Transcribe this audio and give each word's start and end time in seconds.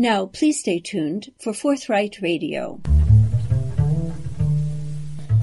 Now, 0.00 0.26
please 0.26 0.60
stay 0.60 0.78
tuned 0.78 1.32
for 1.40 1.52
Forthright 1.52 2.22
Radio. 2.22 2.80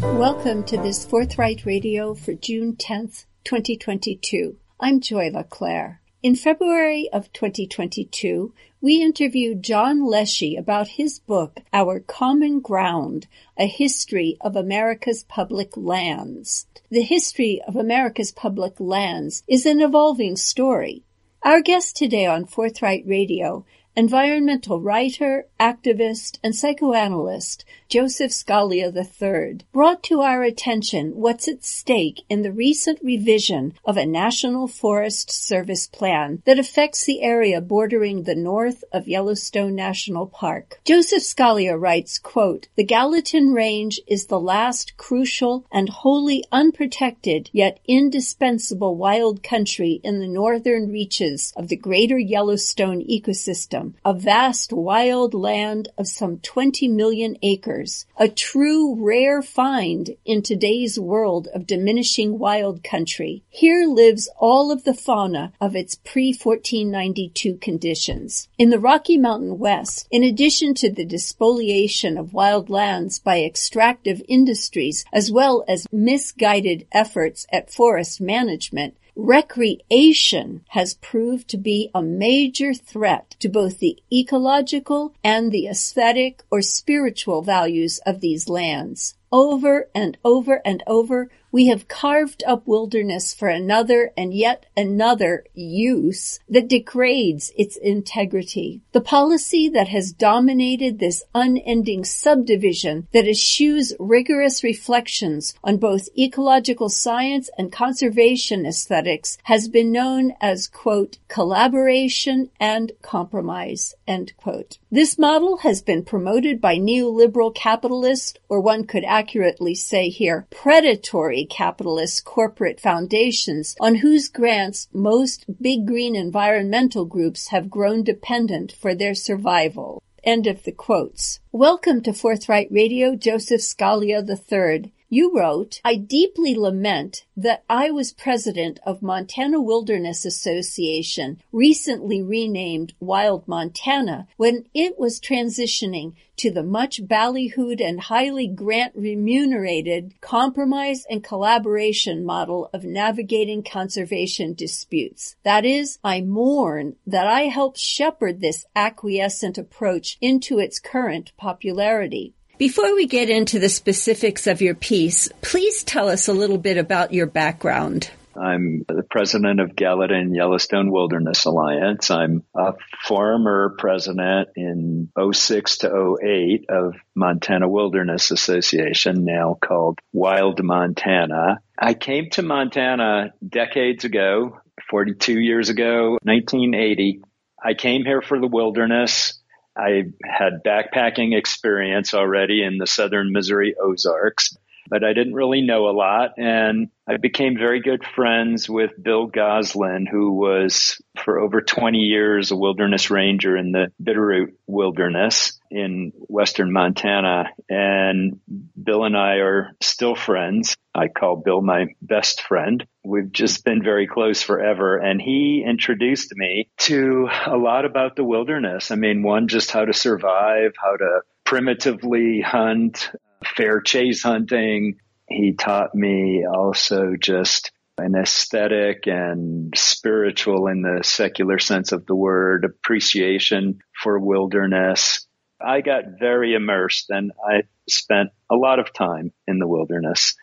Welcome 0.01 0.63
to 0.63 0.78
this 0.78 1.05
Forthright 1.05 1.66
Radio 1.66 2.13
for 2.13 2.33
June 2.35 2.78
10th, 2.78 3.26
2022. 3.44 4.55
I'm 4.79 5.02
Joy 5.02 5.29
LeClaire. 5.29 5.99
In 6.23 6.38
February 6.38 7.10
of 7.12 7.33
2022, 7.33 8.54
we 8.79 9.02
interviewed 9.02 9.62
John 9.62 10.05
Leshy 10.05 10.56
about 10.56 10.88
his 10.88 11.20
book, 11.20 11.60
Our 11.74 12.00
Common 12.00 12.62
Ground, 12.62 13.28
A 13.58 13.68
History 13.68 14.38
of 14.40 14.56
America's 14.56 15.26
Public 15.26 15.76
Lands. 15.76 16.66
The 16.90 17.04
history 17.04 17.62
of 17.68 17.76
America's 17.76 18.32
public 18.32 18.80
lands 18.80 19.44
is 19.50 19.66
an 19.66 19.82
evolving 19.82 20.38
story. 20.38 21.04
Our 21.44 21.62
guest 21.62 21.98
today 21.98 22.26
on 22.26 22.46
Forthright 22.46 23.04
Radio 23.06 23.66
environmental 23.96 24.80
writer, 24.82 25.46
activist, 25.59 26.38
and 26.44 26.55
psychoanalyst 26.55 27.63
Joseph 27.88 28.31
Scalia 28.31 28.91
III 28.91 29.59
brought 29.71 30.02
to 30.03 30.21
our 30.21 30.41
attention 30.41 31.12
what's 31.16 31.48
at 31.48 31.63
stake 31.63 32.23
in 32.30 32.41
the 32.41 32.52
recent 32.52 32.99
revision 33.03 33.73
of 33.85 33.95
a 33.95 34.07
National 34.07 34.67
Forest 34.67 35.30
Service 35.30 35.85
plan 35.85 36.41
that 36.45 36.57
affects 36.57 37.05
the 37.05 37.21
area 37.21 37.62
bordering 37.62 38.23
the 38.23 38.35
north 38.35 38.84
of 38.91 39.07
Yellowstone 39.07 39.76
National 39.76 40.26
Park. 40.26 40.79
Joseph 40.84 41.21
Scalia 41.21 41.79
writes, 41.79 42.17
quote, 42.17 42.67
The 42.76 42.84
Gallatin 42.84 43.53
Range 43.53 43.99
is 44.07 44.26
the 44.26 44.40
last 44.40 44.98
crucial 44.98 45.65
and 45.71 45.88
wholly 45.88 46.43
unprotected 46.52 47.52
yet 47.54 47.79
indispensable 47.88 48.95
wild 48.95 49.43
country 49.43 50.02
in 50.04 50.20
the 50.20 50.27
northern 50.27 50.91
reaches 50.91 51.54
of 51.55 51.67
the 51.67 51.77
greater 51.77 52.17
Yellowstone 52.17 53.02
ecosystem 53.02 53.93
a 54.04 54.13
vast 54.13 54.73
wild 54.73 55.35
land 55.35 55.90
of 55.98 56.07
some 56.07 56.40
20 56.40 56.88
million 56.88 57.38
acres, 57.43 57.74
a 58.17 58.29
true 58.29 58.95
rare 58.95 59.41
find 59.41 60.15
in 60.23 60.41
today's 60.41 60.99
world 60.99 61.48
of 61.54 61.68
diminishing 61.68 62.40
wild 62.40 62.84
country. 62.84 63.43
Here 63.49 63.85
lives 63.85 64.29
all 64.38 64.72
of 64.72 64.84
the 64.84 64.94
fauna 64.94 65.51
of 65.59 65.75
its 65.75 65.95
pre-1492 65.95 67.59
conditions. 67.59 68.47
In 68.57 68.69
the 68.69 68.79
Rocky 68.79 69.17
Mountain 69.17 69.59
West, 69.59 70.07
in 70.09 70.23
addition 70.23 70.73
to 70.75 70.91
the 70.91 71.06
despoliation 71.06 72.17
of 72.17 72.34
wild 72.34 72.69
lands 72.69 73.19
by 73.19 73.41
extractive 73.41 74.22
industries 74.28 75.03
as 75.12 75.31
well 75.31 75.66
as 75.67 75.88
misguided 75.91 76.88
efforts 76.91 77.45
at 77.51 77.72
forest 77.72 78.22
management, 78.22 78.95
recreation 79.16 80.66
has 80.69 80.96
proved 80.96 81.47
to 81.47 81.58
be 81.58 81.90
a 81.96 82.02
major 82.02 82.74
threat 82.74 83.35
to 83.40 83.47
both 83.50 83.80
the 83.80 83.97
ecological 84.12 85.13
and 85.24 85.52
the 85.52 85.68
aesthetic 85.68 86.44
or 86.52 86.62
spiritual 86.62 87.41
values 87.41 88.00
of 88.06 88.19
these 88.19 88.50
lands. 88.50 89.16
Over 89.31 89.90
and 89.96 90.18
over 90.24 90.62
and 90.66 90.84
over, 90.85 91.30
we 91.56 91.67
have 91.67 91.88
carved 91.88 92.44
up 92.45 92.67
wilderness 92.67 93.34
for 93.34 93.47
another 93.47 94.11
and 94.17 94.34
yet 94.34 94.66
another 94.75 95.45
use 95.53 96.38
that 96.50 96.67
degrades 96.67 97.50
its 97.56 97.78
integrity. 97.78 98.81
The 98.91 99.00
policy 99.00 99.69
that 99.69 99.88
has 99.88 100.11
dominated 100.11 101.00
this 101.00 101.23
unending 101.33 102.03
subdivision 102.03 103.07
that 103.13 103.25
eschews 103.25 103.94
rigorous 103.97 104.66
reflections 104.66 105.53
on 105.63 105.78
both 105.78 106.09
ecological 106.17 106.89
science 106.89 107.50
and 107.57 107.72
conservation 107.72 108.66
aesthetics 108.66 109.38
has 109.44 109.69
been 109.69 109.94
known 109.94 110.33
as, 110.41 110.67
quote, 110.67 111.19
collaboration 111.29 112.50
and 112.59 112.91
compromise, 113.01 113.95
end 114.06 114.33
quote. 114.35 114.78
This 114.91 115.17
model 115.17 115.57
has 115.57 115.81
been 115.81 116.03
promoted 116.03 116.59
by 116.59 116.75
neoliberal 116.75 117.56
capitalists, 117.56 118.38
or 118.50 118.59
one 118.59 118.85
could 118.85 119.06
accurately 119.06 119.73
say 119.73 120.09
here, 120.09 120.47
predatory 120.50 121.44
capitalist 121.46 122.25
corporate 122.25 122.79
foundations 122.79 123.75
on 123.79 123.95
whose 123.95 124.29
grants 124.29 124.88
most 124.91 125.45
big 125.61 125.85
green 125.85 126.16
environmental 126.16 127.06
groups 127.06 127.50
have 127.50 127.69
grown 127.69 128.03
dependent 128.03 128.72
for 128.72 128.95
their 128.95 129.13
survival. 129.13 130.01
End 130.23 130.47
of 130.47 130.63
the 130.63 130.72
quotes. 130.72 131.39
Welcome 131.51 132.01
to 132.01 132.11
Forthright 132.11 132.69
Radio, 132.72 133.16
Joseph 133.16 133.61
Scalia 133.61 134.28
III. 134.28 134.91
You 135.07 135.38
wrote, 135.38 135.81
I 135.85 135.97
deeply 135.97 136.55
lament 136.55 137.25
that 137.38 137.63
I 137.69 137.91
was 137.91 138.11
president 138.11 138.79
of 138.88 139.03
Montana 139.03 139.61
Wilderness 139.61 140.25
Association, 140.25 141.43
recently 141.51 142.23
renamed 142.23 142.93
Wild 142.99 143.47
Montana, 143.47 144.27
when 144.38 144.65
it 144.73 144.97
was 144.97 145.19
transitioning 145.19 146.13
to 146.38 146.49
the 146.49 146.63
much 146.63 147.03
ballyhooed 147.03 147.79
and 147.79 148.01
highly 148.01 148.47
grant 148.47 148.95
remunerated 148.95 150.19
compromise 150.21 151.05
and 151.07 151.23
collaboration 151.23 152.25
model 152.25 152.69
of 152.73 152.83
navigating 152.83 153.61
conservation 153.61 154.55
disputes. 154.55 155.35
That 155.44 155.65
is, 155.65 155.99
I 156.03 156.21
mourn 156.21 156.95
that 157.05 157.27
I 157.27 157.44
helped 157.44 157.77
shepherd 157.77 158.41
this 158.41 158.65
acquiescent 158.75 159.59
approach 159.59 160.17
into 160.19 160.57
its 160.57 160.79
current 160.79 161.31
popularity. 161.38 162.33
Before 162.57 162.95
we 162.95 163.05
get 163.05 163.29
into 163.29 163.59
the 163.59 163.67
specifics 163.67 164.47
of 164.47 164.61
your 164.61 164.75
piece, 164.75 165.27
please 165.41 165.83
tell 165.83 166.07
us 166.07 166.29
a 166.29 166.33
little 166.33 166.57
bit 166.57 166.77
about 166.77 167.11
your 167.11 167.25
background. 167.25 168.09
I'm 168.33 168.85
the 168.88 169.03
president 169.09 169.59
of 169.59 169.75
Gallatin 169.75 170.33
Yellowstone 170.33 170.89
Wilderness 170.89 171.44
Alliance. 171.44 172.09
I'm 172.09 172.44
a 172.55 172.75
former 173.03 173.75
president 173.77 174.49
in 174.55 175.09
06 175.33 175.77
to 175.79 176.17
08 176.23 176.65
of 176.69 176.95
Montana 177.13 177.67
Wilderness 177.67 178.31
Association, 178.31 179.25
now 179.25 179.57
called 179.61 179.99
Wild 180.13 180.63
Montana. 180.63 181.59
I 181.77 181.94
came 181.94 182.29
to 182.31 182.41
Montana 182.41 183.33
decades 183.45 184.05
ago, 184.05 184.59
42 184.89 185.38
years 185.41 185.67
ago, 185.67 186.19
1980. 186.23 187.21
I 187.61 187.73
came 187.73 188.05
here 188.05 188.21
for 188.21 188.39
the 188.39 188.47
wilderness. 188.47 189.41
I 189.78 190.06
had 190.24 190.63
backpacking 190.66 191.38
experience 191.38 192.13
already 192.13 192.63
in 192.63 192.78
the 192.78 192.88
southern 192.88 193.31
Missouri 193.31 193.75
Ozarks, 193.81 194.58
but 194.90 195.03
I 195.03 195.13
didn't 195.13 195.34
really 195.34 195.62
know 195.62 195.90
a 195.90 195.91
lot. 195.91 196.31
And 196.38 196.90
I 197.07 197.18
became 197.18 197.57
very 197.57 197.81
good 197.81 198.03
friends 198.03 198.69
with 198.69 198.91
Bill 199.01 199.28
Goslin, 199.28 200.06
who 200.06 200.34
was 200.34 201.01
for 201.23 201.40
over 201.40 201.62
20 201.62 202.00
years 202.00 202.51
a 202.51 202.56
wilderness 202.56 203.09
ranger 203.09 203.56
in 203.56 203.72
the 203.72 203.91
Bitterroot 204.01 204.53
Wilderness 204.68 205.59
in 205.69 206.12
western 206.16 206.72
Montana. 206.72 207.50
And 207.69 208.40
Bill 208.81 209.03
and 209.03 209.18
I 209.18 209.35
are 209.35 209.72
still 209.81 210.16
friends. 210.16 210.75
I 210.94 211.09
call 211.09 211.38
Bill 211.38 211.62
my 211.62 211.88
best 212.01 212.41
friend. 212.41 212.85
We've 213.03 213.31
just 213.31 213.66
been 213.66 213.84
very 213.84 214.07
close 214.07 214.41
forever. 214.41 214.97
And 214.97 215.22
he 215.22 215.63
introduced 215.66 216.34
me 216.35 216.69
to 216.79 217.28
a 217.45 217.57
lot 217.57 217.85
about 217.85 218.16
the 218.16 218.24
wilderness. 218.24 218.91
I 218.91 218.95
mean, 218.95 219.22
one, 219.22 219.47
just 219.47 219.72
how 219.72 219.85
to 219.85 219.94
survive, 219.94 220.74
how 220.81 220.95
to 220.95 221.22
primitively 221.44 222.41
hunt, 222.41 223.12
fair 223.45 223.81
chase 223.81 224.23
hunting. 224.23 224.97
He 225.28 225.53
taught 225.53 225.95
me 225.95 226.45
also 226.45 227.16
just 227.19 227.72
an 227.97 228.16
aesthetic 228.16 229.07
and 229.07 229.73
spiritual 229.75 230.67
in 230.67 230.81
the 230.81 231.01
secular 231.03 231.59
sense 231.59 231.91
of 231.91 232.06
the 232.06 232.16
word 232.16 232.66
appreciation 232.66 233.79
for 234.03 234.19
wilderness. 234.19 235.25
I 235.61 235.81
got 235.81 236.19
very 236.19 236.53
immersed 236.53 237.09
and 237.09 237.31
I 237.47 237.63
spent 237.88 238.31
a 238.51 238.56
lot 238.56 238.79
of 238.79 238.94
time 238.94 239.31
in 239.47 239.59
the 239.59 239.67
wilderness. 239.67 240.35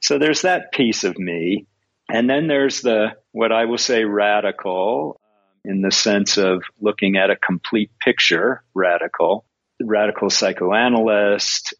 So 0.00 0.18
there's 0.18 0.42
that 0.42 0.72
piece 0.72 1.04
of 1.04 1.18
me. 1.18 1.66
And 2.08 2.28
then 2.30 2.46
there's 2.46 2.80
the, 2.80 3.16
what 3.32 3.52
I 3.52 3.64
will 3.66 3.78
say 3.78 4.04
radical 4.04 5.20
in 5.64 5.82
the 5.82 5.90
sense 5.90 6.38
of 6.38 6.62
looking 6.80 7.16
at 7.16 7.30
a 7.30 7.36
complete 7.36 7.90
picture, 8.02 8.62
radical, 8.74 9.44
radical 9.80 10.30
psychoanalyst, 10.30 11.74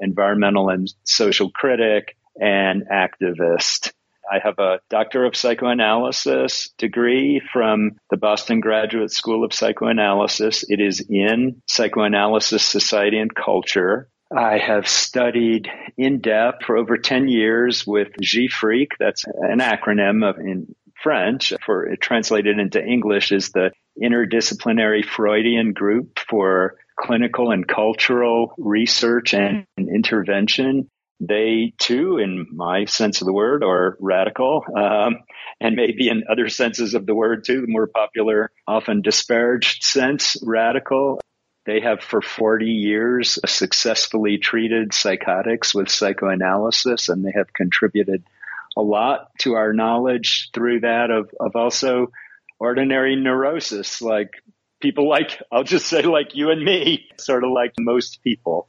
environmental 0.00 0.68
and 0.68 0.92
social 1.04 1.50
critic, 1.50 2.16
and 2.36 2.84
activist. 2.88 3.92
I 4.30 4.40
have 4.42 4.58
a 4.58 4.80
Doctor 4.90 5.24
of 5.24 5.36
Psychoanalysis 5.36 6.70
degree 6.78 7.40
from 7.52 7.92
the 8.10 8.16
Boston 8.16 8.60
Graduate 8.60 9.12
School 9.12 9.44
of 9.44 9.52
Psychoanalysis. 9.52 10.64
It 10.68 10.80
is 10.80 11.04
in 11.08 11.62
Psychoanalysis, 11.66 12.64
Society, 12.64 13.18
and 13.18 13.34
Culture. 13.34 14.08
I 14.36 14.58
have 14.58 14.88
studied 14.88 15.68
in 15.96 16.20
depth 16.20 16.64
for 16.64 16.76
over 16.76 16.98
10 16.98 17.28
years 17.28 17.86
with 17.86 18.08
GIFRIC. 18.20 18.88
That's 18.98 19.24
an 19.24 19.60
acronym 19.60 20.28
of 20.28 20.38
in 20.38 20.74
French 21.02 21.52
for 21.64 21.86
it 21.86 22.00
translated 22.00 22.58
into 22.58 22.82
English 22.84 23.30
is 23.30 23.50
the 23.50 23.70
Interdisciplinary 24.02 25.04
Freudian 25.04 25.72
Group 25.72 26.18
for 26.28 26.76
Clinical 26.96 27.50
and 27.50 27.66
Cultural 27.66 28.54
Research 28.58 29.34
and 29.34 29.66
Intervention. 29.78 30.88
They 31.20 31.72
too, 31.78 32.18
in 32.18 32.46
my 32.52 32.84
sense 32.84 33.20
of 33.20 33.26
the 33.26 33.32
word, 33.32 33.64
are 33.64 33.96
radical, 34.00 34.64
um, 34.76 35.16
and 35.60 35.74
maybe 35.74 36.08
in 36.08 36.24
other 36.30 36.48
senses 36.48 36.94
of 36.94 37.06
the 37.06 37.14
word 37.14 37.44
too, 37.44 37.62
the 37.62 37.72
more 37.72 37.86
popular, 37.86 38.50
often 38.66 39.00
disparaged 39.00 39.82
sense, 39.82 40.36
radical. 40.42 41.20
They 41.64 41.80
have 41.80 42.02
for 42.02 42.20
40 42.20 42.66
years 42.66 43.38
successfully 43.46 44.38
treated 44.38 44.92
psychotics 44.92 45.74
with 45.74 45.88
psychoanalysis, 45.88 47.08
and 47.08 47.24
they 47.24 47.32
have 47.34 47.52
contributed 47.52 48.22
a 48.76 48.82
lot 48.82 49.30
to 49.40 49.54
our 49.54 49.72
knowledge 49.72 50.50
through 50.52 50.80
that 50.80 51.10
of, 51.10 51.30
of 51.40 51.56
also 51.56 52.08
ordinary 52.58 53.16
neurosis, 53.16 54.02
like 54.02 54.30
people 54.80 55.08
like, 55.08 55.40
I'll 55.50 55.64
just 55.64 55.86
say 55.86 56.02
like 56.02 56.34
you 56.34 56.50
and 56.50 56.64
me, 56.64 57.06
sort 57.18 57.44
of 57.44 57.50
like 57.50 57.72
most 57.78 58.22
people. 58.22 58.68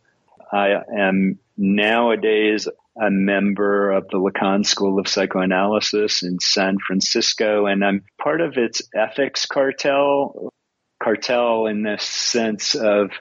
I 0.52 0.76
am 0.98 1.40
nowadays 1.58 2.68
a 3.00 3.12
member 3.12 3.92
of 3.92 4.08
the 4.10 4.18
Lacan 4.18 4.66
School 4.66 5.00
of 5.00 5.08
Psychoanalysis 5.08 6.24
in 6.24 6.40
San 6.40 6.78
Francisco, 6.80 7.66
and 7.66 7.84
I'm 7.84 8.04
part 8.22 8.42
of 8.42 8.58
its 8.58 8.82
ethics 8.96 9.46
cartel. 9.46 10.52
Cartel 11.02 11.68
in 11.68 11.84
the 11.84 11.98
sense 12.00 12.74
of 12.74 13.12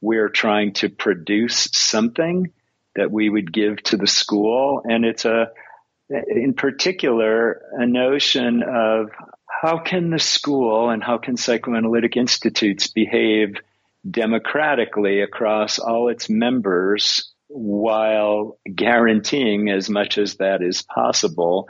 we're 0.00 0.30
trying 0.30 0.72
to 0.74 0.88
produce 0.88 1.68
something 1.72 2.52
that 2.94 3.10
we 3.10 3.28
would 3.28 3.52
give 3.52 3.82
to 3.84 3.96
the 3.98 4.06
school, 4.06 4.82
and 4.84 5.04
it's 5.04 5.26
a, 5.26 5.48
in 6.08 6.54
particular, 6.54 7.60
a 7.72 7.86
notion 7.86 8.62
of 8.62 9.10
how 9.60 9.78
can 9.78 10.10
the 10.10 10.18
school 10.18 10.90
and 10.90 11.02
how 11.02 11.18
can 11.18 11.36
psychoanalytic 11.36 12.16
institutes 12.16 12.88
behave 12.88 13.56
democratically 14.08 15.20
across 15.22 15.78
all 15.78 16.08
its 16.08 16.28
members 16.28 17.32
while 17.48 18.58
guaranteeing 18.72 19.70
as 19.70 19.88
much 19.88 20.18
as 20.18 20.36
that 20.36 20.62
is 20.62 20.82
possible 20.82 21.68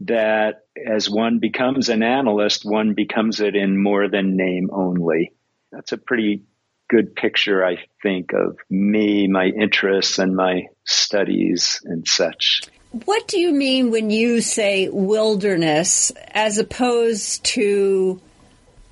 that 0.00 0.62
as 0.84 1.08
one 1.08 1.38
becomes 1.38 1.88
an 1.88 2.02
analyst, 2.02 2.64
one 2.64 2.94
becomes 2.94 3.40
it 3.40 3.54
in 3.54 3.80
more 3.80 4.08
than 4.08 4.36
name 4.36 4.70
only. 4.72 5.32
That's 5.70 5.92
a 5.92 5.98
pretty 5.98 6.42
good 6.88 7.14
picture, 7.14 7.64
I 7.64 7.84
think, 8.02 8.32
of 8.32 8.56
me, 8.68 9.28
my 9.28 9.46
interests, 9.46 10.18
and 10.18 10.34
my 10.34 10.64
studies 10.84 11.80
and 11.84 12.08
such. 12.08 12.62
What 12.92 13.28
do 13.28 13.38
you 13.38 13.52
mean 13.52 13.90
when 13.90 14.10
you 14.10 14.40
say 14.40 14.88
wilderness 14.88 16.10
as 16.32 16.58
opposed 16.58 17.44
to 17.44 18.20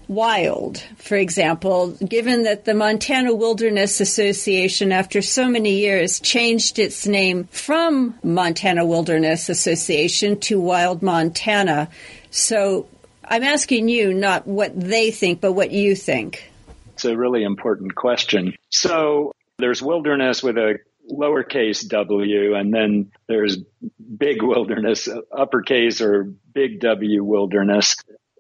wild, 0.07 0.79
for 0.97 1.17
example, 1.17 1.91
given 1.93 2.45
that 2.45 2.65
the 2.65 2.75
Montana 2.75 3.35
Wilderness 3.35 4.01
Association, 4.01 4.93
after 4.93 5.21
so 5.21 5.49
many 5.49 5.79
years, 5.79 6.21
changed 6.21 6.79
its 6.79 7.07
name 7.07 7.45
from 7.51 8.15
Montana 8.23 8.87
Wilderness 8.87 9.49
Association 9.49 10.39
to 10.41 10.61
Wild 10.61 11.03
Montana. 11.03 11.89
So 12.31 12.89
I'm 13.25 13.43
asking 13.43 13.89
you 13.89 14.15
not 14.15 14.47
what 14.47 14.79
they 14.79 15.11
think, 15.11 15.41
but 15.41 15.53
what 15.53 15.73
you 15.73 15.95
think. 15.95 16.51
It's 16.95 17.05
a 17.05 17.17
really 17.17 17.45
important 17.45 17.95
question. 17.95 18.55
So 18.71 19.33
there's 19.59 19.83
wilderness 19.83 20.43
with 20.43 20.57
a 20.57 20.79
lowercase 21.11 21.89
w, 21.89 22.55
and 22.55 22.73
then 22.73 23.11
there's 23.29 23.59
big 24.17 24.43
wilderness, 24.43 25.09
uppercase 25.37 26.01
or 26.01 26.25
big 26.53 26.81
W 26.81 27.25
wilderness. 27.25 27.97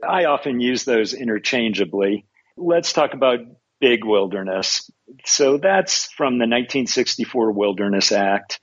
I 0.06 0.26
often 0.26 0.61
use 0.61 0.85
those 0.85 1.15
interchangeably. 1.15 2.26
Let's 2.56 2.93
talk 2.93 3.15
about 3.15 3.41
big 3.81 4.05
wilderness. 4.05 4.91
So 5.25 5.59
that's 5.59 6.06
from 6.12 6.35
the 6.35 6.44
1964 6.44 7.53
Wilderness 7.53 8.12
Act. 8.12 8.61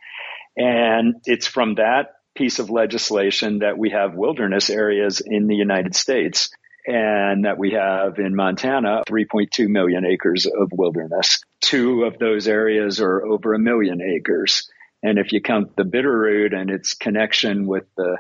And 0.58 1.16
it's 1.26 1.48
from 1.48 1.76
that 1.76 2.12
piece 2.36 2.60
of 2.60 2.70
legislation 2.70 3.60
that 3.60 3.78
we 3.78 3.92
have 3.92 4.16
wilderness 4.16 4.70
areas 4.70 5.22
in 5.26 5.48
the 5.48 5.56
United 5.56 5.96
States 5.96 6.50
and 6.88 7.46
that 7.46 7.58
we 7.58 7.72
have 7.72 8.20
in 8.20 8.36
Montana 8.36 9.04
3.2 9.08 9.68
million 9.68 10.06
acres 10.06 10.46
of 10.46 10.70
wilderness. 10.72 11.42
Two 11.62 12.04
of 12.04 12.20
those 12.20 12.48
areas 12.48 13.02
are 13.02 13.26
over 13.26 13.54
a 13.54 13.60
million 13.60 14.02
acres. 14.02 14.70
And 15.02 15.18
if 15.18 15.32
you 15.32 15.42
count 15.42 15.76
the 15.76 15.84
Bitterroot 15.84 16.56
and 16.56 16.70
its 16.70 16.94
connection 16.94 17.68
with 17.68 17.86
the 17.98 18.18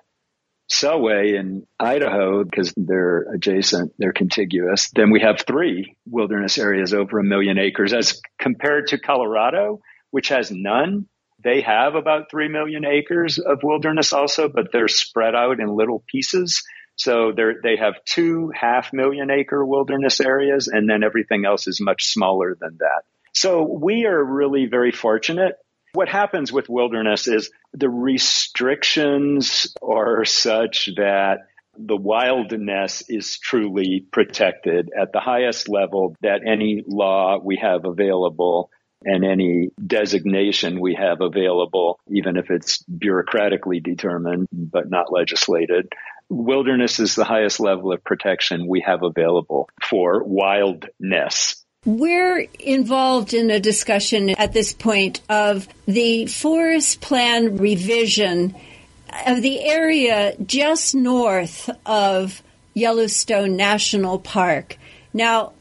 Selway 0.71 1.39
in 1.39 1.67
Idaho, 1.79 2.43
because 2.43 2.73
they're 2.75 3.27
adjacent, 3.33 3.93
they're 3.99 4.13
contiguous, 4.13 4.89
then 4.95 5.11
we 5.11 5.21
have 5.21 5.41
three 5.41 5.95
wilderness 6.07 6.57
areas 6.57 6.93
over 6.93 7.19
a 7.19 7.23
million 7.23 7.59
acres 7.59 7.93
as 7.93 8.19
compared 8.39 8.87
to 8.87 8.99
Colorado, 8.99 9.79
which 10.09 10.29
has 10.29 10.49
none. 10.51 11.07
They 11.43 11.61
have 11.61 11.93
about 11.93 12.31
3 12.31 12.47
million 12.47 12.85
acres 12.85 13.37
of 13.37 13.59
wilderness 13.61 14.13
also, 14.13 14.49
but 14.49 14.71
they're 14.71 14.87
spread 14.87 15.35
out 15.35 15.59
in 15.59 15.67
little 15.67 16.03
pieces. 16.07 16.63
So 16.95 17.33
they 17.35 17.75
have 17.77 17.95
two 18.05 18.51
half 18.53 18.93
million 18.93 19.29
acre 19.29 19.65
wilderness 19.65 20.21
areas, 20.21 20.67
and 20.67 20.89
then 20.89 21.03
everything 21.03 21.45
else 21.45 21.67
is 21.67 21.81
much 21.81 22.07
smaller 22.07 22.55
than 22.59 22.77
that. 22.79 23.03
So 23.33 23.63
we 23.63 24.05
are 24.05 24.23
really 24.23 24.65
very 24.67 24.91
fortunate 24.91 25.55
what 25.95 26.09
happens 26.09 26.51
with 26.51 26.69
wilderness 26.69 27.27
is 27.27 27.49
the 27.73 27.89
restrictions 27.89 29.73
are 29.81 30.25
such 30.25 30.89
that 30.97 31.47
the 31.77 31.95
wildness 31.95 33.03
is 33.09 33.37
truly 33.39 34.05
protected 34.11 34.91
at 34.97 35.11
the 35.11 35.19
highest 35.19 35.67
level 35.67 36.15
that 36.21 36.41
any 36.45 36.83
law 36.87 37.37
we 37.41 37.57
have 37.57 37.85
available 37.85 38.69
and 39.03 39.25
any 39.25 39.69
designation 39.85 40.79
we 40.79 40.95
have 40.95 41.21
available, 41.21 41.99
even 42.09 42.37
if 42.37 42.49
it's 42.49 42.83
bureaucratically 42.83 43.83
determined 43.83 44.47
but 44.51 44.89
not 44.89 45.11
legislated. 45.11 45.87
Wilderness 46.29 46.99
is 46.99 47.15
the 47.15 47.23
highest 47.23 47.59
level 47.59 47.91
of 47.91 48.03
protection 48.03 48.67
we 48.67 48.81
have 48.81 49.03
available 49.03 49.69
for 49.81 50.23
wildness. 50.23 51.63
We're 51.85 52.47
involved 52.59 53.35
in 53.35 53.51
a 53.51 53.59
discussion 53.59 54.31
at 54.31 54.53
this 54.53 54.73
point 54.73 55.21
of 55.29 55.67
the 55.85 56.25
forest 56.25 56.99
plan 56.99 57.57
revision 57.57 58.55
of 59.27 59.43
the 59.43 59.63
area 59.63 60.35
just 60.43 60.95
north 60.95 61.69
of 61.85 62.41
Yellowstone 62.73 63.55
National 63.55 64.17
Park. 64.17 64.77
Now, 65.13 65.53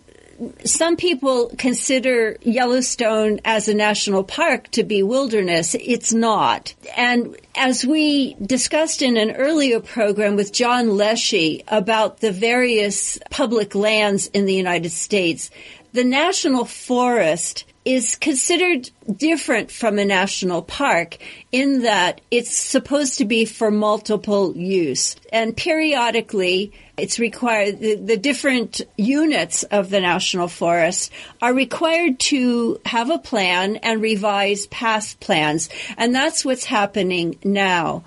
some 0.65 0.97
people 0.97 1.51
consider 1.59 2.37
Yellowstone 2.43 3.41
as 3.45 3.69
a 3.69 3.75
national 3.75 4.25
park 4.25 4.71
to 4.73 4.83
be 4.83 5.03
wilderness. 5.03 5.75
It's 5.75 6.13
not. 6.13 6.75
And 6.97 7.37
as 7.55 7.85
we 7.85 8.35
discussed 8.35 9.03
in 9.03 9.17
an 9.17 9.33
earlier 9.33 9.81
program 9.81 10.37
with 10.37 10.53
John 10.53 10.97
Leshy 10.97 11.63
about 11.69 12.21
the 12.21 12.33
various 12.33 13.19
public 13.31 13.75
lands 13.75 14.29
in 14.29 14.47
the 14.47 14.55
United 14.55 14.91
States, 14.91 15.51
the 15.93 16.05
national 16.05 16.65
forest 16.65 17.65
is 17.85 18.17
considered 18.17 18.91
different 19.15 19.71
from 19.71 19.99
a 19.99 20.05
national 20.05 20.63
park 20.63 21.19
in 21.53 21.83
that 21.83 22.21
it's 22.31 22.57
supposed 22.57 23.19
to 23.19 23.27
be 23.27 23.45
for 23.45 23.71
multiple 23.71 24.57
use. 24.57 25.17
And 25.31 25.55
periodically, 25.55 26.73
it's 26.97 27.19
required, 27.19 27.81
the, 27.81 27.97
the, 27.97 28.17
different 28.17 28.81
units 28.97 29.65
of 29.65 29.91
the 29.91 30.01
national 30.01 30.49
forest 30.49 31.13
are 31.43 31.53
required 31.53 32.19
to 32.21 32.81
have 32.87 33.11
a 33.11 33.19
plan 33.19 33.77
and 33.77 34.01
revise 34.01 34.67
past 34.69 35.21
plans. 35.21 35.69
And 35.99 36.15
that's 36.15 36.45
what's 36.45 36.65
happening 36.65 37.39
now. 37.45 38.05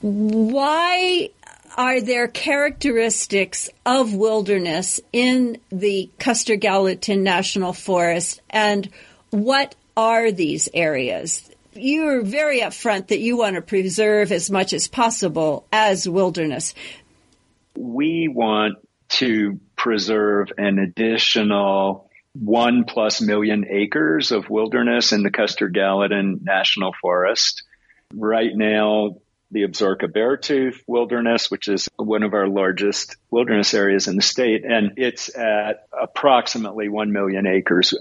Why 0.00 1.30
are 1.76 2.00
there 2.00 2.28
characteristics 2.28 3.70
of 3.86 4.14
wilderness 4.14 5.00
in 5.12 5.58
the 5.70 6.10
Custer 6.18 6.56
Gallatin 6.56 7.22
National 7.22 7.72
Forest 7.72 8.40
and 8.50 8.88
what 9.34 9.74
are 9.96 10.30
these 10.30 10.68
areas? 10.72 11.50
You're 11.74 12.22
very 12.22 12.60
upfront 12.60 13.08
that 13.08 13.18
you 13.18 13.36
want 13.36 13.56
to 13.56 13.62
preserve 13.62 14.30
as 14.30 14.48
much 14.48 14.72
as 14.72 14.86
possible 14.86 15.66
as 15.72 16.08
wilderness. 16.08 16.72
We 17.76 18.28
want 18.28 18.78
to 19.10 19.58
preserve 19.76 20.52
an 20.56 20.78
additional 20.78 22.10
one 22.32 22.84
plus 22.84 23.20
million 23.20 23.64
acres 23.68 24.30
of 24.30 24.48
wilderness 24.48 25.12
in 25.12 25.24
the 25.24 25.30
Custer 25.30 25.68
Gallatin 25.68 26.40
National 26.42 26.92
Forest. 27.00 27.64
Right 28.12 28.54
now, 28.54 29.16
the 29.50 29.62
Absaroka 29.62 30.06
Beartooth 30.06 30.76
Wilderness, 30.86 31.50
which 31.50 31.66
is 31.66 31.88
one 31.96 32.22
of 32.22 32.34
our 32.34 32.48
largest 32.48 33.16
wilderness 33.30 33.74
areas 33.74 34.06
in 34.06 34.14
the 34.14 34.22
state, 34.22 34.64
and 34.64 34.92
it's 34.96 35.34
at 35.36 35.86
approximately 35.92 36.88
1 36.88 37.12
million 37.12 37.46
acres. 37.46 37.94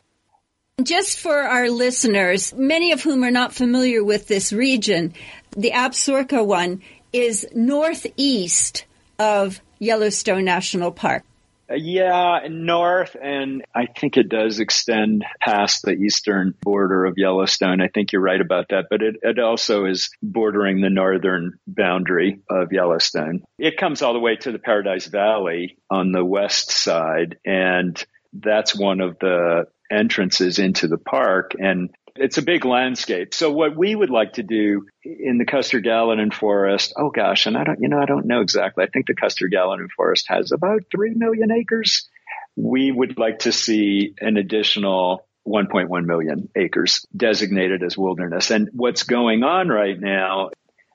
Just 0.81 1.19
for 1.19 1.37
our 1.37 1.69
listeners, 1.69 2.51
many 2.51 2.93
of 2.93 3.03
whom 3.03 3.23
are 3.23 3.29
not 3.29 3.53
familiar 3.53 4.03
with 4.03 4.27
this 4.27 4.51
region, 4.51 5.13
the 5.55 5.69
Absaroka 5.69 6.43
one 6.43 6.81
is 7.13 7.47
northeast 7.53 8.85
of 9.19 9.61
Yellowstone 9.77 10.45
National 10.45 10.91
Park. 10.91 11.21
Uh, 11.69 11.75
yeah, 11.75 12.39
north, 12.49 13.15
and 13.21 13.63
I 13.75 13.85
think 13.85 14.17
it 14.17 14.29
does 14.29 14.59
extend 14.59 15.23
past 15.39 15.83
the 15.83 15.91
eastern 15.91 16.55
border 16.63 17.05
of 17.05 17.13
Yellowstone. 17.17 17.79
I 17.79 17.87
think 17.87 18.11
you're 18.11 18.23
right 18.23 18.41
about 18.41 18.69
that, 18.69 18.85
but 18.89 19.03
it, 19.03 19.17
it 19.21 19.37
also 19.37 19.85
is 19.85 20.09
bordering 20.23 20.81
the 20.81 20.89
northern 20.89 21.59
boundary 21.67 22.39
of 22.49 22.71
Yellowstone. 22.71 23.43
It 23.59 23.77
comes 23.77 24.01
all 24.01 24.13
the 24.13 24.19
way 24.19 24.37
to 24.37 24.51
the 24.51 24.57
Paradise 24.57 25.05
Valley 25.05 25.77
on 25.91 26.11
the 26.11 26.25
west 26.25 26.71
side, 26.71 27.37
and 27.45 28.03
that's 28.33 28.75
one 28.75 28.99
of 28.99 29.19
the 29.19 29.67
entrances 29.93 30.59
into 30.59 30.87
the 30.87 30.97
park. 30.97 31.51
And 31.57 31.89
it's 32.15 32.37
a 32.37 32.43
big 32.43 32.65
landscape. 32.65 33.33
So 33.33 33.51
what 33.51 33.75
we 33.75 33.95
would 33.95 34.09
like 34.09 34.33
to 34.33 34.43
do 34.43 34.85
in 35.03 35.37
the 35.37 35.45
Custer 35.45 35.79
Gallatin 35.79 36.31
Forest, 36.31 36.93
oh 36.97 37.09
gosh, 37.09 37.45
and 37.45 37.57
I 37.57 37.63
don't, 37.63 37.81
you 37.81 37.89
know, 37.89 37.99
I 37.99 38.05
don't 38.05 38.27
know 38.27 38.41
exactly. 38.41 38.83
I 38.83 38.87
think 38.87 39.07
the 39.07 39.15
Custer 39.15 39.47
Gallatin 39.47 39.89
Forest 39.95 40.25
has 40.29 40.51
about 40.51 40.83
3 40.91 41.15
million 41.15 41.51
acres. 41.51 42.07
We 42.55 42.91
would 42.91 43.17
like 43.17 43.39
to 43.39 43.51
see 43.51 44.13
an 44.19 44.37
additional 44.37 45.25
1.1 45.47 46.05
million 46.05 46.49
acres 46.55 47.05
designated 47.15 47.83
as 47.83 47.97
wilderness. 47.97 48.51
And 48.51 48.69
what's 48.73 49.03
going 49.03 49.43
on 49.43 49.69
right 49.69 49.99
now, 49.99 50.51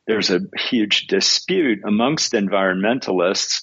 there's 0.07 0.31
a 0.31 0.41
huge 0.57 1.09
dispute 1.09 1.81
amongst 1.85 2.33
environmentalists, 2.33 3.63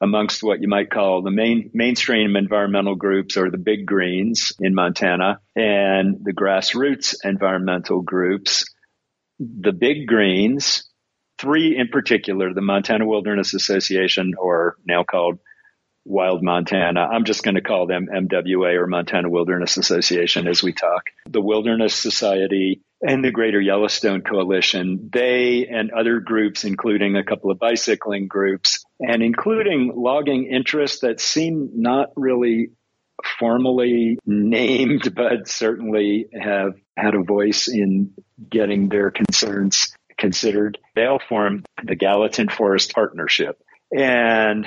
amongst 0.00 0.42
what 0.42 0.60
you 0.60 0.68
might 0.68 0.90
call 0.90 1.22
the 1.22 1.30
main 1.30 1.70
mainstream 1.72 2.36
environmental 2.36 2.94
groups 2.94 3.36
or 3.36 3.50
the 3.50 3.58
big 3.58 3.86
greens 3.86 4.52
in 4.60 4.74
Montana 4.74 5.40
and 5.56 6.18
the 6.22 6.32
grassroots 6.32 7.14
environmental 7.24 8.02
groups. 8.02 8.64
The 9.38 9.72
big 9.72 10.06
greens, 10.06 10.88
three 11.38 11.76
in 11.76 11.88
particular, 11.88 12.52
the 12.52 12.60
Montana 12.60 13.06
Wilderness 13.06 13.54
Association, 13.54 14.32
or 14.38 14.76
now 14.86 15.04
called 15.04 15.38
Wild 16.04 16.42
Montana. 16.42 17.00
I'm 17.00 17.24
just 17.24 17.42
going 17.42 17.54
to 17.54 17.60
call 17.60 17.86
them 17.86 18.08
MWA 18.12 18.74
or 18.80 18.86
Montana 18.86 19.30
Wilderness 19.30 19.76
Association 19.76 20.46
as 20.46 20.62
we 20.62 20.72
talk. 20.72 21.10
The 21.26 21.40
Wilderness 21.40 21.94
Society 21.94 22.82
and 23.00 23.24
the 23.24 23.30
Greater 23.30 23.60
Yellowstone 23.60 24.22
Coalition, 24.22 25.10
they 25.12 25.66
and 25.66 25.90
other 25.90 26.20
groups, 26.20 26.64
including 26.64 27.16
a 27.16 27.24
couple 27.24 27.50
of 27.50 27.58
bicycling 27.58 28.28
groups 28.28 28.84
and 29.00 29.22
including 29.22 29.92
logging 29.94 30.46
interests 30.46 31.00
that 31.00 31.20
seem 31.20 31.70
not 31.74 32.10
really 32.16 32.70
formally 33.38 34.18
named, 34.26 35.14
but 35.14 35.48
certainly 35.48 36.26
have 36.32 36.74
had 36.96 37.14
a 37.14 37.22
voice 37.22 37.68
in 37.68 38.12
getting 38.48 38.88
their 38.88 39.10
concerns 39.10 39.94
considered. 40.16 40.78
They 40.94 41.06
all 41.06 41.20
form 41.28 41.64
the 41.82 41.96
Gallatin 41.96 42.48
Forest 42.48 42.92
Partnership. 42.94 43.60
And 43.92 44.66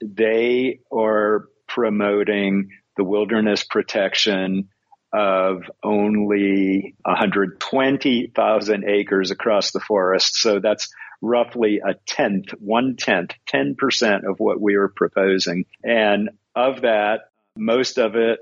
they 0.00 0.80
are 0.92 1.48
promoting 1.66 2.70
the 2.96 3.04
wilderness 3.04 3.64
protection 3.64 4.68
of 5.12 5.62
only 5.82 6.94
120,000 7.02 8.84
acres 8.84 9.30
across 9.30 9.70
the 9.70 9.80
forest. 9.80 10.36
So 10.36 10.60
that's 10.60 10.88
roughly 11.22 11.80
a 11.84 11.94
tenth, 12.06 12.50
one 12.58 12.96
tenth, 12.96 13.30
10% 13.48 14.28
of 14.28 14.38
what 14.38 14.60
we 14.60 14.76
were 14.76 14.92
proposing. 14.94 15.64
And 15.82 16.30
of 16.54 16.82
that, 16.82 17.30
most 17.56 17.98
of 17.98 18.16
it 18.16 18.40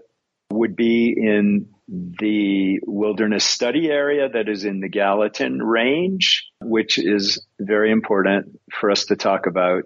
would 0.50 0.76
be 0.76 1.14
in 1.16 1.68
the 1.88 2.80
wilderness 2.84 3.44
study 3.44 3.88
area 3.88 4.28
that 4.28 4.48
is 4.48 4.64
in 4.64 4.80
the 4.80 4.88
Gallatin 4.88 5.62
range, 5.62 6.46
which 6.60 6.98
is 6.98 7.44
very 7.60 7.92
important 7.92 8.58
for 8.72 8.90
us 8.90 9.06
to 9.06 9.16
talk 9.16 9.46
about 9.46 9.84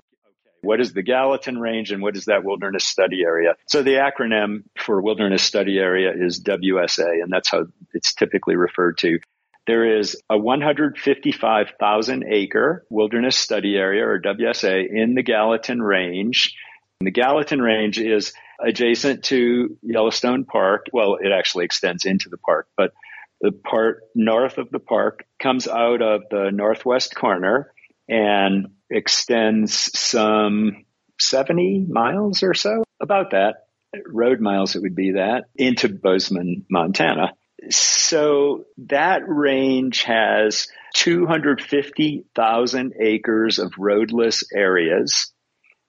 what 0.62 0.80
is 0.80 0.92
the 0.92 1.02
Gallatin 1.02 1.58
Range 1.58 1.90
and 1.90 2.02
what 2.02 2.16
is 2.16 2.26
that 2.26 2.44
wilderness 2.44 2.84
study 2.84 3.22
area? 3.22 3.54
So 3.66 3.82
the 3.82 3.94
acronym 3.94 4.64
for 4.78 5.00
wilderness 5.00 5.42
study 5.42 5.78
area 5.78 6.12
is 6.14 6.42
WSA, 6.42 7.22
and 7.22 7.32
that's 7.32 7.50
how 7.50 7.66
it's 7.94 8.14
typically 8.14 8.56
referred 8.56 8.98
to. 8.98 9.18
There 9.66 9.98
is 9.98 10.20
a 10.28 10.36
155,000 10.38 12.24
acre 12.24 12.84
wilderness 12.90 13.36
study 13.36 13.76
area 13.76 14.06
or 14.06 14.20
WSA 14.20 14.88
in 14.90 15.14
the 15.14 15.22
Gallatin 15.22 15.80
Range. 15.82 16.54
And 17.00 17.06
the 17.06 17.12
Gallatin 17.12 17.60
Range 17.62 17.98
is 17.98 18.32
adjacent 18.60 19.24
to 19.24 19.76
Yellowstone 19.82 20.44
Park. 20.44 20.86
Well, 20.92 21.16
it 21.20 21.30
actually 21.30 21.66
extends 21.66 22.04
into 22.04 22.28
the 22.28 22.38
park, 22.38 22.68
but 22.76 22.92
the 23.40 23.52
part 23.52 24.02
north 24.14 24.58
of 24.58 24.70
the 24.70 24.78
park 24.78 25.24
comes 25.40 25.66
out 25.66 26.02
of 26.02 26.22
the 26.30 26.50
northwest 26.52 27.14
corner 27.14 27.72
and 28.10 28.72
extends 28.90 29.98
some 29.98 30.84
70 31.20 31.86
miles 31.88 32.42
or 32.42 32.54
so, 32.54 32.82
about 33.00 33.30
that. 33.30 33.66
Road 34.06 34.40
miles, 34.40 34.76
it 34.76 34.82
would 34.82 34.96
be 34.96 35.12
that, 35.12 35.44
into 35.56 35.88
Bozeman, 35.88 36.66
Montana. 36.68 37.32
So 37.70 38.64
that 38.78 39.22
range 39.26 40.02
has 40.02 40.68
250,000 40.94 42.94
acres 43.00 43.58
of 43.58 43.72
roadless 43.78 44.44
areas 44.52 45.32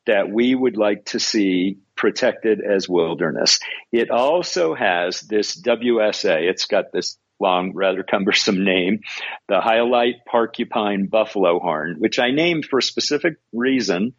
that 0.05 0.29
we 0.29 0.55
would 0.55 0.77
like 0.77 1.05
to 1.05 1.19
see 1.19 1.79
protected 1.95 2.61
as 2.61 2.89
wilderness. 2.89 3.59
It 3.91 4.09
also 4.09 4.73
has 4.73 5.21
this 5.21 5.55
WSA. 5.59 6.49
It's 6.49 6.65
got 6.65 6.91
this 6.91 7.17
long, 7.41 7.73
rather 7.73 8.03
cumbersome 8.03 8.63
name, 8.63 9.01
the 9.49 9.59
Hyalite 9.59 10.23
Porcupine 10.27 11.07
Buffalo 11.07 11.59
Horn, 11.59 11.95
which 11.99 12.19
I 12.19 12.31
named 12.31 12.65
for 12.65 12.79
a 12.79 12.83
specific 12.83 13.37
reason. 13.51 14.13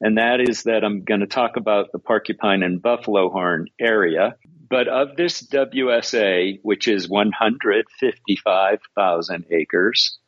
And 0.00 0.18
that 0.18 0.40
is 0.40 0.62
that 0.62 0.84
I'm 0.84 1.02
going 1.02 1.20
to 1.20 1.26
talk 1.26 1.56
about 1.56 1.90
the 1.92 1.98
Porcupine 1.98 2.62
and 2.62 2.80
Buffalo 2.80 3.30
Horn 3.30 3.66
area. 3.80 4.36
But 4.70 4.86
of 4.86 5.16
this 5.16 5.42
WSA, 5.42 6.60
which 6.62 6.86
is 6.88 7.08
155,000 7.08 9.44
acres, 9.50 10.18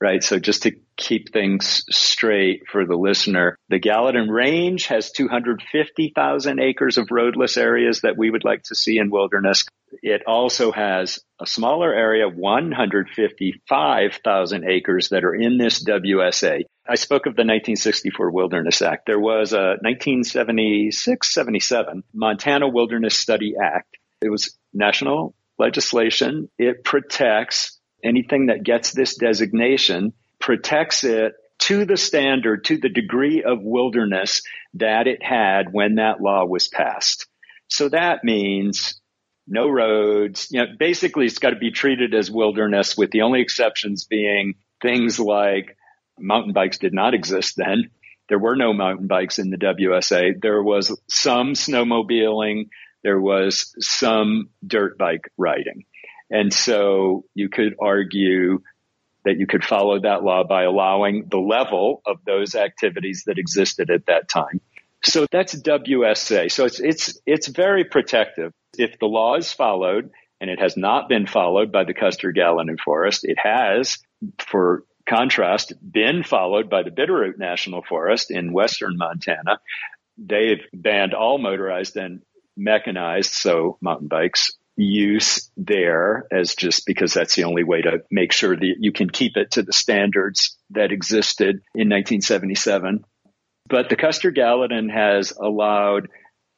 right? 0.00 0.24
So 0.24 0.38
just 0.38 0.62
to 0.62 0.72
keep 0.96 1.32
things 1.32 1.84
straight 1.90 2.62
for 2.70 2.86
the 2.86 2.96
listener, 2.96 3.56
the 3.68 3.78
Gallatin 3.78 4.30
Range 4.30 4.84
has 4.86 5.12
250,000 5.12 6.60
acres 6.60 6.98
of 6.98 7.10
roadless 7.10 7.56
areas 7.56 8.00
that 8.00 8.16
we 8.16 8.30
would 8.30 8.44
like 8.44 8.62
to 8.64 8.74
see 8.74 8.98
in 8.98 9.10
wilderness. 9.10 9.64
It 10.02 10.22
also 10.26 10.72
has 10.72 11.20
a 11.40 11.46
smaller 11.46 11.92
area, 11.92 12.28
155,000 12.28 14.64
acres 14.64 15.08
that 15.10 15.24
are 15.24 15.34
in 15.34 15.58
this 15.58 15.84
WSA. 15.84 16.62
I 16.88 16.94
spoke 16.94 17.26
of 17.26 17.36
the 17.36 17.42
1964 17.42 18.30
Wilderness 18.30 18.80
Act. 18.82 19.06
There 19.06 19.20
was 19.20 19.52
a 19.52 19.76
1976 19.82 21.34
77 21.34 22.04
Montana 22.14 22.68
Wilderness 22.68 23.16
Study 23.16 23.54
Act. 23.60 23.96
It 24.22 24.30
was 24.30 24.56
national 24.72 25.34
legislation. 25.58 26.48
It 26.58 26.84
protects 26.84 27.79
anything 28.04 28.46
that 28.46 28.62
gets 28.62 28.92
this 28.92 29.16
designation, 29.16 30.12
protects 30.38 31.04
it 31.04 31.34
to 31.60 31.84
the 31.84 31.96
standard, 31.96 32.64
to 32.64 32.78
the 32.78 32.88
degree 32.88 33.42
of 33.42 33.58
wilderness 33.62 34.42
that 34.74 35.06
it 35.06 35.22
had 35.22 35.72
when 35.72 35.96
that 35.96 36.20
law 36.20 36.44
was 36.44 36.68
passed. 36.68 37.26
So 37.68 37.88
that 37.90 38.24
means 38.24 39.00
no 39.46 39.68
roads. 39.68 40.48
You 40.50 40.60
know, 40.60 40.66
basically, 40.78 41.26
it's 41.26 41.38
got 41.38 41.50
to 41.50 41.56
be 41.56 41.70
treated 41.70 42.14
as 42.14 42.30
wilderness, 42.30 42.96
with 42.96 43.10
the 43.10 43.22
only 43.22 43.42
exceptions 43.42 44.04
being 44.04 44.54
things 44.82 45.20
like 45.20 45.76
mountain 46.18 46.52
bikes 46.52 46.78
did 46.78 46.94
not 46.94 47.14
exist 47.14 47.54
then. 47.56 47.90
There 48.28 48.38
were 48.38 48.56
no 48.56 48.72
mountain 48.72 49.08
bikes 49.08 49.38
in 49.38 49.50
the 49.50 49.56
WSA. 49.56 50.40
There 50.40 50.62
was 50.62 50.96
some 51.08 51.54
snowmobiling. 51.54 52.68
There 53.02 53.20
was 53.20 53.74
some 53.80 54.50
dirt 54.64 54.96
bike 54.98 55.30
riding. 55.36 55.84
And 56.30 56.52
so 56.52 57.24
you 57.34 57.48
could 57.48 57.74
argue 57.80 58.60
that 59.24 59.38
you 59.38 59.46
could 59.46 59.64
follow 59.64 60.00
that 60.00 60.22
law 60.22 60.44
by 60.44 60.62
allowing 60.62 61.26
the 61.30 61.38
level 61.38 62.02
of 62.06 62.18
those 62.24 62.54
activities 62.54 63.24
that 63.26 63.38
existed 63.38 63.90
at 63.90 64.06
that 64.06 64.28
time. 64.28 64.60
So 65.02 65.26
that's 65.30 65.54
WSA. 65.54 66.50
So 66.50 66.64
it's, 66.64 66.80
it's, 66.80 67.18
it's 67.26 67.48
very 67.48 67.84
protective. 67.84 68.52
If 68.78 68.98
the 68.98 69.06
law 69.06 69.36
is 69.36 69.52
followed, 69.52 70.10
and 70.40 70.48
it 70.48 70.58
has 70.58 70.76
not 70.76 71.08
been 71.08 71.26
followed 71.26 71.70
by 71.70 71.84
the 71.84 71.94
Custer 71.94 72.32
Gallatin 72.32 72.78
Forest, 72.82 73.24
it 73.24 73.38
has, 73.38 73.98
for 74.38 74.84
contrast, 75.06 75.74
been 75.82 76.22
followed 76.22 76.70
by 76.70 76.82
the 76.82 76.90
Bitterroot 76.90 77.38
National 77.38 77.82
Forest 77.82 78.30
in 78.30 78.52
western 78.52 78.96
Montana. 78.96 79.60
They've 80.16 80.62
banned 80.72 81.14
all 81.14 81.38
motorized 81.38 81.96
and 81.96 82.22
mechanized, 82.56 83.32
so 83.32 83.78
mountain 83.80 84.08
bikes, 84.08 84.52
use 84.80 85.50
there 85.56 86.26
as 86.32 86.54
just 86.54 86.86
because 86.86 87.12
that's 87.12 87.34
the 87.34 87.44
only 87.44 87.64
way 87.64 87.82
to 87.82 88.02
make 88.10 88.32
sure 88.32 88.56
that 88.56 88.74
you 88.78 88.92
can 88.92 89.10
keep 89.10 89.36
it 89.36 89.52
to 89.52 89.62
the 89.62 89.72
standards 89.72 90.56
that 90.70 90.92
existed 90.92 91.56
in 91.74 91.88
1977. 91.88 93.04
But 93.68 93.88
the 93.88 93.96
Custer 93.96 94.30
Gallatin 94.30 94.88
has 94.88 95.32
allowed 95.32 96.08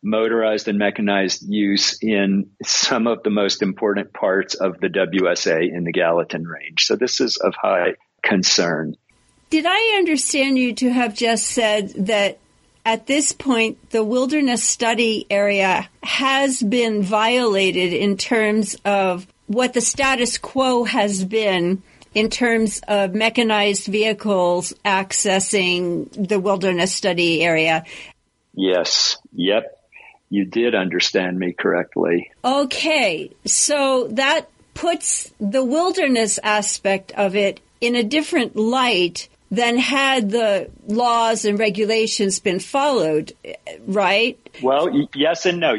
motorized 0.03 0.69
and 0.69 0.79
mechanized 0.79 1.43
use 1.43 2.03
in 2.03 2.51
some 2.65 3.07
of 3.07 3.23
the 3.23 3.31
most 3.31 3.63
important 3.63 4.13
parts 4.13 4.55
of 4.55 4.81
the 4.81 4.89
WSA 4.89 5.69
in 5.73 5.85
the 5.85 5.93
Gallatin 5.93 6.45
range. 6.45 6.87
So 6.87 6.97
this 6.97 7.21
is 7.21 7.37
of 7.37 7.55
high 7.55 7.95
concern. 8.23 8.97
Did 9.51 9.67
I 9.67 9.97
understand 9.99 10.59
you 10.59 10.75
to 10.77 10.91
have 10.91 11.15
just 11.15 11.47
said 11.47 11.91
that 12.07 12.39
at 12.85 13.07
this 13.07 13.33
point, 13.33 13.91
the 13.91 14.05
wilderness 14.05 14.65
study 14.65 15.27
area 15.31 15.89
has 16.03 16.63
been 16.63 17.03
violated 17.03 17.93
in 17.93 18.17
terms 18.17 18.77
of 18.85 19.27
what 19.47 19.73
the 19.73 19.81
status 19.81 20.39
quo 20.39 20.85
has 20.85 21.25
been 21.25 21.83
in 22.15 22.29
terms 22.29 22.81
of 22.89 23.15
mechanized 23.15 23.87
vehicles 23.87 24.75
accessing 24.85 26.29
the 26.29 26.41
wilderness 26.41 26.93
study 26.93 27.43
area. 27.43 27.85
Yes. 28.55 29.17
Yep. 29.33 29.79
you 30.29 30.45
did 30.45 30.75
understand 30.75 31.39
me 31.39 31.53
correctly. 31.53 32.31
Okay, 32.45 33.31
so 33.45 34.09
that 34.13 34.49
puts 34.75 35.33
the 35.39 35.65
wilderness 35.65 36.39
aspect 36.43 37.13
of 37.13 37.37
it 37.37 37.61
in 37.81 37.95
a 37.95 38.03
different 38.03 38.57
light 38.57 39.29
than 39.53 39.77
had 39.77 40.31
the 40.31 40.71
laws 40.87 41.45
and 41.45 41.59
regulations 41.59 42.41
been 42.41 42.59
followed, 42.59 43.35
right? 43.87 44.39
Well, 44.63 45.09
yes 45.15 45.45
and 45.45 45.61
no. 45.61 45.77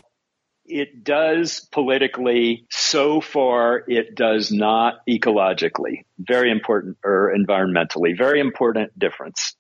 It 0.65 1.03
does 1.03 1.67
politically, 1.71 2.67
so 2.69 3.19
far 3.19 3.83
it 3.87 4.13
does 4.13 4.51
not 4.51 4.99
ecologically. 5.09 6.03
Very 6.19 6.51
important, 6.51 6.97
or 7.03 7.35
environmentally, 7.35 8.15
very 8.15 8.39
important 8.39 8.97
difference. 8.97 9.55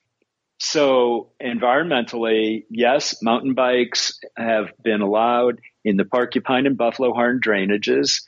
So 0.59 1.31
environmentally, 1.43 2.65
yes, 2.69 3.21
mountain 3.23 3.55
bikes 3.55 4.19
have 4.37 4.71
been 4.81 5.01
allowed 5.01 5.59
in 5.83 5.97
the 5.97 6.05
porcupine 6.05 6.67
and 6.67 6.77
buffalo 6.77 7.13
horn 7.13 7.41
drainages. 7.43 8.21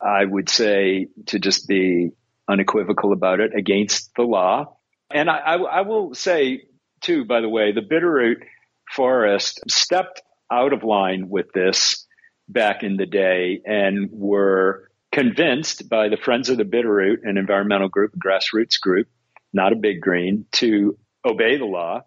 I 0.00 0.24
would 0.24 0.48
say 0.48 1.08
to 1.26 1.40
just 1.40 1.66
be 1.66 2.10
unequivocal 2.48 3.12
about 3.12 3.40
it 3.40 3.56
against 3.56 4.14
the 4.14 4.22
law. 4.22 4.76
And 5.12 5.30
I, 5.30 5.38
I, 5.38 5.54
I 5.56 5.80
will 5.82 6.14
say 6.14 6.64
too, 7.00 7.24
by 7.24 7.40
the 7.40 7.48
way, 7.48 7.72
the 7.72 7.80
Bitterroot 7.80 8.42
Forest 8.90 9.60
stepped 9.68 10.22
out 10.50 10.72
of 10.72 10.84
line 10.84 11.28
with 11.28 11.52
this 11.52 12.06
back 12.48 12.82
in 12.82 12.96
the 12.96 13.06
day 13.06 13.60
and 13.64 14.10
were 14.12 14.88
convinced 15.10 15.88
by 15.88 16.08
the 16.08 16.16
Friends 16.16 16.48
of 16.48 16.56
the 16.56 16.64
Bitterroot, 16.64 17.18
an 17.24 17.36
environmental 17.36 17.88
group, 17.88 18.12
a 18.14 18.18
grassroots 18.18 18.80
group, 18.80 19.08
not 19.52 19.72
a 19.72 19.76
big 19.76 20.00
green, 20.00 20.46
to 20.52 20.98
obey 21.24 21.56
the 21.56 21.64
law. 21.64 22.02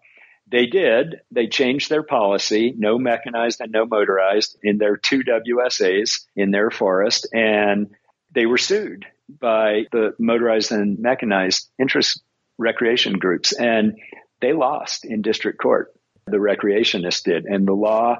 They 0.48 0.66
did. 0.66 1.16
They 1.32 1.48
changed 1.48 1.90
their 1.90 2.04
policy, 2.04 2.72
no 2.76 2.98
mechanized 2.98 3.60
and 3.60 3.72
no 3.72 3.84
motorized 3.84 4.56
in 4.62 4.78
their 4.78 4.96
two 4.96 5.22
WSAs 5.24 6.24
in 6.36 6.52
their 6.52 6.70
forest, 6.70 7.28
and 7.32 7.88
they 8.32 8.46
were 8.46 8.58
sued 8.58 9.06
by 9.28 9.86
the 9.90 10.14
motorized 10.20 10.70
and 10.70 10.98
mechanized 11.00 11.68
interest 11.80 12.22
recreation 12.58 13.14
groups. 13.14 13.52
And 13.52 13.98
they 14.40 14.52
lost 14.52 15.04
in 15.04 15.22
district 15.22 15.60
court. 15.60 15.92
The 16.26 16.38
recreationists 16.38 17.22
did, 17.22 17.44
and 17.44 17.66
the 17.66 17.72
law 17.72 18.18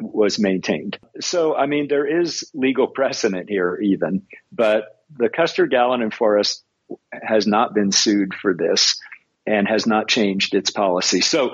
was 0.00 0.38
maintained. 0.38 0.98
So, 1.20 1.56
I 1.56 1.66
mean, 1.66 1.88
there 1.88 2.06
is 2.06 2.48
legal 2.54 2.86
precedent 2.86 3.48
here, 3.48 3.78
even, 3.82 4.22
but 4.52 4.84
the 5.16 5.28
Custer 5.28 5.66
Gallatin 5.66 6.10
Forest 6.10 6.62
has 7.12 7.46
not 7.46 7.74
been 7.74 7.90
sued 7.90 8.34
for 8.34 8.54
this 8.54 9.00
and 9.46 9.66
has 9.66 9.86
not 9.86 10.08
changed 10.08 10.54
its 10.54 10.70
policy. 10.70 11.20
So, 11.20 11.50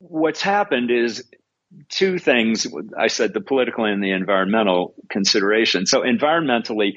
what's 0.00 0.42
happened 0.42 0.90
is 0.90 1.24
two 1.88 2.18
things. 2.18 2.66
I 2.96 3.08
said 3.08 3.32
the 3.32 3.40
political 3.40 3.84
and 3.84 4.02
the 4.02 4.12
environmental 4.12 4.94
consideration. 5.10 5.86
So, 5.86 6.02
environmentally, 6.02 6.94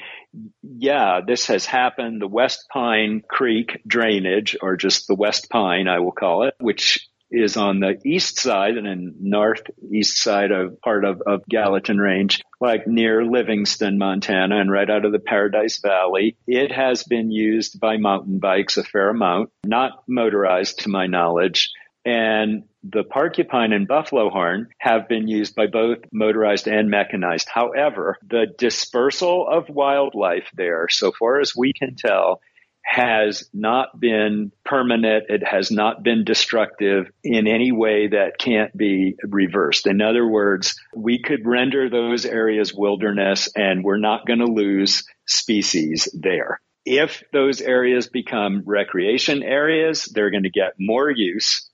yeah, 0.63 1.21
this 1.25 1.47
has 1.47 1.65
happened. 1.65 2.21
The 2.21 2.27
West 2.27 2.67
Pine 2.71 3.21
Creek 3.27 3.81
drainage, 3.85 4.55
or 4.61 4.77
just 4.77 5.07
the 5.07 5.15
West 5.15 5.49
Pine, 5.49 5.87
I 5.87 5.99
will 5.99 6.11
call 6.11 6.43
it, 6.43 6.55
which 6.59 7.07
is 7.31 7.55
on 7.55 7.79
the 7.79 7.97
east 8.03 8.39
side 8.39 8.75
and 8.75 8.85
in 8.85 9.15
northeast 9.21 10.17
side 10.21 10.51
of 10.51 10.81
part 10.81 11.05
of, 11.05 11.21
of 11.25 11.45
Gallatin 11.47 11.97
Range, 11.97 12.41
like 12.59 12.87
near 12.87 13.23
Livingston, 13.23 13.97
Montana, 13.97 14.59
and 14.59 14.69
right 14.69 14.89
out 14.89 15.05
of 15.05 15.13
the 15.13 15.19
Paradise 15.19 15.79
Valley. 15.79 16.35
It 16.45 16.73
has 16.73 17.03
been 17.03 17.31
used 17.31 17.79
by 17.79 17.97
mountain 17.97 18.39
bikes 18.39 18.75
a 18.75 18.83
fair 18.83 19.09
amount, 19.09 19.49
not 19.63 20.03
motorized 20.07 20.79
to 20.79 20.89
my 20.89 21.07
knowledge. 21.07 21.71
And 22.03 22.63
the 22.83 23.03
porcupine 23.03 23.73
and 23.73 23.88
buffalo 23.88 24.29
horn 24.29 24.69
have 24.79 25.07
been 25.07 25.27
used 25.27 25.55
by 25.55 25.67
both 25.67 26.00
motorized 26.11 26.67
and 26.67 26.89
mechanized. 26.89 27.47
However, 27.53 28.17
the 28.27 28.47
dispersal 28.57 29.47
of 29.47 29.69
wildlife 29.69 30.50
there, 30.55 30.88
so 30.89 31.11
far 31.17 31.39
as 31.39 31.55
we 31.55 31.73
can 31.73 31.95
tell, 31.95 32.41
has 32.83 33.47
not 33.53 34.00
been 34.00 34.51
permanent. 34.65 35.25
It 35.29 35.44
has 35.46 35.72
not 35.72 36.03
been 36.03 36.24
destructive 36.24 37.11
in 37.24 37.48
any 37.48 37.72
way 37.72 38.07
that 38.07 38.39
can't 38.39 38.75
be 38.75 39.15
reversed. 39.24 39.85
In 39.85 40.01
other 40.01 40.27
words, 40.27 40.75
we 40.96 41.22
could 41.22 41.46
render 41.46 41.89
those 41.89 42.25
areas 42.25 42.74
wilderness 42.74 43.50
and 43.55 43.83
we're 43.83 43.98
not 43.98 44.25
going 44.25 44.39
to 44.39 44.46
lose 44.46 45.03
species 45.27 46.09
there. 46.20 46.59
If 46.83 47.22
those 47.31 47.61
areas 47.61 48.09
become 48.09 48.63
recreation 48.65 49.44
areas, 49.44 50.05
they're 50.05 50.31
going 50.31 50.44
to 50.44 50.50
get 50.50 50.74
more 50.79 51.11
use 51.11 51.70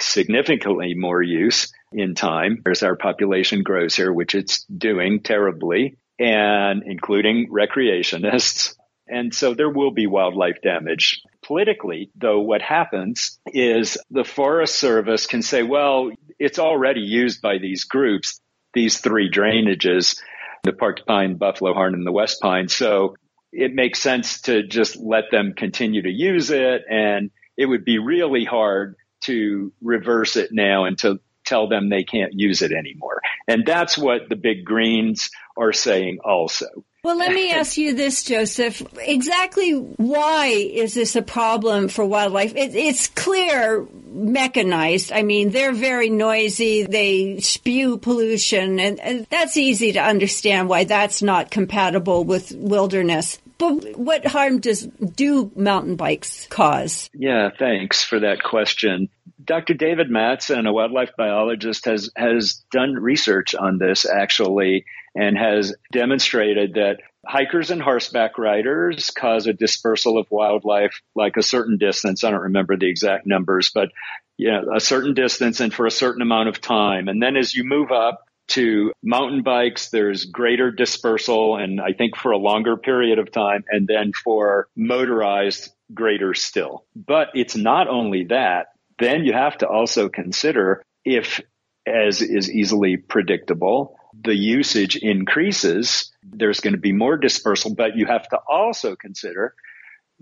significantly 0.00 0.94
more 0.94 1.22
use 1.22 1.72
in 1.92 2.14
time 2.14 2.62
as 2.70 2.82
our 2.82 2.96
population 2.96 3.62
grows 3.62 3.94
here, 3.94 4.12
which 4.12 4.34
it's 4.34 4.64
doing 4.64 5.20
terribly, 5.22 5.96
and 6.18 6.82
including 6.86 7.48
recreationists. 7.50 8.74
And 9.08 9.34
so 9.34 9.54
there 9.54 9.68
will 9.68 9.90
be 9.90 10.06
wildlife 10.06 10.62
damage. 10.62 11.20
Politically, 11.44 12.10
though, 12.14 12.40
what 12.40 12.62
happens 12.62 13.38
is 13.46 13.98
the 14.10 14.24
Forest 14.24 14.76
Service 14.76 15.26
can 15.26 15.42
say, 15.42 15.62
well, 15.62 16.10
it's 16.38 16.58
already 16.58 17.00
used 17.00 17.42
by 17.42 17.58
these 17.58 17.84
groups, 17.84 18.40
these 18.74 18.98
three 18.98 19.30
drainages, 19.30 20.18
the 20.62 20.72
porcupine, 20.72 21.36
buffalo 21.36 21.74
horn, 21.74 21.94
and 21.94 22.06
the 22.06 22.12
west 22.12 22.40
pine. 22.40 22.68
So 22.68 23.16
it 23.52 23.74
makes 23.74 24.00
sense 24.00 24.42
to 24.42 24.62
just 24.62 24.96
let 24.96 25.24
them 25.30 25.52
continue 25.54 26.02
to 26.02 26.10
use 26.10 26.50
it. 26.50 26.82
And 26.88 27.30
it 27.56 27.66
would 27.66 27.84
be 27.84 27.98
really 27.98 28.44
hard 28.44 28.96
to 29.22 29.72
reverse 29.80 30.36
it 30.36 30.50
now 30.52 30.84
and 30.84 30.98
to 30.98 31.20
tell 31.44 31.68
them 31.68 31.88
they 31.88 32.04
can't 32.04 32.32
use 32.34 32.62
it 32.62 32.72
anymore. 32.72 33.20
And 33.48 33.66
that's 33.66 33.98
what 33.98 34.28
the 34.28 34.36
big 34.36 34.64
greens 34.64 35.30
are 35.56 35.72
saying 35.72 36.18
also. 36.24 36.66
Well, 37.04 37.18
let 37.18 37.32
me 37.32 37.50
ask 37.52 37.76
you 37.76 37.94
this, 37.94 38.22
Joseph. 38.22 38.82
Exactly 39.00 39.72
why 39.72 40.46
is 40.46 40.94
this 40.94 41.16
a 41.16 41.22
problem 41.22 41.88
for 41.88 42.04
wildlife? 42.04 42.54
It, 42.54 42.76
it's 42.76 43.08
clear 43.08 43.86
mechanized. 44.12 45.10
I 45.10 45.22
mean, 45.22 45.50
they're 45.50 45.72
very 45.72 46.10
noisy. 46.10 46.84
They 46.84 47.40
spew 47.40 47.98
pollution 47.98 48.78
and, 48.78 49.00
and 49.00 49.26
that's 49.30 49.56
easy 49.56 49.92
to 49.92 50.00
understand 50.00 50.68
why 50.68 50.84
that's 50.84 51.22
not 51.22 51.50
compatible 51.50 52.24
with 52.24 52.52
wilderness. 52.52 53.38
But 53.62 53.96
what 53.96 54.26
harm 54.26 54.58
does 54.58 54.82
do 54.82 55.52
mountain 55.54 55.94
bikes 55.94 56.48
cause? 56.48 57.08
Yeah, 57.14 57.50
thanks 57.56 58.02
for 58.02 58.18
that 58.18 58.42
question. 58.42 59.08
Dr. 59.44 59.74
David 59.74 60.08
Mattson, 60.08 60.68
a 60.68 60.72
wildlife 60.72 61.10
biologist, 61.16 61.84
has 61.84 62.10
has 62.16 62.64
done 62.72 62.94
research 62.94 63.54
on 63.54 63.78
this 63.78 64.04
actually 64.04 64.84
and 65.14 65.38
has 65.38 65.76
demonstrated 65.92 66.74
that 66.74 66.96
hikers 67.24 67.70
and 67.70 67.80
horseback 67.80 68.36
riders 68.36 69.12
cause 69.12 69.46
a 69.46 69.52
dispersal 69.52 70.18
of 70.18 70.26
wildlife 70.32 71.00
like 71.14 71.36
a 71.36 71.42
certain 71.42 71.78
distance. 71.78 72.24
I 72.24 72.32
don't 72.32 72.40
remember 72.40 72.76
the 72.76 72.88
exact 72.88 73.26
numbers, 73.26 73.70
but 73.72 73.90
yeah, 74.38 74.62
a 74.74 74.80
certain 74.80 75.14
distance 75.14 75.60
and 75.60 75.72
for 75.72 75.86
a 75.86 75.90
certain 75.90 76.22
amount 76.22 76.48
of 76.48 76.60
time. 76.60 77.06
And 77.06 77.22
then 77.22 77.36
as 77.36 77.54
you 77.54 77.62
move 77.62 77.92
up, 77.92 78.24
to 78.52 78.92
mountain 79.02 79.42
bikes, 79.42 79.90
there's 79.90 80.24
greater 80.24 80.70
dispersal 80.70 81.56
and 81.56 81.80
I 81.80 81.92
think 81.92 82.16
for 82.16 82.32
a 82.32 82.38
longer 82.38 82.76
period 82.76 83.18
of 83.18 83.32
time. 83.32 83.64
And 83.68 83.86
then 83.86 84.12
for 84.12 84.68
motorized, 84.76 85.70
greater 85.94 86.34
still. 86.34 86.84
But 86.94 87.28
it's 87.34 87.56
not 87.56 87.88
only 87.88 88.24
that. 88.24 88.68
Then 88.98 89.24
you 89.24 89.32
have 89.32 89.58
to 89.58 89.68
also 89.68 90.08
consider 90.08 90.82
if, 91.04 91.40
as 91.86 92.22
is 92.22 92.50
easily 92.50 92.96
predictable, 92.96 93.96
the 94.22 94.34
usage 94.34 94.96
increases, 94.96 96.12
there's 96.22 96.60
going 96.60 96.74
to 96.74 96.80
be 96.80 96.92
more 96.92 97.16
dispersal, 97.16 97.74
but 97.74 97.96
you 97.96 98.06
have 98.06 98.28
to 98.28 98.38
also 98.48 98.96
consider 98.96 99.54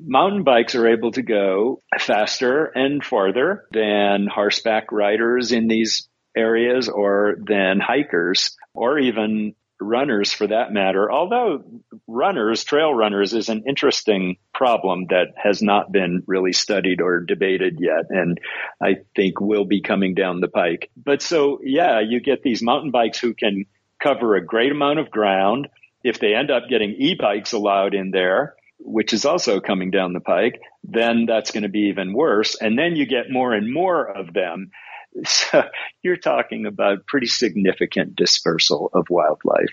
mountain 0.03 0.45
bikes 0.45 0.75
are 0.75 0.89
able 0.89 1.13
to 1.13 1.23
go 1.23 1.83
faster 1.99 2.67
and 2.67 3.05
farther 3.05 3.67
than 3.73 4.27
horseback 4.27 4.93
riders 4.93 5.53
in 5.53 5.67
these 5.67 6.09
areas 6.41 6.89
or 6.89 7.37
than 7.47 7.81
hikers 7.81 8.57
or 8.75 8.99
even 8.99 9.55
runners 9.81 10.33
for 10.33 10.47
that 10.47 10.73
matter. 10.73 11.11
Although 11.11 11.65
runners, 12.07 12.65
trail 12.65 12.93
runners 12.93 13.33
is 13.33 13.49
an 13.49 13.65
interesting 13.67 14.37
problem 14.53 15.07
that 15.09 15.29
has 15.37 15.63
not 15.63 15.91
been 15.91 16.23
really 16.27 16.53
studied 16.53 17.01
or 17.01 17.21
debated 17.21 17.79
yet. 17.81 18.05
And 18.11 18.39
I 18.81 18.97
think 19.17 19.41
will 19.41 19.65
be 19.65 19.81
coming 19.81 20.15
down 20.15 20.41
the 20.41 20.49
pike. 20.49 20.91
But 20.97 21.23
so, 21.23 21.61
yeah, 21.63 22.01
you 22.01 22.21
get 22.21 22.43
these 22.43 22.63
mountain 22.63 22.91
bikes 22.91 23.19
who 23.19 23.35
can 23.35 23.65
cover 24.03 24.35
a 24.35 24.45
great 24.45 24.73
amount 24.73 24.99
of 24.99 25.11
ground. 25.11 25.69
If 26.05 26.19
they 26.19 26.35
end 26.35 26.51
up 26.51 26.65
getting 26.69 26.91
e-bikes 26.91 27.53
allowed 27.53 27.95
in 27.95 28.11
there, 28.11 28.55
which 28.79 29.13
is 29.13 29.25
also 29.25 29.61
coming 29.61 29.91
down 29.91 30.13
the 30.15 30.21
pike, 30.21 30.61
then 30.85 31.27
that's 31.27 31.51
going 31.51 31.65
to 31.65 31.69
be 31.69 31.91
even 31.91 32.13
worse. 32.15 32.55
And 32.55 32.79
then 32.79 32.97
you 32.97 33.07
get 33.07 33.31
more 33.31 33.53
and 33.53 33.73
more 33.73 34.07
of 34.07 34.33
them. 34.33 34.71
So 35.27 35.65
you're 36.03 36.17
talking 36.17 36.67
about 36.67 37.07
pretty 37.07 37.27
significant 37.27 38.17
dispersal 38.17 38.91
of 38.93 39.11
wildlife. 39.11 39.73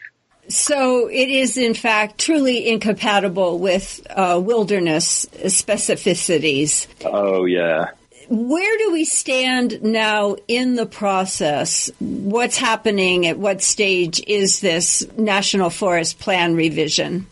So 0.50 1.08
it 1.08 1.30
is, 1.30 1.58
in 1.58 1.73
fact, 1.73 2.19
truly 2.19 2.69
incompatible 2.69 3.60
with 3.60 4.06
uh, 4.10 4.41
wilderness 4.43 5.26
specificities. 5.26 6.88
Oh, 7.06 7.45
yeah. 7.45 7.91
where 8.30 8.78
do 8.78 8.93
we 8.93 9.04
stand 9.06 9.84
now 9.84 10.38
in 10.47 10.76
the 10.76 10.86
process? 10.86 11.91
What's 12.00 12.58
happening? 12.58 13.28
At 13.28 13.38
what 13.38 13.62
stage 13.62 14.21
is 14.26 14.62
this 14.62 15.06
National 15.17 15.69
Forest 15.69 16.19
Plan 16.19 16.56
revision? 16.56 17.28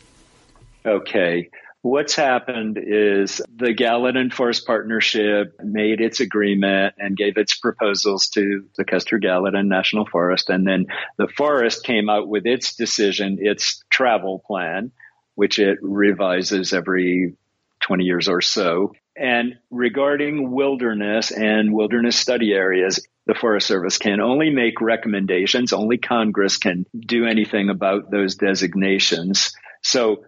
Okay. 0.86 1.50
What's 1.86 2.15
happened 2.15 2.80
is 2.82 3.43
the 3.56 3.71
Gallatin 3.71 4.32
Forest 4.32 4.65
Partnership 4.65 5.56
made 5.63 6.02
its 6.02 6.19
agreement 6.19 6.95
and 6.98 7.15
gave 7.15 7.38
its 7.38 7.56
proposals 7.60 8.30
to 8.30 8.65
the 8.76 8.84
Custer 8.84 9.19
Gallatin 9.19 9.67
National 9.67 10.08
Forest. 10.08 10.50
And 10.50 10.65
then 10.65 10.88
the 11.19 11.28
forest 11.28 11.84
came 11.84 12.10
out 12.10 12.28
with 12.28 12.48
its 12.48 12.76
decision, 12.76 13.38
its 13.39 13.84
travel 13.91 14.41
plan, 14.48 14.93
which 15.36 15.60
it 15.60 15.78
revises 15.84 16.74
every 16.74 17.36
20 17.82 18.04
years 18.04 18.30
or 18.30 18.41
so. 18.41 18.93
And 19.15 19.60
regarding 19.69 20.50
wilderness 20.50 21.30
and 21.30 21.71
wilderness 21.71 22.15
study 22.15 22.52
areas, 22.52 23.08
the 23.28 23.36
Forest 23.36 23.67
Service 23.67 24.00
can 24.00 24.21
only 24.21 24.50
make 24.50 24.82
recommendations. 24.82 25.71
Only 25.71 26.00
Congress 26.00 26.58
can 26.58 26.88
do 27.00 27.28
anything 27.28 27.69
about 27.69 28.10
those 28.10 28.34
designations. 28.34 29.54
So 29.84 30.24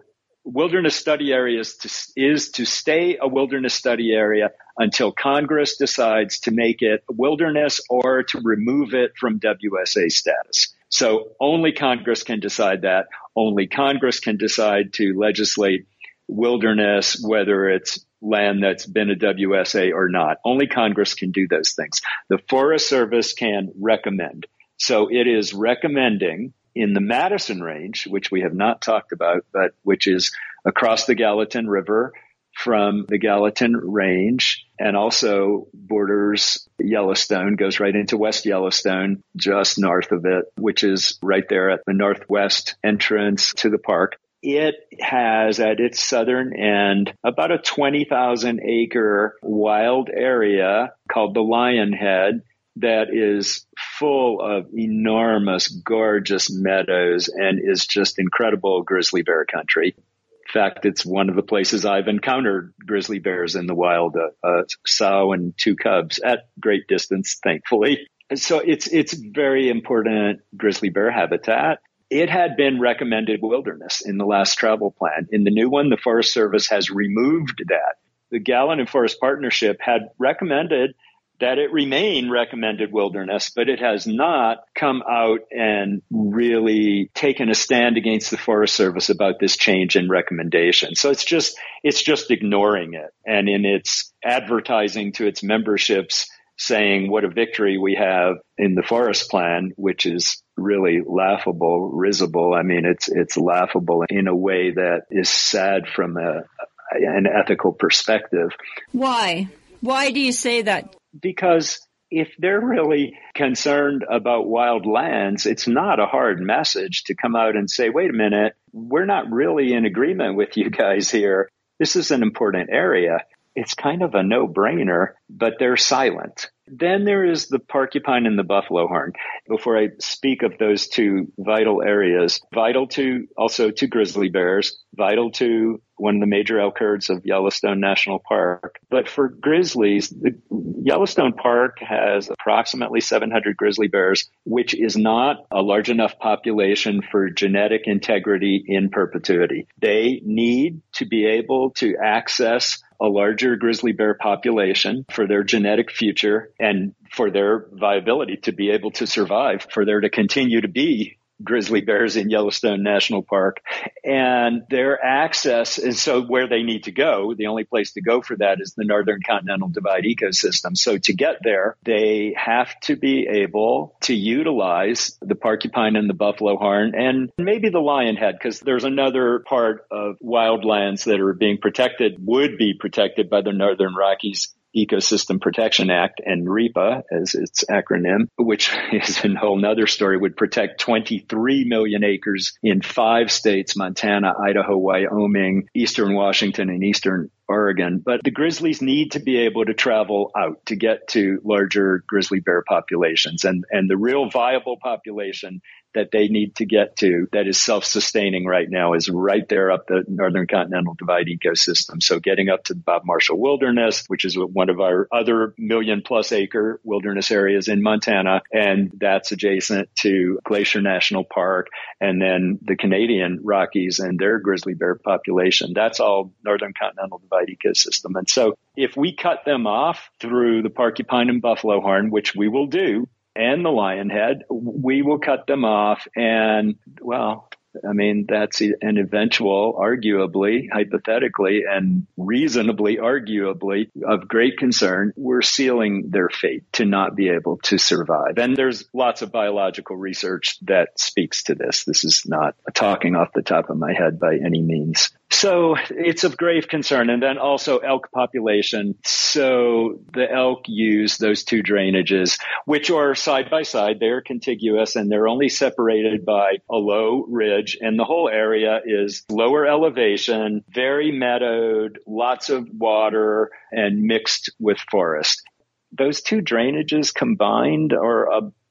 wilderness 0.48 0.96
study 0.96 1.30
areas 1.32 1.76
to, 1.76 1.90
is 2.16 2.50
to 2.52 2.64
stay 2.64 3.18
a 3.20 3.28
wilderness 3.28 3.74
study 3.74 4.12
area 4.12 4.50
until 4.78 5.12
Congress 5.12 5.76
decides 5.76 6.40
to 6.40 6.50
make 6.50 6.80
it 6.80 7.04
wilderness 7.10 7.80
or 7.90 8.22
to 8.22 8.40
remove 8.40 8.94
it 8.94 9.12
from 9.18 9.40
WSA 9.40 10.10
status. 10.10 10.74
So 10.88 11.32
only 11.38 11.72
Congress 11.72 12.22
can 12.22 12.40
decide 12.40 12.82
that. 12.82 13.08
Only 13.36 13.66
Congress 13.66 14.20
can 14.20 14.38
decide 14.38 14.94
to 14.94 15.18
legislate 15.18 15.86
wilderness, 16.28 17.22
whether 17.22 17.68
it's 17.68 18.04
land 18.22 18.62
that's 18.62 18.86
been 18.86 19.10
a 19.10 19.16
WSA 19.16 19.92
or 19.92 20.08
not. 20.08 20.38
Only 20.44 20.66
Congress 20.66 21.14
can 21.14 21.30
do 21.30 21.46
those 21.46 21.72
things. 21.72 22.00
The 22.30 22.38
Forest 22.48 22.88
Service 22.88 23.34
can 23.34 23.70
recommend. 23.78 24.46
So 24.78 25.08
it 25.10 25.26
is 25.26 25.52
recommending 25.52 26.54
in 26.78 26.92
the 26.92 27.00
Madison 27.00 27.60
Range, 27.60 28.06
which 28.06 28.30
we 28.30 28.42
have 28.42 28.54
not 28.54 28.80
talked 28.80 29.10
about, 29.10 29.44
but 29.52 29.72
which 29.82 30.06
is 30.06 30.32
across 30.64 31.06
the 31.06 31.16
Gallatin 31.16 31.68
River 31.68 32.12
from 32.54 33.04
the 33.08 33.18
Gallatin 33.18 33.76
Range 33.76 34.64
and 34.78 34.96
also 34.96 35.66
borders 35.74 36.68
Yellowstone, 36.78 37.56
goes 37.56 37.80
right 37.80 37.94
into 37.94 38.16
West 38.16 38.46
Yellowstone, 38.46 39.24
just 39.36 39.80
north 39.80 40.12
of 40.12 40.24
it, 40.24 40.44
which 40.56 40.84
is 40.84 41.18
right 41.20 41.48
there 41.48 41.70
at 41.70 41.80
the 41.84 41.92
northwest 41.92 42.76
entrance 42.84 43.54
to 43.54 43.70
the 43.70 43.78
park. 43.78 44.16
It 44.40 44.76
has 45.00 45.58
at 45.58 45.80
its 45.80 46.00
southern 46.00 46.54
end 46.54 47.12
about 47.24 47.50
a 47.50 47.58
20,000 47.58 48.60
acre 48.60 49.34
wild 49.42 50.10
area 50.14 50.92
called 51.10 51.34
the 51.34 51.40
Lion 51.40 51.92
Head 51.92 52.42
that 52.80 53.08
is 53.12 53.66
full 53.98 54.40
of 54.40 54.66
enormous, 54.72 55.68
gorgeous 55.68 56.50
meadows 56.50 57.28
and 57.28 57.60
is 57.62 57.86
just 57.86 58.18
incredible 58.18 58.82
grizzly 58.82 59.22
bear 59.22 59.44
country. 59.44 59.94
In 59.96 60.52
fact, 60.52 60.86
it's 60.86 61.04
one 61.04 61.28
of 61.28 61.36
the 61.36 61.42
places 61.42 61.84
I've 61.84 62.08
encountered 62.08 62.72
grizzly 62.86 63.18
bears 63.18 63.54
in 63.54 63.66
the 63.66 63.74
wild, 63.74 64.16
a, 64.16 64.48
a 64.48 64.64
sow 64.86 65.32
and 65.32 65.52
two 65.56 65.76
cubs 65.76 66.18
at 66.20 66.48
great 66.58 66.86
distance, 66.88 67.38
thankfully. 67.42 68.06
So 68.34 68.58
it's, 68.58 68.86
it's 68.86 69.12
very 69.12 69.68
important 69.68 70.40
grizzly 70.56 70.88
bear 70.88 71.10
habitat. 71.10 71.80
It 72.10 72.30
had 72.30 72.56
been 72.56 72.80
recommended 72.80 73.40
wilderness 73.42 74.02
in 74.04 74.16
the 74.16 74.24
last 74.24 74.54
travel 74.54 74.90
plan. 74.90 75.28
In 75.30 75.44
the 75.44 75.50
new 75.50 75.68
one, 75.68 75.90
the 75.90 75.98
Forest 75.98 76.32
Service 76.32 76.68
has 76.68 76.90
removed 76.90 77.62
that. 77.68 77.96
The 78.30 78.38
Gallatin 78.38 78.86
Forest 78.86 79.20
Partnership 79.20 79.78
had 79.80 80.08
recommended 80.18 80.94
that 81.40 81.58
it 81.58 81.72
remain 81.72 82.30
recommended 82.30 82.92
wilderness, 82.92 83.50
but 83.54 83.68
it 83.68 83.80
has 83.80 84.06
not 84.06 84.58
come 84.74 85.02
out 85.08 85.40
and 85.50 86.02
really 86.10 87.10
taken 87.14 87.48
a 87.48 87.54
stand 87.54 87.96
against 87.96 88.30
the 88.30 88.36
Forest 88.36 88.74
Service 88.74 89.08
about 89.08 89.38
this 89.38 89.56
change 89.56 89.96
in 89.96 90.08
recommendation. 90.08 90.94
So 90.94 91.10
it's 91.10 91.24
just, 91.24 91.56
it's 91.84 92.02
just 92.02 92.30
ignoring 92.30 92.94
it. 92.94 93.10
And 93.24 93.48
in 93.48 93.64
its 93.64 94.12
advertising 94.24 95.12
to 95.12 95.26
its 95.26 95.42
memberships, 95.42 96.28
saying 96.56 97.08
what 97.08 97.24
a 97.24 97.28
victory 97.28 97.78
we 97.78 97.94
have 97.94 98.34
in 98.56 98.74
the 98.74 98.82
forest 98.82 99.30
plan, 99.30 99.70
which 99.76 100.06
is 100.06 100.42
really 100.56 101.00
laughable, 101.06 101.88
risible. 101.92 102.52
I 102.52 102.62
mean, 102.62 102.84
it's, 102.84 103.08
it's 103.08 103.36
laughable 103.36 104.04
in 104.10 104.26
a 104.26 104.34
way 104.34 104.72
that 104.72 105.02
is 105.08 105.28
sad 105.28 105.86
from 105.86 106.16
a, 106.16 106.42
an 106.90 107.28
ethical 107.28 107.72
perspective. 107.72 108.50
Why? 108.90 109.48
Why 109.80 110.10
do 110.10 110.18
you 110.18 110.32
say 110.32 110.62
that? 110.62 110.96
Because 111.18 111.80
if 112.10 112.34
they're 112.38 112.60
really 112.60 113.18
concerned 113.34 114.04
about 114.10 114.48
wild 114.48 114.86
lands, 114.86 115.46
it's 115.46 115.68
not 115.68 116.00
a 116.00 116.06
hard 116.06 116.40
message 116.40 117.04
to 117.04 117.14
come 117.14 117.36
out 117.36 117.56
and 117.56 117.70
say, 117.70 117.90
wait 117.90 118.10
a 118.10 118.14
minute, 118.14 118.54
we're 118.72 119.04
not 119.04 119.30
really 119.30 119.72
in 119.72 119.84
agreement 119.84 120.36
with 120.36 120.56
you 120.56 120.70
guys 120.70 121.10
here. 121.10 121.50
This 121.78 121.96
is 121.96 122.10
an 122.10 122.22
important 122.22 122.70
area. 122.72 123.24
It's 123.58 123.74
kind 123.74 124.02
of 124.02 124.14
a 124.14 124.22
no 124.22 124.46
brainer, 124.46 125.14
but 125.28 125.54
they're 125.58 125.76
silent. 125.76 126.48
Then 126.68 127.04
there 127.04 127.24
is 127.24 127.48
the 127.48 127.58
porcupine 127.58 128.24
and 128.24 128.38
the 128.38 128.44
buffalo 128.44 128.86
horn. 128.86 129.14
Before 129.48 129.76
I 129.76 129.88
speak 129.98 130.44
of 130.44 130.58
those 130.58 130.86
two 130.86 131.32
vital 131.36 131.82
areas, 131.82 132.40
vital 132.54 132.86
to 132.88 133.26
also 133.36 133.72
to 133.72 133.86
grizzly 133.88 134.28
bears, 134.28 134.78
vital 134.94 135.32
to 135.32 135.82
one 135.96 136.14
of 136.14 136.20
the 136.20 136.26
major 136.26 136.60
elk 136.60 136.78
herds 136.78 137.10
of 137.10 137.26
Yellowstone 137.26 137.80
National 137.80 138.20
Park. 138.20 138.78
But 138.90 139.08
for 139.08 139.28
grizzlies, 139.28 140.10
the 140.10 140.38
Yellowstone 140.80 141.32
Park 141.32 141.78
has 141.80 142.30
approximately 142.30 143.00
700 143.00 143.56
grizzly 143.56 143.88
bears, 143.88 144.30
which 144.44 144.74
is 144.74 144.96
not 144.96 145.46
a 145.50 145.62
large 145.62 145.90
enough 145.90 146.16
population 146.20 147.02
for 147.02 147.30
genetic 147.30 147.82
integrity 147.86 148.62
in 148.64 148.90
perpetuity. 148.90 149.66
They 149.80 150.20
need 150.24 150.82
to 150.94 151.06
be 151.06 151.26
able 151.26 151.70
to 151.78 151.96
access 152.00 152.80
a 153.00 153.06
larger 153.06 153.56
grizzly 153.56 153.92
bear 153.92 154.14
population 154.14 155.04
for 155.10 155.26
their 155.26 155.44
genetic 155.44 155.90
future 155.90 156.52
and 156.58 156.94
for 157.10 157.30
their 157.30 157.66
viability 157.72 158.36
to 158.38 158.52
be 158.52 158.70
able 158.70 158.90
to 158.92 159.06
survive, 159.06 159.66
for 159.70 159.84
there 159.84 160.00
to 160.00 160.10
continue 160.10 160.60
to 160.60 160.68
be 160.68 161.18
grizzly 161.42 161.80
bears 161.80 162.16
in 162.16 162.30
Yellowstone 162.30 162.82
National 162.82 163.22
Park 163.22 163.62
and 164.04 164.62
their 164.70 165.02
access 165.04 165.78
is 165.78 166.00
so 166.00 166.22
where 166.22 166.48
they 166.48 166.62
need 166.62 166.84
to 166.84 166.92
go. 166.92 167.34
The 167.36 167.46
only 167.46 167.64
place 167.64 167.92
to 167.92 168.00
go 168.00 168.22
for 168.22 168.36
that 168.36 168.60
is 168.60 168.74
the 168.74 168.84
Northern 168.84 169.20
Continental 169.24 169.68
Divide 169.68 170.04
ecosystem. 170.04 170.76
So 170.76 170.98
to 170.98 171.12
get 171.12 171.36
there, 171.42 171.76
they 171.84 172.34
have 172.36 172.78
to 172.80 172.96
be 172.96 173.26
able 173.28 173.96
to 174.02 174.14
utilize 174.14 175.16
the 175.20 175.34
porcupine 175.34 175.96
and 175.96 176.08
the 176.08 176.14
buffalo 176.14 176.56
horn 176.56 176.94
and 176.96 177.30
maybe 177.38 177.68
the 177.68 177.80
lion 177.80 178.16
head 178.16 178.34
because 178.38 178.60
there's 178.60 178.84
another 178.84 179.40
part 179.40 179.86
of 179.90 180.16
wildlands 180.20 181.04
that 181.04 181.20
are 181.20 181.34
being 181.34 181.58
protected 181.58 182.16
would 182.24 182.58
be 182.58 182.74
protected 182.78 183.30
by 183.30 183.42
the 183.42 183.52
Northern 183.52 183.94
Rockies 183.94 184.54
Ecosystem 184.76 185.40
Protection 185.40 185.90
Act 185.90 186.20
and 186.24 186.46
NREPA 186.46 187.02
as 187.10 187.34
its 187.34 187.64
acronym, 187.64 188.28
which 188.36 188.70
is 188.92 189.24
a 189.24 189.34
whole 189.34 189.58
nother 189.58 189.86
story, 189.86 190.16
would 190.16 190.36
protect 190.36 190.80
23 190.80 191.64
million 191.64 192.04
acres 192.04 192.56
in 192.62 192.82
five 192.82 193.30
states, 193.30 193.76
Montana, 193.76 194.34
Idaho, 194.38 194.76
Wyoming, 194.76 195.68
Eastern 195.74 196.14
Washington, 196.14 196.68
and 196.70 196.84
Eastern 196.84 197.30
Oregon. 197.48 198.02
But 198.04 198.22
the 198.22 198.30
grizzlies 198.30 198.82
need 198.82 199.12
to 199.12 199.20
be 199.20 199.38
able 199.38 199.64
to 199.64 199.74
travel 199.74 200.30
out 200.36 200.66
to 200.66 200.76
get 200.76 201.08
to 201.08 201.40
larger 201.44 202.04
grizzly 202.06 202.40
bear 202.40 202.62
populations. 202.66 203.44
And, 203.44 203.64
and 203.70 203.88
the 203.88 203.96
real 203.96 204.28
viable 204.30 204.76
population 204.82 205.60
that 205.94 206.10
they 206.12 206.28
need 206.28 206.54
to 206.56 206.66
get 206.66 206.96
to 206.96 207.26
that 207.32 207.46
is 207.46 207.58
self-sustaining 207.58 208.44
right 208.44 208.68
now 208.68 208.92
is 208.92 209.08
right 209.08 209.48
there 209.48 209.72
up 209.72 209.86
the 209.86 210.04
Northern 210.06 210.46
Continental 210.46 210.94
Divide 210.94 211.26
ecosystem. 211.26 212.02
So 212.02 212.20
getting 212.20 212.50
up 212.50 212.64
to 212.64 212.74
the 212.74 212.80
Bob 212.80 213.02
Marshall 213.04 213.40
Wilderness, 213.40 214.04
which 214.06 214.24
is 214.24 214.36
one 214.36 214.68
of 214.68 214.80
our 214.80 215.08
other 215.10 215.54
million 215.56 216.02
plus 216.04 216.30
acre 216.32 216.80
wilderness 216.84 217.30
areas 217.30 217.68
in 217.68 217.82
Montana. 217.82 218.42
And 218.52 218.92
that's 219.00 219.32
adjacent 219.32 219.88
to 219.96 220.38
Glacier 220.44 220.82
National 220.82 221.24
Park 221.24 221.68
and 222.00 222.20
then 222.20 222.58
the 222.62 222.76
Canadian 222.76 223.40
Rockies 223.42 223.98
and 223.98 224.18
their 224.18 224.38
grizzly 224.38 224.74
bear 224.74 224.94
population. 224.94 225.72
That's 225.74 226.00
all 226.00 226.32
Northern 226.44 226.74
Continental 226.78 227.18
Divide 227.18 227.37
ecosystem. 227.46 228.16
And 228.16 228.28
so 228.28 228.54
if 228.76 228.96
we 228.96 229.14
cut 229.14 229.44
them 229.44 229.66
off 229.66 230.10
through 230.20 230.62
the 230.62 230.70
porcupine 230.70 231.28
and 231.28 231.42
buffalo 231.42 231.80
horn, 231.80 232.10
which 232.10 232.34
we 232.34 232.48
will 232.48 232.66
do, 232.66 233.08
and 233.34 233.64
the 233.64 233.70
lion 233.70 234.10
head, 234.10 234.42
we 234.50 235.02
will 235.02 235.18
cut 235.18 235.46
them 235.46 235.64
off. 235.64 236.06
And 236.16 236.74
well, 237.00 237.48
I 237.88 237.92
mean, 237.92 238.26
that's 238.28 238.60
an 238.60 238.96
eventual, 238.98 239.74
arguably, 239.74 240.68
hypothetically, 240.72 241.62
and 241.68 242.06
reasonably, 242.16 242.96
arguably, 242.96 243.90
of 244.06 244.26
great 244.26 244.58
concern. 244.58 245.12
We're 245.16 245.42
sealing 245.42 246.08
their 246.10 246.28
fate 246.28 246.64
to 246.74 246.84
not 246.84 247.14
be 247.14 247.28
able 247.28 247.58
to 247.64 247.78
survive. 247.78 248.38
And 248.38 248.56
there's 248.56 248.88
lots 248.92 249.22
of 249.22 249.30
biological 249.30 249.96
research 249.96 250.58
that 250.62 250.98
speaks 250.98 251.44
to 251.44 251.54
this. 251.54 251.84
This 251.84 252.04
is 252.04 252.24
not 252.26 252.54
talking 252.74 253.14
off 253.14 253.32
the 253.34 253.42
top 253.42 253.70
of 253.70 253.76
my 253.76 253.92
head 253.92 254.18
by 254.18 254.36
any 254.36 254.62
means. 254.62 255.10
So 255.30 255.76
it's 255.90 256.24
of 256.24 256.36
grave 256.36 256.68
concern. 256.68 257.10
And 257.10 257.22
then 257.22 257.38
also 257.38 257.78
elk 257.78 258.10
population. 258.12 258.96
So 259.04 260.00
the 260.12 260.30
elk 260.30 260.62
use 260.66 261.18
those 261.18 261.44
two 261.44 261.62
drainages, 261.62 262.38
which 262.64 262.90
are 262.90 263.14
side 263.14 263.50
by 263.50 263.62
side. 263.62 263.98
They're 264.00 264.22
contiguous 264.22 264.96
and 264.96 265.10
they're 265.10 265.28
only 265.28 265.48
separated 265.48 266.24
by 266.24 266.58
a 266.70 266.76
low 266.76 267.24
ridge. 267.28 267.76
And 267.80 267.98
the 267.98 268.04
whole 268.04 268.28
area 268.28 268.80
is 268.84 269.24
lower 269.28 269.66
elevation, 269.66 270.64
very 270.68 271.12
meadowed, 271.12 271.98
lots 272.06 272.48
of 272.48 272.66
water 272.72 273.50
and 273.70 274.02
mixed 274.02 274.50
with 274.58 274.78
forest 274.90 275.42
those 275.90 276.20
two 276.20 276.42
drainages 276.42 277.14
combined 277.14 277.92
are 277.92 278.30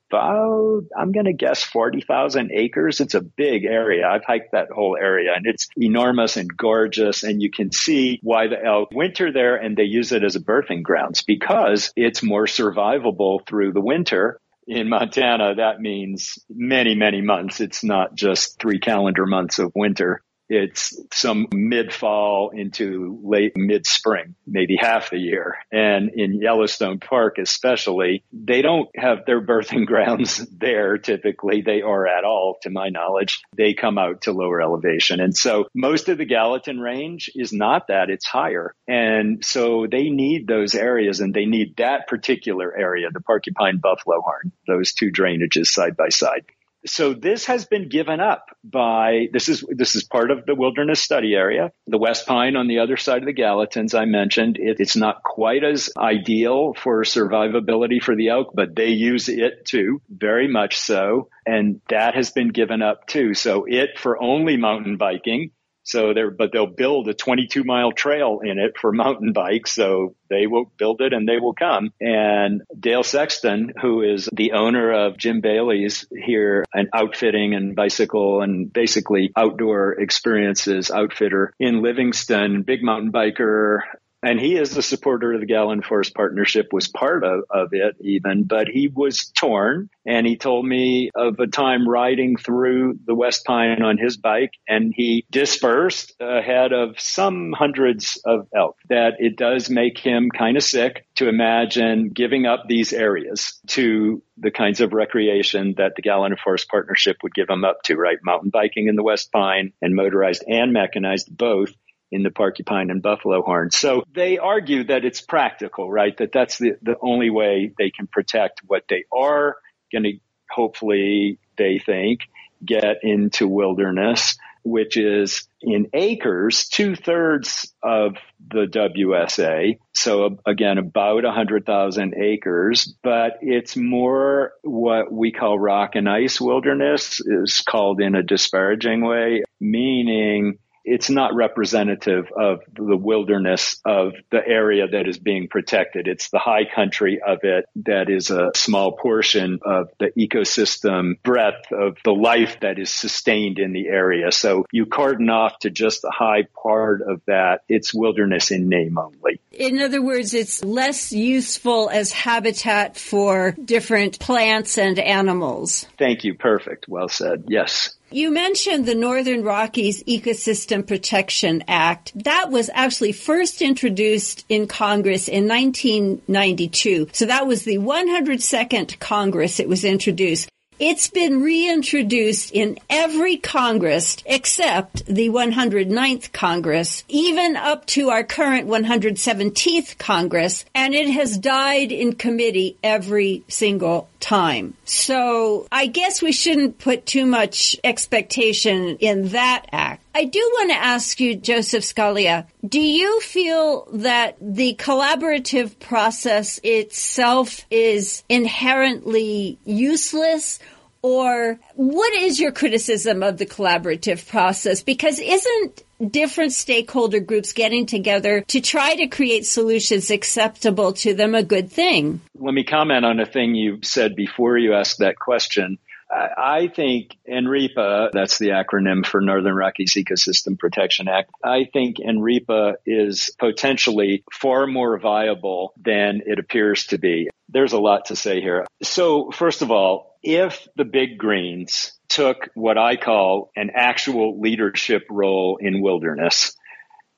about, 0.09 0.83
I'm 0.97 1.11
going 1.11 1.25
to 1.25 1.33
guess 1.33 1.63
40,000 1.63 2.51
acres. 2.53 2.99
It's 2.99 3.13
a 3.13 3.21
big 3.21 3.65
area. 3.65 4.07
I've 4.07 4.25
hiked 4.25 4.51
that 4.53 4.69
whole 4.71 4.97
area 4.99 5.33
and 5.35 5.45
it's 5.45 5.67
enormous 5.75 6.37
and 6.37 6.49
gorgeous. 6.55 7.23
And 7.23 7.41
you 7.41 7.51
can 7.51 7.71
see 7.71 8.19
why 8.21 8.47
the 8.47 8.63
elk 8.63 8.89
winter 8.91 9.31
there 9.31 9.55
and 9.55 9.75
they 9.77 9.83
use 9.83 10.11
it 10.11 10.23
as 10.23 10.35
a 10.35 10.41
birthing 10.41 10.83
grounds 10.83 11.23
because 11.23 11.91
it's 11.95 12.23
more 12.23 12.45
survivable 12.45 13.45
through 13.47 13.73
the 13.73 13.81
winter 13.81 14.39
in 14.67 14.89
Montana, 14.89 15.55
that 15.55 15.79
means 15.79 16.39
many, 16.49 16.93
many 16.93 17.21
months. 17.21 17.61
It's 17.61 17.85
not 17.85 18.15
just 18.15 18.59
three 18.59 18.79
calendar 18.79 19.25
months 19.25 19.59
of 19.59 19.71
winter. 19.73 20.21
It's 20.49 20.99
some 21.13 21.47
mid 21.53 21.93
fall 21.93 22.51
into 22.53 23.19
late 23.23 23.53
mid 23.55 23.85
spring, 23.85 24.35
maybe 24.45 24.77
half 24.79 25.09
the 25.09 25.17
year. 25.17 25.57
And 25.71 26.11
in 26.13 26.41
Yellowstone 26.41 26.99
Park, 26.99 27.37
especially, 27.37 28.23
they 28.31 28.61
don't 28.61 28.89
have 28.95 29.25
their 29.25 29.45
birthing 29.45 29.85
grounds 29.87 30.45
there 30.51 30.97
typically. 30.97 31.61
They 31.61 31.81
are 31.81 32.07
at 32.07 32.23
all, 32.23 32.57
to 32.63 32.69
my 32.69 32.89
knowledge. 32.89 33.41
They 33.55 33.73
come 33.73 33.97
out 33.97 34.21
to 34.21 34.31
lower 34.31 34.61
elevation. 34.61 35.19
And 35.19 35.35
so 35.35 35.65
most 35.73 36.09
of 36.09 36.17
the 36.17 36.25
Gallatin 36.25 36.79
range 36.79 37.29
is 37.35 37.51
not 37.51 37.87
that, 37.87 38.09
it's 38.09 38.25
higher. 38.25 38.73
And 38.87 39.43
so 39.43 39.87
they 39.89 40.09
need 40.09 40.47
those 40.47 40.75
areas 40.75 41.19
and 41.19 41.33
they 41.33 41.45
need 41.45 41.75
that 41.77 42.07
particular 42.07 42.75
area, 42.77 43.07
the 43.11 43.21
porcupine 43.21 43.79
buffalo 43.79 44.21
horn, 44.21 44.51
those 44.67 44.93
two 44.93 45.11
drainages 45.11 45.67
side 45.67 45.97
by 45.97 46.09
side 46.09 46.43
so 46.87 47.13
this 47.13 47.45
has 47.45 47.65
been 47.65 47.89
given 47.89 48.19
up 48.19 48.45
by 48.63 49.27
this 49.31 49.49
is 49.49 49.63
this 49.69 49.95
is 49.95 50.03
part 50.03 50.31
of 50.31 50.45
the 50.45 50.55
wilderness 50.55 51.01
study 51.01 51.33
area. 51.33 51.71
The 51.87 51.97
west 51.97 52.27
pine 52.27 52.55
on 52.55 52.67
the 52.67 52.79
other 52.79 52.97
side 52.97 53.19
of 53.19 53.25
the 53.25 53.33
gallatins 53.33 53.97
i 53.97 54.05
mentioned 54.05 54.57
it, 54.59 54.77
it's 54.79 54.95
not 54.95 55.23
quite 55.23 55.63
as 55.63 55.89
ideal 55.97 56.73
for 56.73 57.03
survivability 57.03 58.01
for 58.01 58.15
the 58.15 58.29
elk 58.29 58.51
but 58.53 58.75
they 58.75 58.89
use 58.89 59.29
it 59.29 59.65
too 59.65 60.01
very 60.09 60.47
much 60.47 60.77
so. 60.77 61.29
And 61.45 61.81
that 61.89 62.15
has 62.15 62.31
been 62.31 62.49
given 62.49 62.81
up 62.81 63.07
too. 63.07 63.33
So 63.33 63.65
it 63.67 63.97
for 63.97 64.21
only 64.21 64.57
mountain 64.57 64.97
biking 64.97 65.51
so 65.87 66.13
they're, 66.13 66.31
but 66.31 66.51
they'll 66.51 66.67
build 66.67 67.07
a 67.07 67.13
22 67.13 67.63
mile 67.63 67.91
trail 67.91 68.41
in 68.43 68.59
it 68.59 68.77
for 68.77 68.91
mountain 68.91 69.31
bikes. 69.31 69.73
So 69.73 70.15
they 70.29 70.45
will 70.45 70.71
build 70.77 71.01
it 71.01 71.13
and 71.13 71.27
they 71.27 71.39
will 71.39 71.53
come. 71.53 71.93
And 72.01 72.61
Dale 72.77 73.03
Sexton, 73.03 73.73
who 73.81 74.01
is 74.01 74.27
the 74.33 74.51
owner 74.51 74.91
of 74.91 75.17
Jim 75.17 75.39
Bailey's 75.39 76.05
here, 76.11 76.65
an 76.73 76.89
outfitting 76.93 77.53
and 77.53 77.75
bicycle 77.75 78.41
and 78.41 78.71
basically 78.71 79.31
outdoor 79.35 79.93
experiences 79.93 80.91
outfitter 80.91 81.53
in 81.59 81.81
Livingston, 81.81 82.63
big 82.63 82.83
mountain 82.83 83.11
biker, 83.13 83.79
and 84.27 84.41
he 84.41 84.57
is 84.57 84.75
a 84.75 84.81
supporter 84.81 85.31
of 85.31 85.39
the 85.39 85.45
Gallatin 85.45 85.81
Forest 85.81 86.13
Partnership, 86.13 86.73
was 86.73 86.89
part 86.89 87.23
of, 87.23 87.43
of 87.49 87.69
it 87.71 87.95
even, 88.01 88.43
but 88.43 88.67
he 88.67 88.89
was 88.89 89.31
torn. 89.37 89.89
And 90.05 90.27
he 90.27 90.35
told 90.35 90.65
me 90.65 91.11
of 91.15 91.39
a 91.39 91.47
time 91.47 91.87
riding 91.87 92.35
through 92.35 92.99
the 93.05 93.15
West 93.15 93.45
Pine 93.45 93.81
on 93.81 93.97
his 93.97 94.17
bike 94.17 94.51
and 94.67 94.93
he 94.93 95.25
dispersed 95.31 96.13
ahead 96.19 96.73
of 96.73 96.99
some 96.99 97.53
hundreds 97.53 98.19
of 98.25 98.47
elk 98.53 98.75
that 98.89 99.13
it 99.19 99.37
does 99.37 99.69
make 99.69 99.97
him 99.97 100.29
kind 100.29 100.57
of 100.57 100.63
sick 100.63 101.05
to 101.15 101.29
imagine 101.29 102.09
giving 102.09 102.45
up 102.45 102.63
these 102.67 102.91
areas 102.91 103.59
to 103.67 104.21
the 104.37 104.51
kinds 104.51 104.81
of 104.81 104.91
recreation 104.91 105.73
that 105.77 105.93
the 105.95 106.01
Gallatin 106.01 106.37
Forest 106.37 106.67
Partnership 106.69 107.17
would 107.23 107.33
give 107.33 107.49
him 107.49 107.63
up 107.63 107.81
to, 107.85 107.95
right? 107.95 108.17
Mountain 108.23 108.49
biking 108.49 108.87
in 108.87 108.95
the 108.95 109.03
West 109.03 109.31
Pine 109.31 109.71
and 109.81 109.95
motorized 109.95 110.43
and 110.47 110.73
mechanized 110.73 111.29
both 111.35 111.73
in 112.11 112.23
the 112.23 112.31
porcupine 112.31 112.89
and 112.89 113.01
buffalo 113.01 113.41
horn. 113.41 113.71
So 113.71 114.03
they 114.13 114.37
argue 114.37 114.85
that 114.85 115.05
it's 115.05 115.21
practical, 115.21 115.89
right? 115.89 116.15
That 116.17 116.31
that's 116.31 116.57
the, 116.57 116.77
the 116.81 116.95
only 117.01 117.29
way 117.29 117.73
they 117.77 117.91
can 117.91 118.07
protect 118.07 118.61
what 118.65 118.83
they 118.89 119.03
are 119.11 119.57
going 119.91 120.03
to 120.03 120.13
hopefully 120.49 121.39
they 121.57 121.79
think 121.79 122.21
get 122.65 123.03
into 123.03 123.47
wilderness, 123.47 124.37
which 124.63 124.97
is 124.97 125.47
in 125.61 125.87
acres, 125.93 126.67
two 126.67 126.95
thirds 126.95 127.73
of 127.83 128.15
the 128.49 128.65
WSA. 128.65 129.77
So 129.93 130.39
again, 130.45 130.77
about 130.77 131.25
a 131.25 131.31
hundred 131.31 131.65
thousand 131.65 132.15
acres, 132.15 132.93
but 133.03 133.37
it's 133.41 133.75
more 133.75 134.53
what 134.63 135.11
we 135.11 135.31
call 135.31 135.59
rock 135.59 135.95
and 135.95 136.09
ice 136.09 136.41
wilderness 136.41 137.19
is 137.19 137.61
called 137.61 138.01
in 138.01 138.15
a 138.15 138.23
disparaging 138.23 139.05
way, 139.05 139.43
meaning 139.59 140.57
it's 140.87 141.09
not 141.09 141.35
representative 141.35 142.31
of 142.31 142.61
the 142.73 142.95
wilderness 142.95 143.79
of 143.83 144.13
the 144.31 144.45
area 144.47 144.87
that 144.87 145.07
is 145.07 145.19
being 145.19 145.49
protected. 145.49 146.07
It's 146.07 146.29
the 146.29 146.39
high 146.39 146.63
country 146.63 147.19
of 147.25 147.39
it 147.43 147.65
that 147.87 148.09
is 148.09 148.31
a 148.31 148.51
small 148.55 148.93
portion 148.93 149.59
of 149.63 149.89
the 149.99 150.11
ecosystem 150.17 151.21
breadth 151.23 151.71
of 151.73 151.97
the 152.05 152.13
life 152.13 152.61
that 152.61 152.79
is 152.79 152.91
sustained 152.91 153.59
in 153.59 153.73
the 153.73 153.87
area. 153.87 154.31
So 154.31 154.65
you 154.71 154.85
cordon 154.85 155.29
off 155.29 155.59
to 155.59 155.69
just 155.69 156.01
the 156.01 156.11
high 156.11 156.47
part 156.63 157.01
of 157.01 157.21
that. 157.27 157.61
It's 157.67 157.93
wilderness 157.93 158.51
in 158.51 158.69
name 158.69 158.97
only. 158.97 159.41
In 159.51 159.81
other 159.81 160.01
words, 160.01 160.33
it's 160.33 160.63
less 160.63 161.11
useful 161.11 161.89
as 161.89 162.13
habitat 162.13 162.97
for 162.97 163.51
different 163.51 164.19
plants 164.19 164.77
and 164.77 164.97
animals. 164.99 165.85
Thank 165.97 166.23
you. 166.23 166.35
Perfect. 166.35 166.87
Well 166.87 167.09
said. 167.09 167.45
Yes. 167.49 167.96
You 168.09 168.31
mentioned 168.31 168.85
the 168.85 168.95
Northern 168.95 169.43
Rockies 169.43 170.01
Ecosystem 170.05 170.87
Protection 170.87 171.65
Act. 171.67 172.13
That 172.23 172.49
was 172.49 172.69
actually 172.73 173.11
first 173.11 173.61
introduced 173.61 174.45
in 174.47 174.67
Congress 174.67 175.27
in 175.27 175.45
1992. 175.45 177.09
So 177.11 177.25
that 177.25 177.47
was 177.47 177.63
the 177.65 177.79
102nd 177.79 178.97
Congress 178.99 179.59
it 179.59 179.67
was 179.67 179.83
introduced. 179.83 180.47
It's 180.79 181.09
been 181.09 181.41
reintroduced 181.41 182.51
in 182.51 182.77
every 182.89 183.35
Congress 183.35 184.17
except 184.25 185.05
the 185.07 185.29
109th 185.29 186.31
Congress, 186.31 187.03
even 187.09 187.57
up 187.57 187.87
to 187.87 188.09
our 188.11 188.23
current 188.23 188.69
117th 188.69 189.97
Congress, 189.97 190.63
and 190.75 190.93
it 190.93 191.09
has 191.09 191.39
died 191.39 191.91
in 191.91 192.13
committee 192.13 192.77
every 192.83 193.43
single 193.47 194.07
time. 194.19 194.73
So 194.85 195.67
I 195.71 195.87
guess 195.87 196.21
we 196.21 196.31
shouldn't 196.31 196.79
put 196.79 197.05
too 197.05 197.25
much 197.25 197.75
expectation 197.83 198.97
in 198.97 199.29
that 199.29 199.65
act. 199.71 200.03
I 200.15 200.25
do 200.25 200.39
want 200.39 200.71
to 200.71 200.77
ask 200.77 201.19
you, 201.19 201.35
Joseph 201.35 201.83
Scalia, 201.83 202.47
do 202.67 202.81
you 202.81 203.21
feel 203.21 203.87
that 203.93 204.37
the 204.41 204.75
collaborative 204.75 205.77
process 205.79 206.59
itself 206.63 207.65
is 207.69 208.23
inherently 208.27 209.59
useless? 209.63 210.59
Or 211.01 211.59
what 211.75 212.13
is 212.13 212.39
your 212.39 212.51
criticism 212.51 213.23
of 213.23 213.37
the 213.37 213.45
collaborative 213.45 214.27
process? 214.27 214.83
Because 214.83 215.19
isn't 215.19 215.83
different 216.11 216.53
stakeholder 216.53 217.19
groups 217.19 217.53
getting 217.53 217.85
together 217.85 218.41
to 218.47 218.61
try 218.61 218.95
to 218.95 219.07
create 219.07 219.45
solutions 219.45 220.11
acceptable 220.11 220.93
to 220.93 221.13
them 221.13 221.35
a 221.35 221.43
good 221.43 221.71
thing? 221.71 222.21
Let 222.35 222.53
me 222.53 222.63
comment 222.63 223.05
on 223.05 223.19
a 223.19 223.25
thing 223.25 223.55
you 223.55 223.79
said 223.83 224.15
before 224.15 224.57
you 224.57 224.73
asked 224.73 224.99
that 224.99 225.17
question. 225.17 225.77
I 226.09 226.67
think 226.73 227.17
NREPA, 227.29 228.11
that's 228.13 228.37
the 228.37 228.49
acronym 228.49 229.05
for 229.05 229.19
Northern 229.19 229.55
Rockies 229.55 229.95
Ecosystem 229.95 230.57
Protection 230.57 231.07
Act, 231.07 231.31
I 231.43 231.65
think 231.65 231.97
NREPA 231.97 232.75
is 232.85 233.31
potentially 233.37 234.23
far 234.31 234.67
more 234.67 234.97
viable 234.97 235.73
than 235.77 236.21
it 236.25 236.39
appears 236.39 236.85
to 236.87 236.97
be. 236.97 237.29
There's 237.49 237.73
a 237.73 237.79
lot 237.79 238.05
to 238.05 238.15
say 238.15 238.41
here. 238.41 238.65
So, 238.81 239.31
first 239.31 239.61
of 239.61 239.71
all, 239.71 240.16
if 240.27 240.67
the 240.75 240.83
big 240.83 241.17
greens 241.17 241.93
took 242.09 242.49
what 242.53 242.77
I 242.77 242.97
call 242.97 243.49
an 243.55 243.71
actual 243.73 244.41
leadership 244.41 245.03
role 245.09 245.57
in 245.61 245.81
wilderness, 245.81 246.53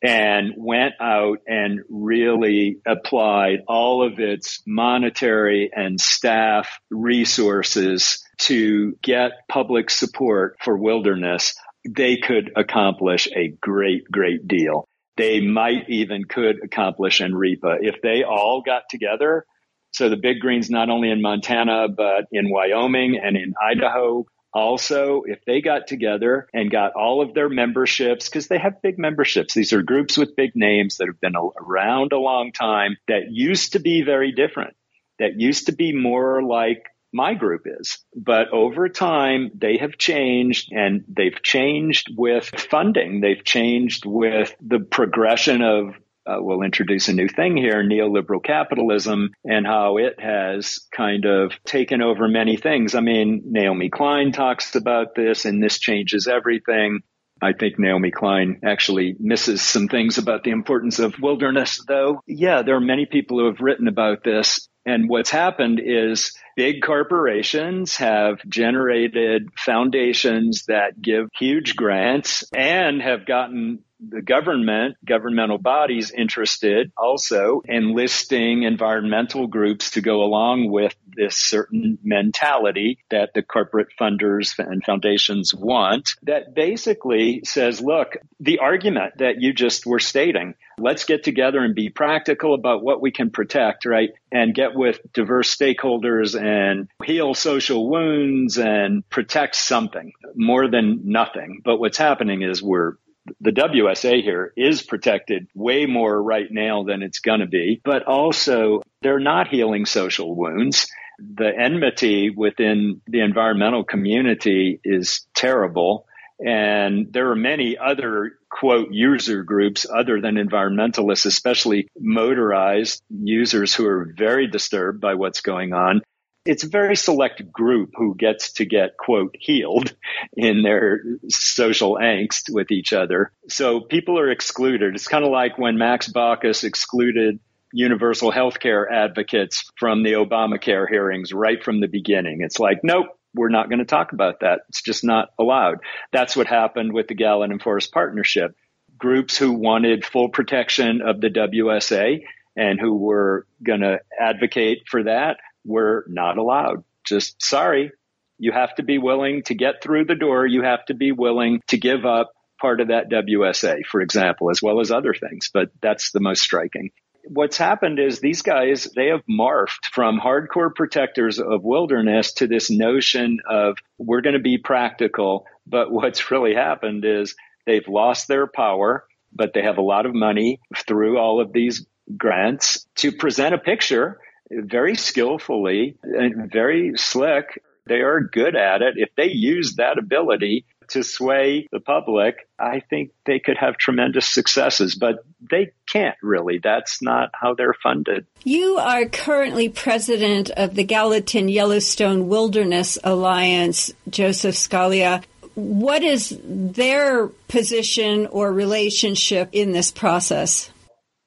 and 0.01 0.53
went 0.55 0.93
out 1.01 1.39
and 1.47 1.81
really 1.89 2.77
applied 2.85 3.63
all 3.67 4.05
of 4.05 4.19
its 4.19 4.61
monetary 4.65 5.71
and 5.75 5.99
staff 5.99 6.79
resources 6.89 8.23
to 8.37 8.95
get 9.01 9.31
public 9.49 9.89
support 9.89 10.57
for 10.63 10.77
wilderness, 10.77 11.55
they 11.89 12.17
could 12.17 12.51
accomplish 12.55 13.27
a 13.35 13.49
great, 13.59 14.09
great 14.09 14.47
deal. 14.47 14.87
They 15.17 15.41
might 15.41 15.89
even 15.89 16.25
could 16.25 16.63
accomplish 16.63 17.19
NREPA 17.19 17.79
if 17.81 18.01
they 18.01 18.23
all 18.23 18.61
got 18.61 18.83
together. 18.89 19.45
So 19.91 20.09
the 20.09 20.17
big 20.17 20.39
greens, 20.39 20.69
not 20.69 20.89
only 20.89 21.09
in 21.09 21.21
Montana, 21.21 21.87
but 21.89 22.25
in 22.31 22.49
Wyoming 22.49 23.19
and 23.21 23.35
in 23.35 23.53
Idaho, 23.61 24.25
also, 24.51 25.23
if 25.25 25.45
they 25.45 25.61
got 25.61 25.87
together 25.87 26.47
and 26.53 26.71
got 26.71 26.93
all 26.93 27.21
of 27.21 27.33
their 27.33 27.49
memberships, 27.49 28.27
because 28.27 28.47
they 28.47 28.57
have 28.57 28.81
big 28.81 28.97
memberships, 28.97 29.53
these 29.53 29.73
are 29.73 29.83
groups 29.83 30.17
with 30.17 30.35
big 30.35 30.55
names 30.55 30.97
that 30.97 31.07
have 31.07 31.21
been 31.21 31.35
around 31.35 32.13
a 32.13 32.17
long 32.19 32.51
time 32.51 32.97
that 33.07 33.29
used 33.29 33.73
to 33.73 33.79
be 33.79 34.01
very 34.01 34.31
different, 34.31 34.75
that 35.19 35.39
used 35.39 35.67
to 35.67 35.71
be 35.71 35.93
more 35.93 36.41
like 36.41 36.83
my 37.13 37.33
group 37.35 37.63
is. 37.65 37.99
But 38.15 38.49
over 38.49 38.89
time, 38.89 39.51
they 39.53 39.77
have 39.77 39.97
changed 39.97 40.71
and 40.71 41.03
they've 41.07 41.41
changed 41.43 42.07
with 42.15 42.45
funding. 42.45 43.21
They've 43.21 43.43
changed 43.43 44.05
with 44.05 44.55
the 44.61 44.79
progression 44.79 45.61
of 45.61 45.95
uh, 46.25 46.37
we'll 46.39 46.61
introduce 46.61 47.07
a 47.07 47.13
new 47.13 47.27
thing 47.27 47.57
here 47.57 47.83
neoliberal 47.83 48.43
capitalism 48.43 49.31
and 49.43 49.65
how 49.65 49.97
it 49.97 50.19
has 50.19 50.79
kind 50.95 51.25
of 51.25 51.51
taken 51.65 52.01
over 52.01 52.27
many 52.27 52.57
things. 52.57 52.95
I 52.95 53.01
mean, 53.01 53.43
Naomi 53.45 53.89
Klein 53.89 54.31
talks 54.31 54.75
about 54.75 55.15
this 55.15 55.45
and 55.45 55.63
this 55.63 55.79
changes 55.79 56.27
everything. 56.27 57.01
I 57.41 57.53
think 57.53 57.79
Naomi 57.79 58.11
Klein 58.11 58.59
actually 58.65 59.15
misses 59.19 59.61
some 59.61 59.87
things 59.87 60.17
about 60.17 60.43
the 60.43 60.51
importance 60.51 60.99
of 60.99 61.15
wilderness, 61.21 61.83
though. 61.87 62.21
Yeah, 62.27 62.63
there 62.63 62.75
are 62.75 62.81
many 62.81 63.05
people 63.05 63.39
who 63.39 63.45
have 63.45 63.61
written 63.61 63.87
about 63.87 64.23
this. 64.23 64.67
And 64.85 65.07
what's 65.09 65.29
happened 65.29 65.79
is 65.83 66.33
big 66.55 66.81
corporations 66.81 67.95
have 67.97 68.39
generated 68.47 69.49
foundations 69.55 70.65
that 70.67 70.99
give 71.01 71.29
huge 71.37 71.75
grants 71.75 72.43
and 72.53 73.01
have 73.01 73.25
gotten 73.25 73.83
the 73.99 74.21
government, 74.21 74.95
governmental 75.05 75.57
bodies 75.57 76.11
interested 76.11 76.91
also 76.97 77.61
enlisting 77.65 78.63
environmental 78.63 79.47
groups 79.47 79.91
to 79.91 80.01
go 80.01 80.23
along 80.23 80.71
with 80.71 80.95
this 81.15 81.35
certain 81.35 81.97
mentality 82.03 82.99
that 83.09 83.33
the 83.33 83.41
corporate 83.41 83.89
funders 83.99 84.57
and 84.57 84.83
foundations 84.83 85.53
want 85.53 86.11
that 86.23 86.55
basically 86.55 87.41
says, 87.43 87.81
look, 87.81 88.17
the 88.39 88.59
argument 88.59 89.17
that 89.17 89.41
you 89.41 89.53
just 89.53 89.85
were 89.85 89.99
stating, 89.99 90.55
let's 90.77 91.03
get 91.03 91.23
together 91.23 91.59
and 91.59 91.75
be 91.75 91.89
practical 91.89 92.53
about 92.53 92.81
what 92.83 93.01
we 93.01 93.11
can 93.11 93.29
protect, 93.29 93.85
right? 93.85 94.11
And 94.31 94.55
get 94.55 94.75
with 94.75 94.99
diverse 95.13 95.53
stakeholders 95.53 96.39
and 96.39 96.87
heal 97.03 97.33
social 97.33 97.89
wounds 97.89 98.57
and 98.57 99.07
protect 99.09 99.55
something 99.55 100.13
more 100.35 100.69
than 100.69 101.01
nothing. 101.11 101.61
But 101.65 101.79
what's 101.79 101.97
happening 101.97 102.43
is 102.43 102.63
we're 102.63 102.93
the 103.41 103.51
WSA 103.51 104.23
here 104.23 104.53
is 104.55 104.81
protected 104.81 105.47
way 105.53 105.85
more 105.85 106.21
right 106.21 106.51
now 106.51 106.83
than 106.83 107.01
it's 107.01 107.19
going 107.19 107.39
to 107.39 107.47
be, 107.47 107.81
but 107.83 108.03
also 108.03 108.81
they're 109.01 109.19
not 109.19 109.47
healing 109.47 109.85
social 109.85 110.35
wounds. 110.35 110.87
The 111.19 111.51
enmity 111.57 112.29
within 112.29 113.01
the 113.07 113.21
environmental 113.21 113.83
community 113.83 114.79
is 114.83 115.27
terrible. 115.33 116.05
And 116.39 117.11
there 117.11 117.29
are 117.31 117.35
many 117.35 117.77
other 117.77 118.33
quote 118.49 118.91
user 118.91 119.43
groups 119.43 119.85
other 119.93 120.21
than 120.21 120.35
environmentalists, 120.35 121.25
especially 121.25 121.87
motorized 121.99 123.01
users 123.09 123.75
who 123.75 123.85
are 123.85 124.13
very 124.17 124.47
disturbed 124.47 125.01
by 125.01 125.15
what's 125.15 125.41
going 125.41 125.73
on 125.73 126.01
it's 126.49 126.63
a 126.63 126.67
very 126.67 126.95
select 126.95 127.51
group 127.51 127.91
who 127.95 128.15
gets 128.15 128.53
to 128.53 128.65
get 128.65 128.97
quote 128.97 129.35
healed 129.39 129.93
in 130.35 130.63
their 130.63 131.03
social 131.27 131.93
angst 132.01 132.51
with 132.51 132.71
each 132.71 132.91
other. 132.91 133.31
So 133.47 133.81
people 133.81 134.17
are 134.17 134.31
excluded. 134.31 134.95
It's 134.95 135.07
kind 135.07 135.23
of 135.23 135.29
like 135.29 135.59
when 135.59 135.77
Max 135.77 136.11
Baucus 136.11 136.63
excluded 136.63 137.39
universal 137.71 138.31
health 138.31 138.59
care 138.59 138.91
advocates 138.91 139.69
from 139.77 140.01
the 140.01 140.13
Obamacare 140.13 140.89
hearings 140.89 141.31
right 141.31 141.63
from 141.63 141.81
the 141.81 141.87
beginning. 141.87 142.41
It's 142.41 142.59
like, 142.59 142.79
nope, 142.81 143.09
we're 143.35 143.49
not 143.49 143.69
going 143.69 143.77
to 143.77 143.85
talk 143.85 144.11
about 144.11 144.39
that. 144.39 144.61
It's 144.69 144.81
just 144.81 145.03
not 145.03 145.29
allowed. 145.37 145.77
That's 146.11 146.35
what 146.35 146.47
happened 146.47 146.93
with 146.93 147.07
the 147.07 147.13
Gallatin 147.13 147.51
and 147.51 147.61
Forest 147.61 147.91
Partnership. 147.91 148.55
Groups 148.97 149.37
who 149.37 149.51
wanted 149.51 150.03
full 150.03 150.29
protection 150.29 151.01
of 151.03 151.21
the 151.21 151.29
WSA 151.29 152.23
and 152.55 152.79
who 152.79 152.97
were 152.97 153.45
going 153.63 153.81
to 153.81 153.99
advocate 154.19 154.85
for 154.89 155.03
that 155.03 155.37
we're 155.69 156.03
not 156.07 156.37
allowed. 156.37 156.83
Just 157.05 157.41
sorry. 157.41 157.91
You 158.39 158.51
have 158.51 158.73
to 158.75 158.83
be 158.83 158.97
willing 158.97 159.43
to 159.43 159.53
get 159.53 159.83
through 159.83 160.05
the 160.05 160.15
door. 160.15 160.45
You 160.45 160.63
have 160.63 160.83
to 160.85 160.93
be 160.93 161.11
willing 161.11 161.61
to 161.67 161.77
give 161.77 162.05
up 162.05 162.33
part 162.59 162.81
of 162.81 162.87
that 162.87 163.09
WSA, 163.09 163.85
for 163.85 164.01
example, 164.01 164.49
as 164.49 164.61
well 164.61 164.81
as 164.81 164.91
other 164.91 165.13
things. 165.13 165.49
But 165.53 165.69
that's 165.81 166.11
the 166.11 166.19
most 166.19 166.41
striking. 166.41 166.91
What's 167.25 167.57
happened 167.57 167.99
is 167.99 168.19
these 168.19 168.41
guys, 168.41 168.87
they 168.95 169.07
have 169.07 169.21
morphed 169.29 169.85
from 169.93 170.19
hardcore 170.19 170.73
protectors 170.73 171.39
of 171.39 171.63
wilderness 171.63 172.33
to 172.33 172.47
this 172.47 172.71
notion 172.71 173.39
of 173.47 173.77
we're 173.97 174.21
going 174.21 174.33
to 174.33 174.41
be 174.41 174.57
practical. 174.57 175.45
But 175.67 175.91
what's 175.91 176.31
really 176.31 176.55
happened 176.55 177.05
is 177.05 177.35
they've 177.67 177.87
lost 177.87 178.27
their 178.27 178.47
power, 178.47 179.05
but 179.31 179.53
they 179.53 179.61
have 179.61 179.77
a 179.77 179.83
lot 179.83 180.05
of 180.05 180.15
money 180.15 180.59
through 180.87 181.19
all 181.19 181.39
of 181.39 181.53
these 181.53 181.85
grants 182.17 182.87
to 182.95 183.11
present 183.11 183.53
a 183.53 183.59
picture 183.59 184.19
very 184.51 184.95
skillfully 184.95 185.97
and 186.03 186.51
very 186.51 186.93
slick. 186.95 187.61
They 187.85 188.01
are 188.01 188.21
good 188.21 188.55
at 188.55 188.81
it. 188.81 188.95
If 188.97 189.09
they 189.15 189.29
use 189.29 189.75
that 189.75 189.97
ability 189.97 190.65
to 190.89 191.03
sway 191.03 191.67
the 191.71 191.79
public, 191.79 192.47
I 192.59 192.81
think 192.81 193.11
they 193.25 193.39
could 193.39 193.57
have 193.57 193.77
tremendous 193.77 194.27
successes, 194.27 194.95
but 194.95 195.23
they 195.39 195.71
can't 195.87 196.17
really. 196.21 196.59
That's 196.63 197.01
not 197.01 197.29
how 197.33 197.53
they're 197.53 197.75
funded. 197.81 198.25
You 198.43 198.77
are 198.77 199.05
currently 199.05 199.69
president 199.69 200.49
of 200.51 200.75
the 200.75 200.83
Gallatin 200.83 201.49
Yellowstone 201.49 202.27
Wilderness 202.27 202.97
Alliance, 203.03 203.93
Joseph 204.09 204.55
Scalia. 204.55 205.23
What 205.55 206.03
is 206.03 206.37
their 206.43 207.27
position 207.47 208.27
or 208.27 208.51
relationship 208.51 209.49
in 209.51 209.71
this 209.71 209.91
process? 209.91 210.71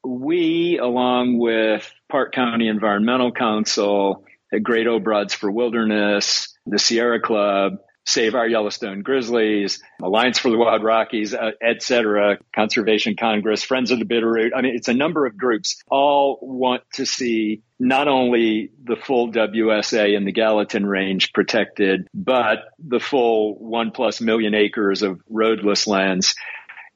We, 0.05 0.79
along 0.79 1.39
with 1.39 1.92
Park 2.13 2.35
County 2.35 2.69
Environmental 2.69 3.33
Council, 3.33 4.27
the 4.51 4.61
Great 4.61 4.87
Old 4.87 5.03
Broads 5.03 5.33
for 5.33 5.51
Wilderness, 5.51 6.55
the 6.67 6.79
Sierra 6.79 7.19
Club, 7.19 7.79
Save 8.05 8.35
Our 8.35 8.47
Yellowstone 8.47 9.01
Grizzlies, 9.01 9.83
Alliance 10.03 10.39
for 10.39 10.51
the 10.51 10.59
Wild 10.59 10.85
Rockies, 10.85 11.33
uh, 11.33 11.53
et 11.63 11.83
cetera, 11.83 12.37
Conservation 12.55 13.17
Congress, 13.19 13.65
Friends 13.65 13.91
of 13.91 13.99
the 13.99 14.05
Bitterroot. 14.05 14.51
I 14.55 14.61
mean, 14.61 14.75
it's 14.75 14.89
a 14.89 14.95
number 14.95 15.25
of 15.25 15.39
groups 15.39 15.83
all 15.89 16.39
want 16.43 16.83
to 16.95 17.07
see 17.07 17.63
not 17.81 18.09
only 18.09 18.73
the 18.85 18.97
full 18.97 19.33
WSA 19.33 20.15
and 20.15 20.27
the 20.27 20.33
Gallatin 20.33 20.85
Range 20.85 21.33
protected, 21.33 22.09
but 22.13 22.59
the 22.79 23.01
full 23.01 23.55
one 23.55 23.91
plus 23.91 24.21
million 24.21 24.55
acres 24.55 25.03
of 25.03 25.19
roadless 25.31 25.87
lands 25.87 26.35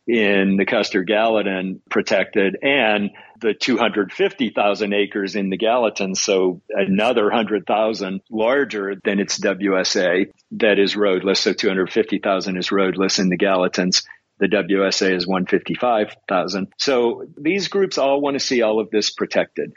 in 0.06 0.56
the 0.56 0.66
Custer 0.66 1.04
Gallatin 1.04 1.80
protected 1.88 2.58
and 2.62 3.10
the 3.40 3.54
250,000 3.54 4.92
acres 4.92 5.36
in 5.36 5.50
the 5.50 5.56
Gallatin. 5.56 6.14
So 6.14 6.62
another 6.70 7.24
100,000 7.24 8.20
larger 8.30 8.94
than 9.04 9.20
its 9.20 9.38
WSA 9.38 10.30
that 10.52 10.78
is 10.78 10.96
roadless. 10.96 11.40
So 11.40 11.52
250,000 11.52 12.56
is 12.56 12.72
roadless 12.72 13.18
in 13.18 13.28
the 13.28 13.38
Gallatins. 13.38 14.04
The 14.38 14.48
WSA 14.48 15.14
is 15.14 15.26
155,000. 15.26 16.72
So 16.78 17.24
these 17.38 17.68
groups 17.68 17.96
all 17.96 18.20
want 18.20 18.34
to 18.34 18.40
see 18.40 18.60
all 18.60 18.80
of 18.80 18.90
this 18.90 19.10
protected. 19.10 19.72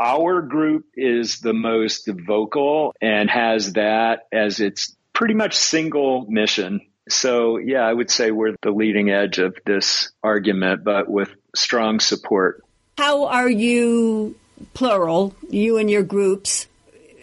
Our 0.00 0.42
group 0.42 0.84
is 0.94 1.40
the 1.40 1.52
most 1.52 2.08
vocal 2.08 2.94
and 3.00 3.28
has 3.28 3.72
that 3.72 4.20
as 4.32 4.60
its 4.60 4.94
pretty 5.12 5.34
much 5.34 5.56
single 5.56 6.26
mission 6.28 6.82
so, 7.08 7.58
yeah, 7.58 7.82
I 7.82 7.92
would 7.92 8.10
say 8.10 8.30
we're 8.30 8.56
the 8.62 8.70
leading 8.70 9.10
edge 9.10 9.38
of 9.38 9.56
this 9.64 10.10
argument, 10.22 10.82
but 10.82 11.08
with 11.08 11.30
strong 11.54 12.00
support. 12.00 12.62
How 12.96 13.26
are 13.26 13.48
you, 13.48 14.36
plural, 14.72 15.34
you 15.50 15.76
and 15.76 15.90
your 15.90 16.02
groups, 16.02 16.66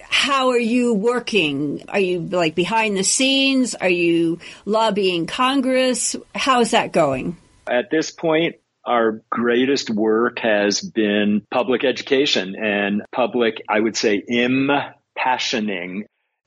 how 0.01 0.49
are 0.49 0.59
you 0.59 0.93
working? 0.93 1.83
Are 1.89 1.99
you 1.99 2.19
like 2.19 2.53
behind 2.53 2.95
the 2.95 3.03
scenes? 3.03 3.73
Are 3.73 3.89
you 3.89 4.39
lobbying 4.65 5.25
Congress? 5.25 6.15
How 6.36 6.62
is 6.62 6.71
that 6.71 6.91
going? 6.91 7.38
At 7.67 7.89
this 7.89 8.12
point, 8.12 8.57
our 8.86 9.23
greatest 9.31 9.89
work 9.89 10.39
has 10.39 10.79
been 10.81 11.41
public 11.49 11.83
education 11.83 12.55
and 12.55 13.01
public, 13.12 13.63
I 13.67 13.79
would 13.79 13.97
say, 13.97 14.21
impassioning 14.29 16.03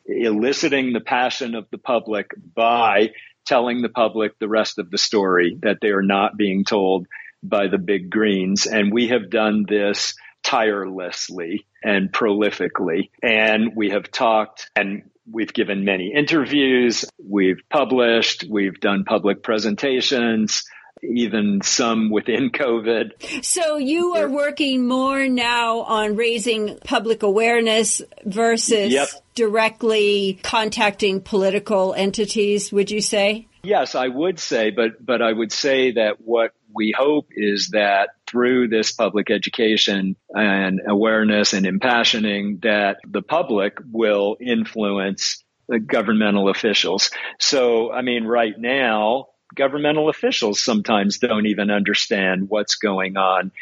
eliciting 0.09 0.93
the 0.93 1.01
passion 1.01 1.57
of 1.57 1.67
the 1.73 1.79
public 1.79 2.31
by 2.55 3.11
telling 3.45 3.83
the 3.83 3.89
public 3.89 4.39
the 4.39 4.49
rest 4.49 4.79
of 4.79 4.91
the 4.91 4.99
story 4.99 5.59
that 5.63 5.79
they 5.81 5.89
are 5.89 6.03
not 6.03 6.37
being 6.37 6.65
told 6.65 7.07
by 7.49 7.69
the 7.69 7.79
big 7.79 8.11
greens. 8.11 8.67
And 8.67 8.93
we 8.93 9.09
have 9.09 9.31
done 9.31 9.65
this 9.69 10.15
tirelessly 10.43 11.67
and 11.83 12.13
prolifically. 12.13 13.11
And 13.23 13.75
we 13.75 13.91
have 13.91 14.11
talked 14.11 14.71
and 14.77 15.11
we've 15.31 15.53
given 15.53 15.85
many 15.85 16.13
interviews. 16.15 17.05
We've 17.23 17.61
published. 17.71 18.45
We've 18.49 18.79
done 18.79 19.05
public 19.05 19.43
presentations 19.43 20.65
even 21.03 21.61
some 21.63 22.11
within 22.11 22.49
COVID. 22.51 23.45
So 23.45 23.77
you 23.77 24.17
are 24.17 24.31
working 24.31 24.89
more 24.89 25.29
now 25.29 25.81
on 25.81 26.17
raising 26.17 26.79
public 26.85 27.23
awareness 27.23 28.01
versus 28.25 28.93
yep 28.93 29.09
directly 29.37 30.41
contacting 30.43 31.21
political 31.21 31.95
entities, 31.95 32.73
would 32.73 32.91
you 32.91 33.01
say? 33.01 33.47
Yes, 33.63 33.95
I 33.95 34.09
would 34.09 34.41
say, 34.41 34.71
but 34.71 35.05
but 35.05 35.23
I 35.23 35.33
would 35.33 35.53
say 35.53 35.93
that 35.93 36.21
what 36.21 36.53
we 36.77 36.95
hope 36.97 37.29
is 37.35 37.71
that 37.73 38.11
through 38.29 38.69
this 38.69 38.93
public 38.93 39.31
education 39.31 40.15
and 40.31 40.81
awareness 40.87 41.55
and 41.55 41.67
impassioning 41.67 42.63
that 42.63 42.99
the 43.09 43.23
public 43.23 43.79
will 43.91 44.37
influence 44.41 45.43
the 45.69 45.81
governmental 45.81 46.49
officials. 46.49 47.11
So, 47.41 47.91
I 47.91 48.03
mean, 48.03 48.25
right 48.25 48.55
now, 48.57 49.29
governmental 49.55 50.09
officials 50.09 50.63
sometimes 50.63 51.19
don't 51.19 51.47
even 51.47 51.71
understand 51.71 52.49
what's 52.49 52.77
going 52.77 53.17
on. 53.17 53.53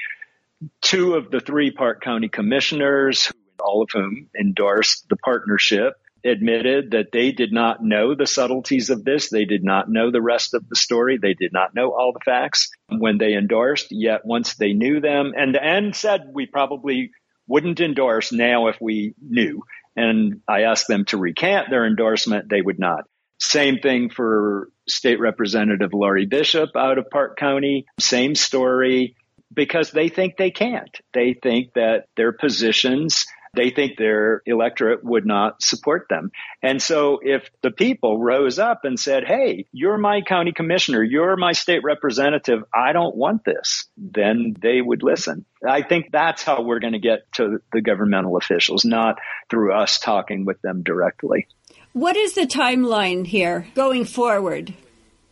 Two 0.80 1.14
of 1.14 1.30
the 1.30 1.40
three 1.40 1.70
Park 1.70 2.02
County 2.02 2.28
commissioners, 2.28 3.32
all 3.60 3.82
of 3.82 3.90
whom 3.92 4.28
endorsed 4.38 5.08
the 5.08 5.16
partnership, 5.16 5.94
admitted 6.24 6.92
that 6.92 7.12
they 7.12 7.32
did 7.32 7.52
not 7.52 7.82
know 7.82 8.14
the 8.14 8.26
subtleties 8.26 8.90
of 8.90 9.04
this. 9.04 9.28
They 9.28 9.44
did 9.44 9.62
not 9.62 9.90
know 9.90 10.10
the 10.10 10.22
rest 10.22 10.54
of 10.54 10.68
the 10.68 10.76
story. 10.76 11.18
They 11.18 11.34
did 11.34 11.52
not 11.52 11.74
know 11.74 11.90
all 11.90 12.12
the 12.12 12.24
facts 12.24 12.70
when 12.88 13.18
they 13.18 13.34
endorsed. 13.34 13.88
Yet 13.90 14.24
once 14.24 14.54
they 14.54 14.72
knew 14.72 15.00
them 15.00 15.32
and, 15.36 15.56
and 15.56 15.94
said 15.94 16.30
we 16.32 16.46
probably 16.46 17.10
wouldn't 17.46 17.80
endorse 17.80 18.32
now 18.32 18.68
if 18.68 18.76
we 18.80 19.14
knew. 19.20 19.62
And 19.96 20.40
I 20.48 20.62
asked 20.62 20.88
them 20.88 21.04
to 21.06 21.18
recant 21.18 21.70
their 21.70 21.86
endorsement. 21.86 22.48
They 22.48 22.62
would 22.62 22.78
not. 22.78 23.04
Same 23.38 23.78
thing 23.78 24.10
for 24.10 24.70
State 24.88 25.20
Representative 25.20 25.92
Laurie 25.92 26.26
Bishop 26.26 26.70
out 26.76 26.98
of 26.98 27.10
Park 27.10 27.36
County. 27.36 27.86
Same 28.00 28.34
story 28.34 29.16
because 29.52 29.90
they 29.90 30.08
think 30.08 30.36
they 30.36 30.50
can't. 30.50 30.98
They 31.12 31.34
think 31.34 31.74
that 31.74 32.06
their 32.16 32.32
positions 32.32 33.26
they 33.54 33.70
think 33.70 33.96
their 33.96 34.42
electorate 34.46 35.04
would 35.04 35.26
not 35.26 35.62
support 35.62 36.06
them. 36.08 36.30
And 36.62 36.80
so 36.80 37.20
if 37.22 37.48
the 37.62 37.70
people 37.70 38.18
rose 38.18 38.58
up 38.58 38.84
and 38.84 38.98
said, 38.98 39.24
Hey, 39.24 39.66
you're 39.72 39.98
my 39.98 40.22
county 40.22 40.52
commissioner, 40.52 41.02
you're 41.02 41.36
my 41.36 41.52
state 41.52 41.82
representative, 41.82 42.64
I 42.74 42.92
don't 42.92 43.16
want 43.16 43.44
this, 43.44 43.86
then 43.96 44.56
they 44.60 44.80
would 44.80 45.02
listen. 45.02 45.44
I 45.66 45.82
think 45.82 46.10
that's 46.12 46.42
how 46.42 46.62
we're 46.62 46.80
going 46.80 46.92
to 46.92 46.98
get 46.98 47.30
to 47.34 47.60
the 47.72 47.80
governmental 47.80 48.36
officials, 48.36 48.84
not 48.84 49.18
through 49.48 49.72
us 49.74 49.98
talking 49.98 50.44
with 50.44 50.60
them 50.62 50.82
directly. 50.82 51.46
What 51.92 52.16
is 52.16 52.34
the 52.34 52.46
timeline 52.46 53.26
here 53.26 53.68
going 53.74 54.04
forward? 54.04 54.74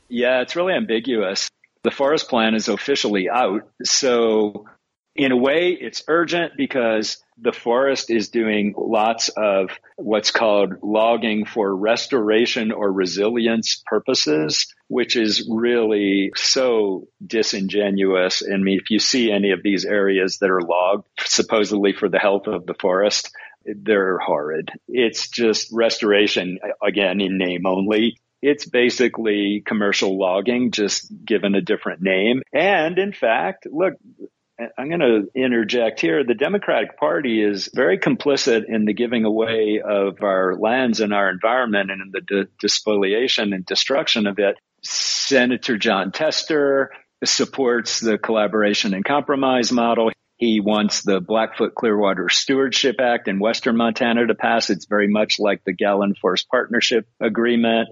Yeah, 0.08 0.42
it's 0.42 0.54
really 0.54 0.74
ambiguous. 0.74 1.48
The 1.82 1.90
forest 1.90 2.28
plan 2.28 2.54
is 2.54 2.68
officially 2.68 3.28
out. 3.28 3.68
So 3.82 4.66
in 5.14 5.30
a 5.32 5.36
way, 5.36 5.76
it's 5.78 6.02
urgent 6.08 6.54
because 6.56 7.22
the 7.36 7.52
forest 7.52 8.10
is 8.10 8.30
doing 8.30 8.74
lots 8.76 9.28
of 9.28 9.70
what's 9.96 10.30
called 10.30 10.74
logging 10.82 11.44
for 11.44 11.74
restoration 11.74 12.72
or 12.72 12.90
resilience 12.90 13.82
purposes, 13.86 14.72
which 14.88 15.16
is 15.16 15.48
really 15.50 16.32
so 16.34 17.08
disingenuous. 17.24 18.42
I 18.42 18.56
mean, 18.56 18.78
if 18.78 18.90
you 18.90 18.98
see 18.98 19.30
any 19.30 19.50
of 19.50 19.62
these 19.62 19.84
areas 19.84 20.38
that 20.38 20.50
are 20.50 20.62
logged 20.62 21.06
supposedly 21.20 21.92
for 21.92 22.08
the 22.08 22.18
health 22.18 22.46
of 22.46 22.64
the 22.64 22.74
forest, 22.74 23.30
they're 23.64 24.18
horrid. 24.18 24.70
It's 24.88 25.28
just 25.28 25.72
restoration, 25.72 26.58
again, 26.82 27.20
in 27.20 27.38
name 27.38 27.66
only. 27.66 28.16
It's 28.40 28.66
basically 28.66 29.62
commercial 29.64 30.18
logging, 30.18 30.72
just 30.72 31.12
given 31.24 31.54
a 31.54 31.60
different 31.60 32.02
name. 32.02 32.42
And 32.52 32.98
in 32.98 33.12
fact, 33.12 33.66
look, 33.70 33.94
I'm 34.78 34.88
going 34.88 35.00
to 35.00 35.28
interject 35.34 36.00
here. 36.00 36.24
The 36.24 36.34
Democratic 36.34 36.96
Party 36.98 37.42
is 37.42 37.70
very 37.74 37.98
complicit 37.98 38.64
in 38.68 38.84
the 38.84 38.92
giving 38.92 39.24
away 39.24 39.82
of 39.84 40.22
our 40.22 40.56
lands 40.56 41.00
and 41.00 41.12
our 41.12 41.30
environment 41.30 41.90
and 41.90 42.02
in 42.02 42.10
the 42.12 42.20
de- 42.20 42.48
despoliation 42.60 43.54
and 43.54 43.64
destruction 43.64 44.26
of 44.26 44.38
it. 44.38 44.56
Senator 44.82 45.78
Jon 45.78 46.12
Tester 46.12 46.92
supports 47.24 48.00
the 48.00 48.18
collaboration 48.18 48.94
and 48.94 49.04
compromise 49.04 49.72
model. 49.72 50.10
He 50.36 50.60
wants 50.60 51.02
the 51.02 51.20
Blackfoot 51.20 51.74
Clearwater 51.74 52.28
Stewardship 52.28 52.96
Act 53.00 53.28
in 53.28 53.38
Western 53.38 53.76
Montana 53.76 54.26
to 54.26 54.34
pass. 54.34 54.70
It's 54.70 54.86
very 54.86 55.08
much 55.08 55.38
like 55.38 55.62
the 55.64 55.72
Gallatin 55.72 56.16
Forest 56.20 56.48
Partnership 56.48 57.06
Agreement. 57.20 57.88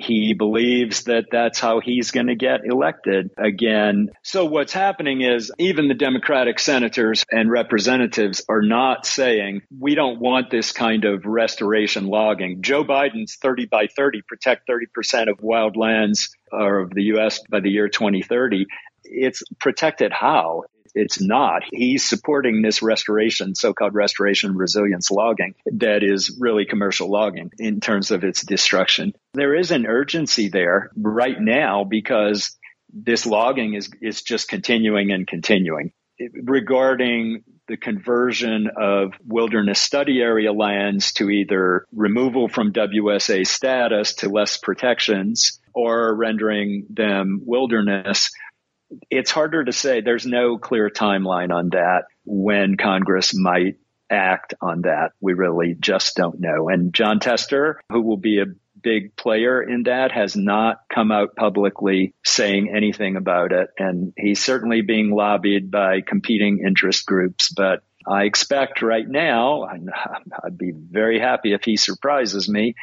He 0.00 0.34
believes 0.34 1.04
that 1.04 1.26
that's 1.30 1.60
how 1.60 1.80
he's 1.80 2.10
going 2.10 2.26
to 2.28 2.34
get 2.34 2.60
elected 2.64 3.30
again. 3.36 4.10
So 4.22 4.44
what's 4.44 4.72
happening 4.72 5.20
is 5.20 5.52
even 5.58 5.88
the 5.88 5.94
Democratic 5.94 6.58
senators 6.58 7.24
and 7.30 7.50
representatives 7.50 8.44
are 8.48 8.62
not 8.62 9.06
saying, 9.06 9.62
we 9.78 9.94
don't 9.94 10.20
want 10.20 10.50
this 10.50 10.72
kind 10.72 11.04
of 11.04 11.24
restoration 11.24 12.06
logging. 12.06 12.62
Joe 12.62 12.84
Biden's 12.84 13.36
30 13.36 13.66
by 13.66 13.86
30, 13.86 14.22
protect 14.22 14.68
30% 14.68 15.30
of 15.30 15.40
wild 15.40 15.76
lands 15.76 16.36
uh, 16.52 16.82
of 16.82 16.90
the 16.90 17.04
U.S. 17.04 17.40
by 17.48 17.60
the 17.60 17.70
year 17.70 17.88
2030. 17.88 18.66
It's 19.04 19.42
protected 19.58 20.12
how? 20.12 20.64
It's 20.94 21.20
not. 21.20 21.62
He's 21.70 22.08
supporting 22.08 22.62
this 22.62 22.82
restoration, 22.82 23.54
so-called 23.54 23.94
restoration 23.94 24.56
resilience 24.56 25.10
logging 25.10 25.54
that 25.66 26.02
is 26.02 26.36
really 26.40 26.64
commercial 26.64 27.10
logging 27.10 27.50
in 27.58 27.80
terms 27.80 28.10
of 28.10 28.24
its 28.24 28.44
destruction. 28.44 29.12
There 29.34 29.54
is 29.54 29.70
an 29.70 29.86
urgency 29.86 30.48
there 30.48 30.90
right 30.96 31.40
now 31.40 31.84
because 31.84 32.56
this 32.92 33.26
logging 33.26 33.74
is, 33.74 33.90
is 34.00 34.22
just 34.22 34.48
continuing 34.48 35.12
and 35.12 35.26
continuing. 35.26 35.92
Regarding 36.42 37.44
the 37.70 37.76
conversion 37.76 38.68
of 38.76 39.12
wilderness 39.24 39.80
study 39.80 40.20
area 40.20 40.52
lands 40.52 41.12
to 41.12 41.30
either 41.30 41.86
removal 41.92 42.48
from 42.48 42.72
WSA 42.72 43.46
status 43.46 44.14
to 44.14 44.28
less 44.28 44.56
protections 44.56 45.60
or 45.72 46.14
rendering 46.14 46.86
them 46.90 47.40
wilderness, 47.46 48.30
it's 49.10 49.30
harder 49.30 49.64
to 49.64 49.72
say. 49.72 50.00
There's 50.00 50.26
no 50.26 50.58
clear 50.58 50.90
timeline 50.90 51.52
on 51.52 51.70
that 51.70 52.04
when 52.24 52.76
Congress 52.76 53.32
might 53.34 53.76
act 54.10 54.54
on 54.60 54.82
that. 54.82 55.12
We 55.20 55.34
really 55.34 55.76
just 55.78 56.16
don't 56.16 56.40
know. 56.40 56.68
And 56.68 56.92
Jon 56.92 57.20
Tester, 57.20 57.80
who 57.90 58.02
will 58.02 58.16
be 58.16 58.40
a 58.40 58.46
big 58.82 59.14
player 59.16 59.62
in 59.62 59.84
that, 59.84 60.10
has 60.12 60.36
not 60.36 60.80
come 60.92 61.12
out 61.12 61.36
publicly 61.36 62.14
saying 62.24 62.72
anything 62.74 63.16
about 63.16 63.52
it. 63.52 63.70
And 63.78 64.12
he's 64.16 64.42
certainly 64.42 64.82
being 64.82 65.10
lobbied 65.10 65.70
by 65.70 66.00
competing 66.00 66.64
interest 66.66 67.06
groups. 67.06 67.52
But 67.54 67.82
I 68.08 68.24
expect 68.24 68.82
right 68.82 69.06
now, 69.06 69.64
I'd 70.44 70.58
be 70.58 70.72
very 70.74 71.20
happy 71.20 71.52
if 71.52 71.62
he 71.64 71.76
surprises 71.76 72.48
me. 72.48 72.74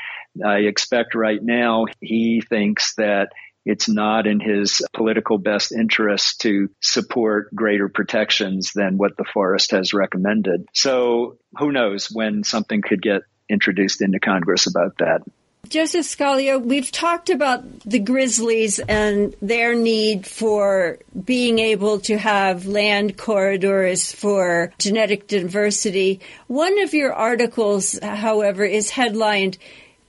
I 0.46 0.60
expect 0.60 1.16
right 1.16 1.42
now 1.42 1.86
he 2.00 2.42
thinks 2.48 2.94
that 2.96 3.30
it's 3.68 3.90
not 3.90 4.28
in 4.28 4.40
his 4.40 4.82
political 4.94 5.38
best 5.38 5.74
interest 5.74 6.40
to 6.42 6.70
support 6.82 7.54
greater 7.54 7.90
protections 7.90 8.72
than 8.74 8.98
what 8.98 9.18
the 9.18 9.26
forest 9.26 9.72
has 9.72 9.94
recommended. 9.94 10.66
So 10.74 11.38
who 11.58 11.74
knows 11.74 12.10
when 12.10 12.46
something 12.46 12.82
could 12.82 13.02
get 13.02 13.24
introduced 13.50 14.02
into 14.02 14.20
Congress 14.22 14.68
about 14.68 14.98
that. 15.00 15.22
Joseph 15.68 16.06
Scalia, 16.06 16.64
we've 16.64 16.92
talked 16.92 17.30
about 17.30 17.82
the 17.82 18.00
grizzlies 18.00 18.80
and 18.80 19.36
their 19.42 19.76
need 19.76 20.26
for 20.26 21.00
being 21.26 21.60
able 21.60 22.00
to 22.02 22.18
have 22.18 22.68
land 22.68 23.18
corridors 23.18 24.14
for 24.14 24.72
genetic 24.80 25.28
diversity. 25.28 26.22
One 26.48 26.82
of 26.82 26.94
your 26.94 27.14
articles, 27.14 28.00
however, 28.02 28.64
is 28.64 28.90
headlined 28.90 29.58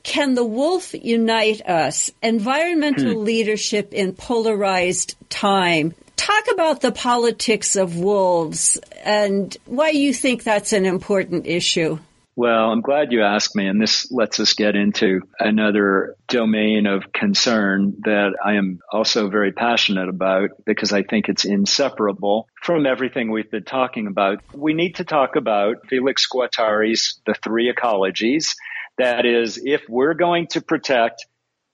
can 0.09 0.34
the 0.34 0.44
wolf 0.44 0.94
unite 0.94 1.61
us? 1.68 2.11
Environmental 2.22 3.12
hmm. 3.12 3.24
leadership 3.24 3.92
in 3.92 4.14
polarized 4.14 5.14
time. 5.28 5.94
Talk 6.16 6.44
about 6.50 6.80
the 6.80 6.92
politics 6.92 7.76
of 7.76 7.98
wolves 7.98 8.78
and 9.04 9.54
why 9.66 9.90
you 9.90 10.14
think 10.14 10.42
that's 10.42 10.72
an 10.72 10.86
important 10.86 11.46
issue. 11.46 11.98
Well, 12.36 12.70
I'm 12.70 12.80
glad 12.80 13.12
you 13.12 13.22
asked 13.22 13.54
me, 13.54 13.66
and 13.66 13.82
this 13.82 14.11
lets 14.11 14.40
us 14.40 14.54
get 14.54 14.76
into 14.76 15.22
another 15.40 16.14
domain 16.28 16.86
of 16.86 17.12
concern 17.12 17.96
that 18.04 18.30
I 18.42 18.54
am 18.54 18.78
also 18.90 19.28
very 19.28 19.52
passionate 19.52 20.09
about 20.09 20.50
because 20.64 20.92
I 20.92 21.02
think 21.02 21.28
it's 21.28 21.44
inseparable 21.44 22.48
from 22.62 22.86
everything 22.86 23.30
we've 23.30 23.50
been 23.50 23.64
talking 23.64 24.06
about. 24.06 24.40
We 24.54 24.72
need 24.72 24.94
to 24.96 25.04
talk 25.04 25.36
about 25.36 25.88
Felix 25.88 26.26
Guattari's 26.26 27.20
The 27.26 27.34
Three 27.34 27.70
Ecologies 27.70 28.54
that 28.99 29.26
is, 29.26 29.61
if 29.62 29.82
we're 29.88 30.14
going 30.14 30.49
to 30.49 30.61
protect, 30.61 31.26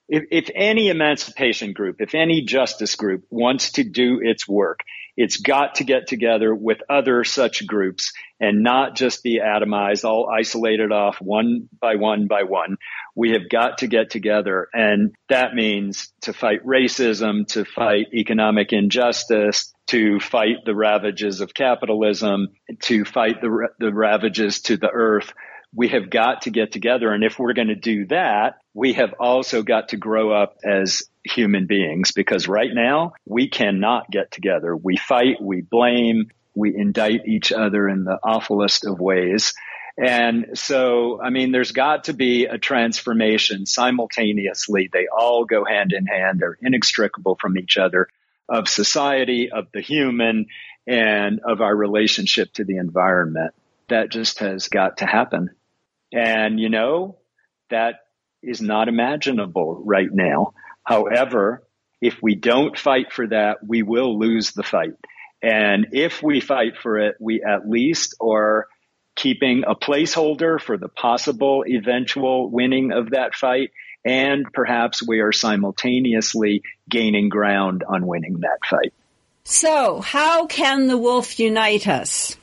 if, 0.09 0.25
if 0.31 0.51
any 0.55 0.89
emancipation 0.89 1.72
group, 1.72 1.97
if 2.01 2.14
any 2.14 2.43
justice 2.43 2.95
group 2.95 3.25
wants 3.31 3.72
to 3.72 3.85
do 3.85 4.20
its 4.22 4.47
work, 4.47 4.81
it's 5.16 5.37
got 5.37 5.77
to 5.77 5.85
get 5.85 6.09
together 6.09 6.55
with 6.55 6.79
other 6.91 7.22
such 7.25 7.66
groups 7.66 8.12
and 8.41 8.62
not 8.62 8.97
just 8.97 9.22
be 9.22 9.41
atomized, 9.41 10.05
all 10.05 10.29
isolated 10.29 10.91
off 10.91 11.18
one 11.20 11.68
by 11.81 11.95
one 11.95 12.27
by 12.27 12.43
one. 12.43 12.77
We 13.14 13.31
have 13.31 13.49
got 13.49 13.79
to 13.79 13.87
get 13.87 14.11
together. 14.11 14.68
And 14.72 15.14
that 15.29 15.55
means 15.55 16.12
to 16.22 16.33
fight 16.33 16.66
racism, 16.66 17.47
to 17.49 17.64
fight 17.64 18.09
economic 18.12 18.72
injustice, 18.72 19.72
to 19.87 20.18
fight 20.18 20.64
the 20.64 20.75
ravages 20.75 21.41
of 21.41 21.55
capitalism, 21.55 22.49
to 22.83 23.05
fight 23.05 23.41
the, 23.41 23.68
the 23.79 23.95
ravages 23.95 24.62
to 24.62 24.77
the 24.77 24.91
earth 24.91 25.33
we 25.75 25.89
have 25.89 26.09
got 26.09 26.43
to 26.43 26.51
get 26.51 26.72
together. 26.72 27.12
And 27.12 27.25
if 27.25 27.39
we're 27.39 27.53
going 27.53 27.68
to 27.68 27.75
do 27.75 28.07
that, 28.07 28.59
we 28.75 28.93
have 28.95 29.14
also 29.18 29.62
got 29.62 29.89
to 29.89 29.97
grow 29.97 30.31
up 30.31 30.57
as 30.64 31.03
human 31.25 31.66
beings 31.66 32.12
because 32.12 32.47
right 32.47 32.70
now 32.72 33.12
we 33.27 33.49
cannot 33.49 34.11
get 34.11 34.31
together. 34.31 34.77
We 34.77 34.97
fight, 34.97 35.41
we 35.41 35.62
blame, 35.62 36.31
we 36.55 36.75
indict 36.77 37.27
each 37.27 37.51
other 37.51 37.89
in 37.89 38.05
the 38.05 38.18
awfulest 38.22 38.87
of 38.87 39.01
ways. 39.01 39.53
And 39.97 40.59
so, 40.59 41.20
I 41.22 41.31
mean, 41.31 41.53
there's 41.53 41.72
got 41.72 42.05
to 42.05 42.12
be 42.12 42.47
a 42.47 42.59
transformation 42.59 43.66
simultaneously. 43.66 44.91
They 44.93 45.07
all 45.07 45.45
go 45.45 45.64
hand 45.64 45.93
in 45.93 46.07
hand. 46.07 46.41
They're 46.41 46.59
inextricable 46.61 47.37
from 47.41 47.59
each 47.59 47.77
other 47.79 48.09
of 48.49 48.68
society, 48.68 49.51
of 49.51 49.68
the 49.72 49.81
human, 49.81 50.47
and 50.87 51.41
of 51.45 51.61
our 51.61 51.75
relationship 51.75 52.53
to 52.55 52.64
the 52.64 52.77
environment. 52.77 53.55
That 53.89 54.11
just 54.11 54.41
has 54.41 54.68
got 54.68 54.99
to 54.99 55.07
happen. 55.07 55.51
And, 56.15 56.61
you 56.61 56.69
know, 56.69 57.19
that 57.71 57.97
is 58.41 58.61
not 58.61 58.89
imaginable 58.89 59.83
right 59.85 60.09
now. 60.12 60.55
However, 60.85 61.65
if 62.01 62.23
we 62.23 62.37
don't 62.37 62.79
fight 62.79 63.12
for 63.12 63.27
that, 63.27 63.67
we 63.67 63.83
will 63.83 64.17
lose 64.17 64.53
the 64.53 64.62
fight. 64.62 64.95
And 65.43 65.89
if 65.93 66.23
we 66.23 66.41
fight 66.41 66.77
for 66.81 66.99
it, 66.99 67.17
we 67.19 67.43
at 67.43 67.69
least 67.69 68.15
are 68.21 68.69
keeping 69.17 69.65
a 69.67 69.75
placeholder 69.75 70.61
for 70.61 70.79
the 70.79 70.89
possible 70.89 71.65
eventual 71.67 72.49
winning 72.49 72.93
of 72.93 73.11
that 73.11 73.35
fight. 73.35 73.73
And 74.05 74.47
perhaps 74.53 75.07
we 75.07 75.21
are 75.21 75.33
simultaneously 75.33 76.62
gaining 76.89 77.29
ground 77.29 77.83
on 77.89 78.07
winning 78.07 78.41
that 78.41 78.59
fight. 78.69 78.93
So, 79.45 80.01
how 80.01 80.47
can 80.47 80.87
the 80.87 80.97
wolf 80.97 81.39
unite 81.39 81.89
us? 81.89 82.37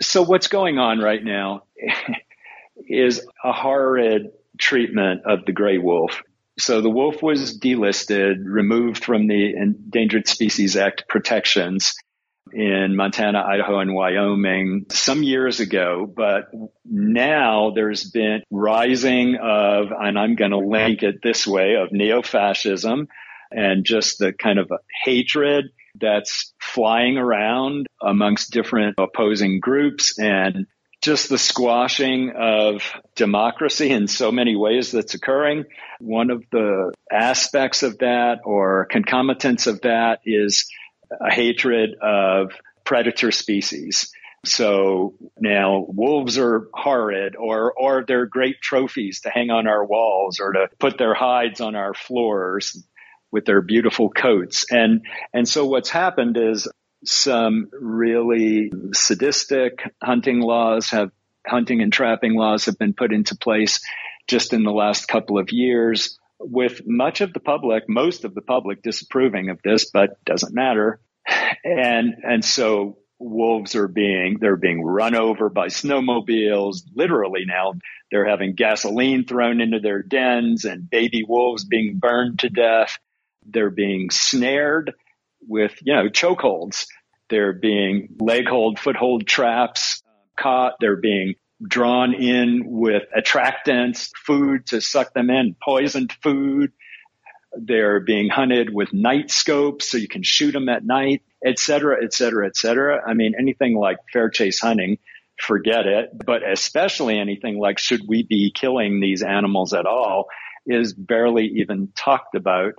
So, 0.00 0.22
what's 0.22 0.48
going 0.48 0.78
on 0.78 1.00
right 1.00 1.22
now 1.22 1.64
is 2.90 3.26
a 3.44 3.52
horrid 3.52 4.30
treatment 4.58 5.22
of 5.26 5.44
the 5.46 5.52
gray 5.52 5.78
wolf. 5.78 6.22
So, 6.58 6.82
the 6.82 6.90
wolf 6.90 7.22
was 7.22 7.58
delisted, 7.58 8.42
removed 8.44 9.04
from 9.04 9.26
the 9.28 9.54
Endangered 9.54 10.28
Species 10.28 10.76
Act 10.76 11.04
protections 11.08 11.94
in 12.52 12.96
Montana, 12.96 13.42
Idaho, 13.46 13.78
and 13.78 13.94
Wyoming 13.94 14.86
some 14.90 15.22
years 15.22 15.60
ago, 15.60 16.12
but 16.14 16.50
now 16.84 17.70
there's 17.74 18.10
been 18.10 18.42
rising 18.50 19.36
of, 19.40 19.86
and 19.96 20.18
I'm 20.18 20.34
going 20.34 20.50
to 20.50 20.58
link 20.58 21.02
it 21.02 21.22
this 21.22 21.46
way, 21.46 21.76
of 21.76 21.92
neo-fascism 21.92 23.08
and 23.50 23.84
just 23.84 24.18
the 24.18 24.32
kind 24.32 24.58
of 24.58 24.70
hatred 25.04 25.66
that's 25.98 26.52
flying 26.60 27.18
around 27.18 27.86
amongst 28.00 28.52
different 28.52 28.96
opposing 28.98 29.60
groups 29.60 30.18
and 30.18 30.66
just 31.00 31.28
the 31.28 31.38
squashing 31.38 32.32
of 32.36 32.82
democracy 33.14 33.90
in 33.90 34.06
so 34.06 34.30
many 34.30 34.54
ways 34.54 34.92
that's 34.92 35.14
occurring. 35.14 35.64
One 35.98 36.30
of 36.30 36.44
the 36.50 36.92
aspects 37.10 37.82
of 37.82 37.98
that 37.98 38.40
or 38.44 38.86
concomitants 38.90 39.66
of 39.66 39.80
that 39.82 40.20
is 40.26 40.68
a 41.20 41.32
hatred 41.32 41.96
of 42.00 42.52
predator 42.84 43.32
species. 43.32 44.12
So 44.44 45.14
now 45.38 45.84
wolves 45.88 46.38
are 46.38 46.68
horrid 46.72 47.36
or, 47.36 47.72
or 47.72 48.04
they're 48.06 48.26
great 48.26 48.60
trophies 48.60 49.20
to 49.22 49.30
hang 49.30 49.50
on 49.50 49.66
our 49.66 49.84
walls 49.84 50.38
or 50.40 50.52
to 50.52 50.68
put 50.78 50.98
their 50.98 51.14
hides 51.14 51.60
on 51.60 51.76
our 51.76 51.94
floors 51.94 52.82
with 53.30 53.44
their 53.44 53.60
beautiful 53.62 54.10
coats. 54.10 54.66
And, 54.70 55.06
and 55.32 55.48
so 55.48 55.66
what's 55.66 55.90
happened 55.90 56.36
is 56.36 56.68
some 57.04 57.68
really 57.72 58.72
sadistic 58.92 59.80
hunting 60.02 60.40
laws 60.40 60.90
have, 60.90 61.10
hunting 61.46 61.80
and 61.80 61.92
trapping 61.92 62.34
laws 62.34 62.66
have 62.66 62.78
been 62.78 62.94
put 62.94 63.12
into 63.12 63.36
place 63.36 63.80
just 64.28 64.52
in 64.52 64.62
the 64.62 64.72
last 64.72 65.08
couple 65.08 65.38
of 65.38 65.50
years 65.50 66.18
with 66.38 66.82
much 66.86 67.20
of 67.20 67.32
the 67.32 67.40
public, 67.40 67.88
most 67.88 68.24
of 68.24 68.34
the 68.34 68.40
public 68.40 68.82
disapproving 68.82 69.50
of 69.50 69.60
this, 69.62 69.90
but 69.90 70.22
doesn't 70.24 70.54
matter. 70.54 71.00
And, 71.64 72.14
and 72.22 72.44
so 72.44 72.98
wolves 73.18 73.74
are 73.74 73.88
being, 73.88 74.38
they're 74.40 74.56
being 74.56 74.82
run 74.82 75.14
over 75.14 75.50
by 75.50 75.66
snowmobiles. 75.66 76.82
Literally 76.94 77.44
now 77.46 77.74
they're 78.10 78.28
having 78.28 78.54
gasoline 78.54 79.26
thrown 79.26 79.60
into 79.60 79.80
their 79.80 80.02
dens 80.02 80.64
and 80.64 80.88
baby 80.88 81.24
wolves 81.26 81.64
being 81.64 81.98
burned 81.98 82.40
to 82.40 82.48
death. 82.48 82.98
They're 83.44 83.70
being 83.70 84.10
snared 84.10 84.94
with, 85.46 85.72
you 85.82 85.94
know, 85.94 86.08
chokeholds. 86.08 86.86
They're 87.28 87.52
being 87.52 88.16
leg 88.18 88.48
hold, 88.48 88.78
foothold 88.78 89.26
traps 89.26 90.02
caught. 90.38 90.74
They're 90.80 90.96
being 90.96 91.34
drawn 91.62 92.14
in 92.14 92.62
with 92.64 93.02
attractants, 93.16 94.10
food 94.26 94.66
to 94.66 94.80
suck 94.80 95.12
them 95.12 95.30
in, 95.30 95.54
poisoned 95.62 96.12
food. 96.22 96.72
They're 97.52 98.00
being 98.00 98.28
hunted 98.28 98.72
with 98.72 98.92
night 98.92 99.30
scopes 99.30 99.90
so 99.90 99.98
you 99.98 100.08
can 100.08 100.22
shoot 100.22 100.52
them 100.52 100.68
at 100.68 100.84
night, 100.84 101.22
et 101.44 101.58
cetera, 101.58 102.02
et 102.02 102.14
cetera, 102.14 102.46
et 102.46 102.56
cetera. 102.56 103.02
I 103.06 103.14
mean, 103.14 103.34
anything 103.38 103.76
like 103.76 103.98
fair 104.12 104.30
chase 104.30 104.60
hunting, 104.60 104.98
forget 105.36 105.86
it. 105.86 106.10
But 106.24 106.48
especially 106.48 107.18
anything 107.18 107.58
like 107.58 107.78
should 107.78 108.02
we 108.06 108.22
be 108.22 108.52
killing 108.54 109.00
these 109.00 109.22
animals 109.22 109.74
at 109.74 109.86
all 109.86 110.28
is 110.66 110.94
barely 110.94 111.46
even 111.56 111.92
talked 111.96 112.34
about 112.34 112.74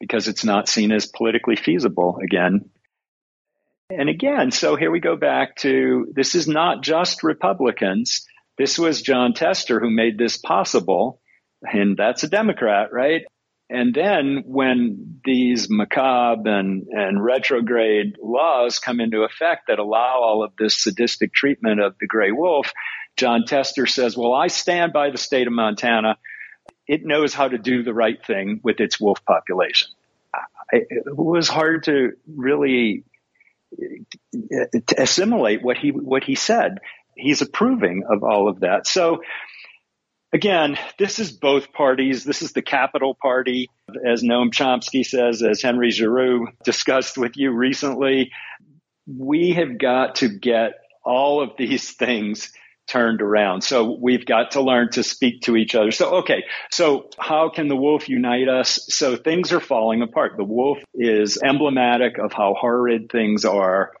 because 0.00 0.26
it's 0.26 0.44
not 0.44 0.68
seen 0.68 0.90
as 0.90 1.06
politically 1.06 1.56
feasible 1.56 2.18
again. 2.22 2.70
And 3.90 4.08
again, 4.08 4.50
so 4.50 4.76
here 4.76 4.90
we 4.90 5.00
go 5.00 5.16
back 5.16 5.56
to 5.56 6.06
this 6.14 6.34
is 6.34 6.48
not 6.48 6.82
just 6.82 7.22
Republicans. 7.22 8.26
This 8.56 8.78
was 8.78 9.02
Jon 9.02 9.34
Tester 9.34 9.78
who 9.78 9.90
made 9.90 10.16
this 10.16 10.36
possible. 10.36 11.20
And 11.62 11.96
that's 11.96 12.22
a 12.22 12.28
Democrat, 12.28 12.92
right? 12.92 13.22
And 13.68 13.94
then 13.94 14.42
when 14.46 15.20
these 15.24 15.68
macabre 15.70 16.50
and, 16.50 16.86
and 16.90 17.22
retrograde 17.22 18.16
laws 18.20 18.80
come 18.80 19.00
into 19.00 19.22
effect 19.22 19.68
that 19.68 19.78
allow 19.78 20.20
all 20.22 20.42
of 20.42 20.52
this 20.58 20.82
sadistic 20.82 21.32
treatment 21.32 21.80
of 21.80 21.94
the 22.00 22.08
gray 22.08 22.32
wolf, 22.32 22.72
Jon 23.16 23.44
Tester 23.46 23.86
says, 23.86 24.16
well, 24.16 24.34
I 24.34 24.48
stand 24.48 24.92
by 24.92 25.10
the 25.10 25.18
state 25.18 25.46
of 25.46 25.52
Montana. 25.52 26.16
It 26.90 27.06
knows 27.06 27.32
how 27.32 27.46
to 27.46 27.56
do 27.56 27.84
the 27.84 27.94
right 27.94 28.18
thing 28.26 28.58
with 28.64 28.80
its 28.80 28.98
wolf 28.98 29.24
population. 29.24 29.90
It 30.72 31.04
was 31.06 31.46
hard 31.46 31.84
to 31.84 32.14
really 32.26 33.04
uh, 33.80 34.78
to 34.88 35.00
assimilate 35.00 35.62
what 35.62 35.76
he 35.76 35.92
what 35.92 36.24
he 36.24 36.34
said. 36.34 36.78
He's 37.14 37.42
approving 37.42 38.02
of 38.10 38.24
all 38.24 38.48
of 38.48 38.60
that. 38.60 38.88
So 38.88 39.22
again, 40.32 40.78
this 40.98 41.20
is 41.20 41.30
both 41.30 41.72
parties. 41.72 42.24
This 42.24 42.42
is 42.42 42.54
the 42.54 42.62
capital 42.62 43.14
party, 43.14 43.70
as 44.04 44.24
Noam 44.24 44.50
Chomsky 44.50 45.06
says, 45.06 45.44
as 45.44 45.62
Henry 45.62 45.92
Giroux 45.92 46.48
discussed 46.64 47.16
with 47.16 47.36
you 47.36 47.52
recently. 47.52 48.32
We 49.06 49.52
have 49.52 49.78
got 49.78 50.16
to 50.16 50.28
get 50.28 50.72
all 51.04 51.40
of 51.40 51.50
these 51.56 51.92
things 51.96 52.52
turned 52.90 53.22
around. 53.22 53.62
So 53.62 53.96
we've 54.00 54.26
got 54.26 54.52
to 54.52 54.60
learn 54.60 54.90
to 54.92 55.02
speak 55.02 55.42
to 55.42 55.56
each 55.56 55.74
other. 55.74 55.92
So, 55.92 56.16
okay. 56.18 56.42
So 56.70 57.08
how 57.18 57.48
can 57.48 57.68
the 57.68 57.76
wolf 57.76 58.08
unite 58.08 58.48
us? 58.48 58.80
So 58.88 59.16
things 59.16 59.52
are 59.52 59.60
falling 59.60 60.02
apart. 60.02 60.32
The 60.36 60.44
wolf 60.44 60.78
is 60.94 61.38
emblematic 61.42 62.18
of 62.18 62.32
how 62.32 62.54
horrid 62.58 63.10
things 63.10 63.44
are. 63.44 63.92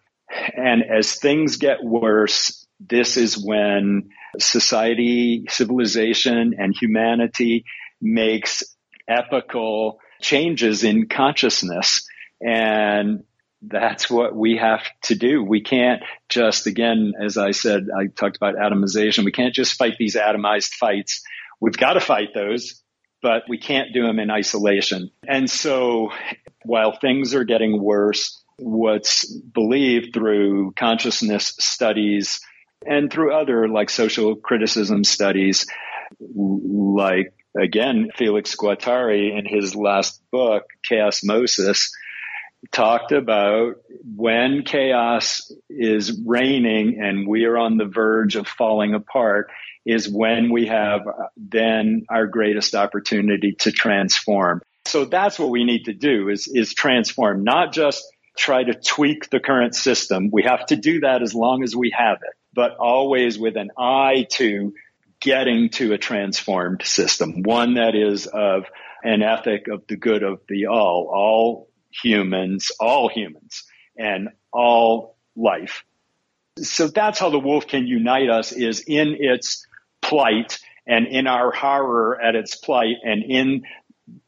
And 0.56 0.82
as 0.82 1.14
things 1.14 1.56
get 1.56 1.84
worse, 1.84 2.66
this 2.80 3.16
is 3.16 3.38
when 3.38 4.10
society, 4.38 5.44
civilization, 5.48 6.54
and 6.58 6.74
humanity 6.74 7.64
makes 8.00 8.64
epical 9.06 10.00
changes 10.20 10.82
in 10.82 11.08
consciousness. 11.08 12.08
And 12.40 13.24
that's 13.62 14.10
what 14.10 14.34
we 14.34 14.56
have 14.56 14.82
to 15.02 15.14
do. 15.14 15.42
We 15.42 15.60
can't 15.60 16.02
just, 16.28 16.66
again, 16.66 17.12
as 17.22 17.36
I 17.36 17.50
said, 17.50 17.88
I 17.94 18.06
talked 18.06 18.36
about 18.36 18.54
atomization. 18.54 19.24
We 19.24 19.32
can't 19.32 19.54
just 19.54 19.74
fight 19.74 19.96
these 19.98 20.16
atomized 20.16 20.72
fights. 20.72 21.22
We've 21.60 21.76
got 21.76 21.94
to 21.94 22.00
fight 22.00 22.28
those, 22.34 22.82
but 23.22 23.42
we 23.48 23.58
can't 23.58 23.92
do 23.92 24.02
them 24.02 24.18
in 24.18 24.30
isolation. 24.30 25.10
And 25.28 25.50
so 25.50 26.10
while 26.64 26.96
things 26.98 27.34
are 27.34 27.44
getting 27.44 27.82
worse, 27.82 28.42
what's 28.56 29.30
believed 29.30 30.14
through 30.14 30.72
consciousness 30.72 31.54
studies 31.58 32.40
and 32.86 33.12
through 33.12 33.34
other 33.34 33.68
like 33.68 33.90
social 33.90 34.36
criticism 34.36 35.04
studies, 35.04 35.66
like 36.18 37.34
again, 37.60 38.10
Felix 38.16 38.56
Guattari 38.56 39.36
in 39.38 39.44
his 39.46 39.74
last 39.74 40.22
book, 40.30 40.64
Chaosmosis, 40.90 41.90
talked 42.72 43.12
about 43.12 43.76
when 44.04 44.62
chaos 44.64 45.50
is 45.68 46.20
reigning 46.24 47.00
and 47.00 47.26
we 47.26 47.44
are 47.44 47.58
on 47.58 47.78
the 47.78 47.86
verge 47.86 48.36
of 48.36 48.46
falling 48.46 48.94
apart 48.94 49.50
is 49.86 50.08
when 50.08 50.52
we 50.52 50.66
have 50.66 51.06
uh, 51.06 51.12
then 51.36 52.04
our 52.10 52.26
greatest 52.26 52.74
opportunity 52.74 53.52
to 53.60 53.72
transform. 53.72 54.60
So 54.86 55.04
that's 55.04 55.38
what 55.38 55.50
we 55.50 55.64
need 55.64 55.84
to 55.86 55.94
do 55.94 56.28
is, 56.28 56.48
is 56.52 56.74
transform, 56.74 57.44
not 57.44 57.72
just 57.72 58.04
try 58.36 58.62
to 58.62 58.74
tweak 58.74 59.30
the 59.30 59.40
current 59.40 59.74
system. 59.74 60.30
We 60.32 60.42
have 60.42 60.66
to 60.66 60.76
do 60.76 61.00
that 61.00 61.22
as 61.22 61.34
long 61.34 61.62
as 61.62 61.74
we 61.74 61.94
have 61.96 62.18
it, 62.22 62.34
but 62.52 62.76
always 62.76 63.38
with 63.38 63.56
an 63.56 63.70
eye 63.78 64.26
to 64.32 64.74
getting 65.20 65.68
to 65.70 65.92
a 65.92 65.98
transformed 65.98 66.82
system, 66.82 67.42
one 67.42 67.74
that 67.74 67.94
is 67.94 68.26
of 68.26 68.64
an 69.02 69.22
ethic 69.22 69.68
of 69.68 69.86
the 69.86 69.96
good 69.96 70.22
of 70.22 70.40
the 70.48 70.66
all, 70.66 71.10
all 71.12 71.69
humans, 71.90 72.70
all 72.80 73.08
humans, 73.08 73.64
and 73.96 74.30
all 74.52 75.16
life. 75.36 75.84
So 76.58 76.88
that's 76.88 77.18
how 77.18 77.30
the 77.30 77.38
wolf 77.38 77.66
can 77.66 77.86
unite 77.86 78.28
us 78.28 78.52
is 78.52 78.80
in 78.86 79.16
its 79.18 79.66
plight 80.02 80.58
and 80.86 81.06
in 81.06 81.26
our 81.26 81.52
horror 81.52 82.20
at 82.20 82.34
its 82.34 82.56
plight 82.56 82.96
and 83.04 83.22
in 83.22 83.64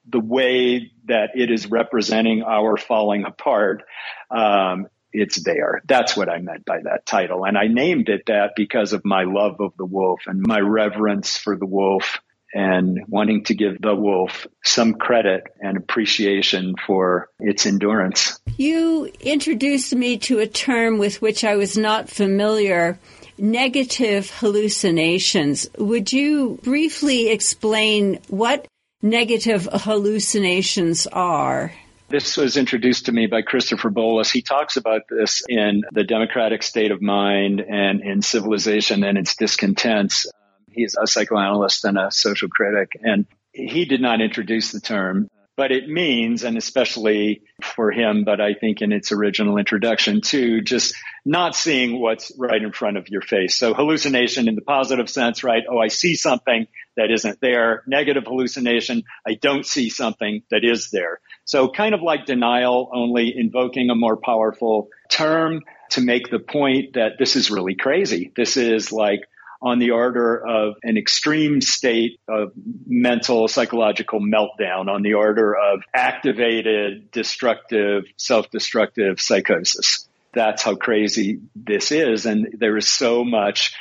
the 0.08 0.20
way 0.20 0.90
that 1.06 1.30
it 1.34 1.50
is 1.50 1.66
representing 1.66 2.42
our 2.42 2.76
falling 2.76 3.24
apart. 3.24 3.82
Um, 4.30 4.86
it's 5.12 5.42
there. 5.42 5.82
That's 5.86 6.16
what 6.16 6.28
I 6.28 6.38
meant 6.38 6.64
by 6.64 6.80
that 6.84 7.04
title. 7.04 7.44
And 7.44 7.58
I 7.58 7.66
named 7.66 8.08
it 8.08 8.26
that 8.26 8.52
because 8.56 8.92
of 8.92 9.04
my 9.04 9.24
love 9.24 9.60
of 9.60 9.76
the 9.76 9.84
wolf 9.84 10.22
and 10.26 10.46
my 10.46 10.58
reverence 10.58 11.36
for 11.36 11.56
the 11.56 11.66
wolf 11.66 12.20
and 12.55 13.00
wanting 13.09 13.44
to 13.44 13.55
give 13.55 13.80
the 13.80 13.94
wolf 13.94 14.46
some 14.62 14.94
credit 14.94 15.44
and 15.61 15.76
appreciation 15.76 16.74
for 16.86 17.28
its 17.40 17.66
endurance. 17.66 18.38
You 18.57 19.11
introduced 19.20 19.94
me 19.94 20.18
to 20.18 20.38
a 20.38 20.46
term 20.46 20.98
with 20.98 21.22
which 21.22 21.44
I 21.44 21.57
was 21.57 21.76
not 21.76 22.09
familiar 22.09 22.98
negative 23.38 24.30
hallucinations. 24.30 25.68
Would 25.78 26.12
you 26.12 26.61
briefly 26.62 27.30
explain 27.30 28.20
what 28.28 28.66
negative 29.03 29.68
hallucinations 29.72 31.07
are? 31.07 31.72
This 32.09 32.36
was 32.36 32.59
introduced 32.59 33.07
to 33.07 33.12
me 33.12 33.26
by 33.26 33.40
Christopher 33.40 33.90
Bollas. 33.90 34.30
He 34.30 34.42
talks 34.42 34.76
about 34.76 35.03
this 35.09 35.42
in 35.48 35.82
The 35.92 36.05
Democratic 36.05 36.62
State 36.62 36.90
of 36.90 37.00
Mind 37.00 37.61
and 37.61 38.03
in 38.03 38.20
Civilization 38.20 39.03
and 39.03 39.16
its 39.16 39.34
Discontents. 39.34 40.26
He's 40.74 40.96
a 41.00 41.06
psychoanalyst 41.06 41.84
and 41.84 41.98
a 41.98 42.10
social 42.10 42.48
critic, 42.48 42.92
and 43.02 43.26
he 43.52 43.84
did 43.84 44.00
not 44.00 44.20
introduce 44.20 44.72
the 44.72 44.80
term, 44.80 45.28
but 45.56 45.70
it 45.70 45.88
means, 45.88 46.44
and 46.44 46.56
especially 46.56 47.42
for 47.62 47.90
him, 47.90 48.24
but 48.24 48.40
I 48.40 48.54
think 48.54 48.80
in 48.80 48.92
its 48.92 49.12
original 49.12 49.58
introduction 49.58 50.22
too, 50.22 50.62
just 50.62 50.94
not 51.24 51.54
seeing 51.54 52.00
what's 52.00 52.32
right 52.38 52.62
in 52.62 52.72
front 52.72 52.96
of 52.96 53.08
your 53.08 53.20
face. 53.20 53.58
So 53.58 53.74
hallucination 53.74 54.48
in 54.48 54.54
the 54.54 54.62
positive 54.62 55.10
sense, 55.10 55.44
right? 55.44 55.62
Oh, 55.70 55.78
I 55.78 55.88
see 55.88 56.16
something 56.16 56.66
that 56.96 57.10
isn't 57.10 57.40
there. 57.40 57.82
Negative 57.86 58.24
hallucination. 58.24 59.04
I 59.26 59.34
don't 59.34 59.66
see 59.66 59.90
something 59.90 60.42
that 60.50 60.64
is 60.64 60.90
there. 60.90 61.20
So 61.44 61.68
kind 61.68 61.94
of 61.94 62.02
like 62.02 62.24
denial, 62.24 62.90
only 62.92 63.34
invoking 63.36 63.90
a 63.90 63.94
more 63.94 64.16
powerful 64.16 64.88
term 65.10 65.60
to 65.90 66.00
make 66.00 66.30
the 66.30 66.38
point 66.38 66.94
that 66.94 67.18
this 67.18 67.36
is 67.36 67.50
really 67.50 67.74
crazy. 67.74 68.32
This 68.34 68.56
is 68.56 68.90
like 68.90 69.20
on 69.62 69.78
the 69.78 69.92
order 69.92 70.44
of 70.44 70.74
an 70.82 70.96
extreme 70.96 71.60
state 71.60 72.18
of 72.28 72.52
mental 72.84 73.46
psychological 73.46 74.20
meltdown 74.20 74.88
on 74.88 75.02
the 75.02 75.14
order 75.14 75.54
of 75.54 75.82
activated 75.94 77.10
destructive 77.12 78.04
self-destructive 78.16 79.20
psychosis. 79.20 80.08
That's 80.34 80.62
how 80.62 80.74
crazy 80.74 81.40
this 81.54 81.92
is 81.92 82.26
and 82.26 82.56
there 82.58 82.76
is 82.76 82.88
so 82.88 83.24
much 83.24 83.74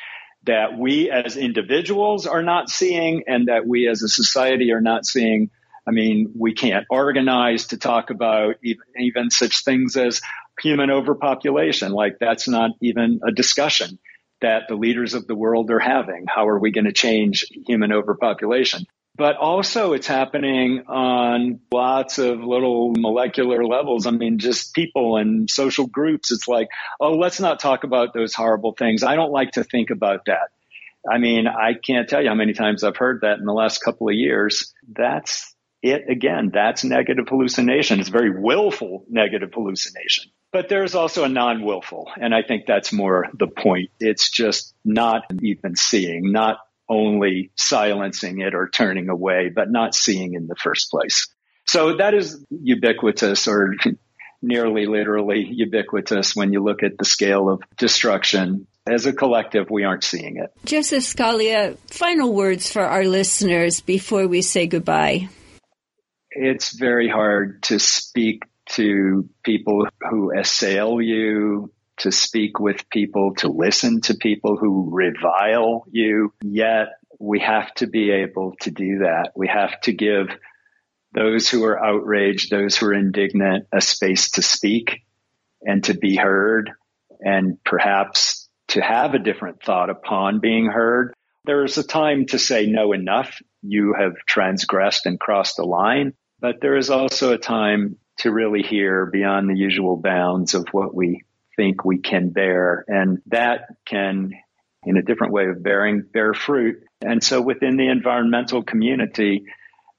that 0.44 0.78
we 0.78 1.10
as 1.10 1.36
individuals 1.36 2.28
are 2.28 2.44
not 2.44 2.70
seeing 2.70 3.24
and 3.28 3.48
that 3.48 3.66
we 3.66 3.88
as 3.88 4.04
a 4.04 4.08
society 4.08 4.72
are 4.72 4.82
not 4.82 5.06
seeing. 5.06 5.50
I 5.88 5.92
mean, 5.92 6.32
we 6.38 6.54
can't 6.54 6.86
organize 6.90 7.68
to 7.68 7.78
talk 7.78 8.12
about 8.12 8.56
even, 8.64 8.84
even, 9.00 9.30
such 9.32 9.64
things 9.64 9.96
as 9.98 10.22
human 10.62 10.92
overpopulation. 10.92 11.92
Like 11.92 12.18
that's 12.20 12.48
not 12.48 12.72
even 12.82 13.20
a 13.28 13.32
discussion 13.32 14.00
that 14.42 14.64
the 14.68 14.76
leaders 14.76 15.14
of 15.14 15.28
the 15.28 15.36
world 15.36 15.72
are 15.72 15.80
having. 15.80 16.26
How 16.28 16.48
are 16.48 16.60
we 16.60 16.72
going 16.72 16.86
to 16.86 16.94
change 16.94 17.46
human 17.68 17.92
overpopulation? 17.92 18.86
But 19.16 19.36
also 19.36 19.94
it's 19.94 20.08
happening 20.08 20.86
on 20.88 21.60
lots 21.72 22.18
of 22.18 22.40
little 22.40 22.94
molecular 22.98 23.66
levels. 23.66 24.08
I 24.08 24.12
mean, 24.12 24.40
just 24.40 24.74
people 24.74 25.18
and 25.18 25.50
social 25.50 25.86
groups. 25.86 26.32
It's 26.32 26.48
like, 26.48 26.70
oh, 27.00 27.12
let's 27.14 27.40
not 27.40 27.60
talk 27.60 27.84
about 27.84 28.14
those 28.14 28.34
horrible 28.34 28.74
things. 28.74 29.04
I 29.04 29.16
don't 29.16 29.32
like 29.32 29.52
to 29.52 29.64
think 29.64 29.90
about 29.90 30.26
that. 30.26 30.50
I 31.10 31.18
mean, 31.18 31.48
I 31.48 31.74
can't 31.74 32.08
tell 32.08 32.22
you 32.22 32.30
how 32.30 32.36
many 32.36 32.54
times 32.54 32.84
I've 32.84 32.98
heard 32.98 33.22
that 33.22 33.40
in 33.40 33.46
the 33.46 33.54
last 33.54 33.80
couple 33.84 34.08
of 34.08 34.16
years. 34.16 34.74
That's 34.88 35.56
it 35.82 36.10
again. 36.10 36.52
That's 36.54 36.84
negative 36.84 37.28
hallucination. 37.28 38.00
It's 38.00 38.10
very 38.10 38.40
willful 38.40 39.06
negative 39.10 39.52
hallucination. 39.54 40.32
But 40.52 40.68
there's 40.68 40.96
also 40.96 41.24
a 41.24 41.30
non-willful, 41.30 42.12
and 42.20 42.36
I 42.36 42.42
think 42.42 42.66
that's 42.66 42.92
more 42.92 43.28
the 43.34 43.48
point. 43.48 43.90
It's 44.00 44.30
just 44.30 44.74
not 44.84 45.24
even 45.42 45.78
seeing, 45.78 46.32
not 46.32 46.58
only 46.90 47.52
silencing 47.56 48.42
it 48.42 48.54
or 48.54 48.68
turning 48.70 49.08
away, 49.08 49.50
but 49.50 49.72
not 49.72 49.96
seeing 49.96 50.34
in 50.34 50.48
the 50.48 50.56
first 50.56 50.92
place. 50.92 51.28
So 51.66 51.96
that 51.98 52.14
is 52.14 52.44
ubiquitous 52.50 53.48
or 53.48 53.76
nearly 54.42 54.88
literally 54.88 55.48
ubiquitous 55.50 56.36
when 56.36 56.52
you 56.52 56.62
look 56.62 56.84
at 56.84 56.98
the 56.98 57.06
scale 57.06 57.50
of 57.50 57.62
destruction. 57.78 58.68
As 58.90 59.06
a 59.06 59.14
collective, 59.14 59.70
we 59.70 59.86
aren't 59.86 60.04
seeing 60.04 60.38
it. 60.38 60.52
Joseph 60.66 61.04
Scalia, 61.04 61.78
final 61.88 62.34
words 62.34 62.70
for 62.70 62.82
our 62.82 63.06
listeners 63.06 63.80
before 63.80 64.28
we 64.28 64.42
say 64.42 64.68
goodbye. 64.68 65.30
It's 66.32 66.76
very 66.76 67.08
hard 67.08 67.64
to 67.64 67.80
speak 67.80 68.44
to 68.72 69.30
people 69.44 69.88
who 70.10 70.38
assail 70.38 71.02
you, 71.02 71.72
to 71.98 72.12
speak 72.12 72.60
with 72.60 72.90
people, 72.90 73.36
to 73.36 73.48
listen 73.48 74.02
to 74.02 74.16
people 74.16 74.58
who 74.58 74.90
revile 74.92 75.86
you. 75.92 76.34
Yet 76.42 76.88
we 77.20 77.40
have 77.40 77.74
to 77.76 77.88
be 77.88 78.12
able 78.12 78.56
to 78.62 78.72
do 78.72 79.00
that. 79.00 79.32
We 79.36 79.48
have 79.48 79.80
to 79.82 79.94
give 79.94 80.28
those 81.14 81.50
who 81.50 81.64
are 81.66 81.84
outraged, 81.84 82.50
those 82.50 82.78
who 82.78 82.88
are 82.88 82.94
indignant, 82.94 83.68
a 83.72 83.82
space 83.82 84.32
to 84.32 84.42
speak 84.42 85.02
and 85.62 85.84
to 85.84 85.94
be 85.94 86.16
heard 86.16 86.72
and 87.20 87.64
perhaps 87.64 88.50
to 88.70 88.82
have 88.82 89.14
a 89.14 89.20
different 89.20 89.62
thought 89.62 89.90
upon 89.90 90.40
being 90.40 90.66
heard. 90.66 91.14
There 91.46 91.64
is 91.64 91.78
a 91.78 91.84
time 91.84 92.26
to 92.28 92.40
say 92.40 92.66
no 92.66 92.94
enough. 92.94 93.42
You 93.62 93.94
have 94.00 94.14
transgressed 94.28 95.06
and 95.06 95.20
crossed 95.20 95.60
a 95.60 95.66
line, 95.66 96.14
but 96.40 96.62
there 96.62 96.78
is 96.78 96.90
also 96.90 97.34
a 97.34 97.38
time 97.38 97.98
to 98.22 98.32
really 98.32 98.64
hear 98.64 99.06
beyond 99.06 99.50
the 99.50 99.58
usual 99.58 99.98
bounds 99.98 100.54
of 100.54 100.68
what 100.72 100.94
we 100.94 101.24
think 101.56 101.84
we 101.84 102.00
can 102.00 102.30
bear. 102.30 102.84
And 102.88 103.20
that 103.28 103.68
can, 103.86 104.32
in 104.86 104.98
a 104.98 105.02
different 105.02 105.34
way 105.34 105.48
of 105.48 105.62
bearing, 105.62 106.04
bear 106.12 106.34
fruit. 106.34 106.84
And 107.02 107.24
so 107.24 107.42
within 107.42 107.78
the 107.78 107.90
environmental 107.90 108.64
community, 108.64 109.46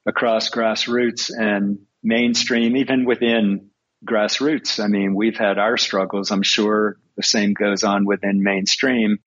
across 0.05 0.49
grassroots 0.49 1.31
and 1.35 1.79
mainstream, 2.01 2.75
even 2.77 3.05
within 3.05 3.69
grassroots, 4.05 4.83
I 4.83 4.87
mean, 4.87 5.15
we've 5.15 5.37
had 5.37 5.57
our 5.57 5.77
struggles. 5.77 6.31
I'm 6.31 6.43
sure 6.43 6.97
the 7.15 7.23
same 7.23 7.53
goes 7.53 7.83
on 7.83 8.05
within 8.05 8.43
mainstream. 8.43 9.19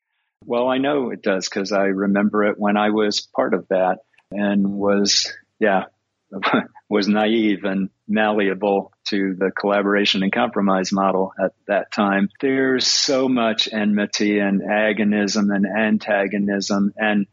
Well, 0.45 0.69
I 0.69 0.79
know 0.79 1.11
it 1.11 1.23
does 1.23 1.49
because 1.49 1.73
I 1.73 1.85
remember 1.85 2.45
it 2.45 2.57
when 2.59 2.77
I 2.77 2.91
was 2.91 3.27
part 3.35 3.55
of 3.55 3.67
that 3.69 3.99
and 4.31 4.71
was, 4.73 5.33
yeah, 5.59 5.85
was 6.89 7.09
naive 7.09 7.65
and 7.65 7.91
malleable 8.07 8.93
to 9.07 9.35
the 9.35 9.51
collaboration 9.51 10.23
and 10.23 10.33
compromise 10.33 10.93
model 10.93 11.33
at 11.43 11.53
that 11.67 11.91
time. 11.91 12.29
There's 12.41 12.87
so 12.87 13.29
much 13.29 13.69
enmity 13.73 14.39
and 14.39 14.63
agonism 14.63 15.55
and 15.55 15.67
antagonism, 15.67 16.93
and 16.97 17.27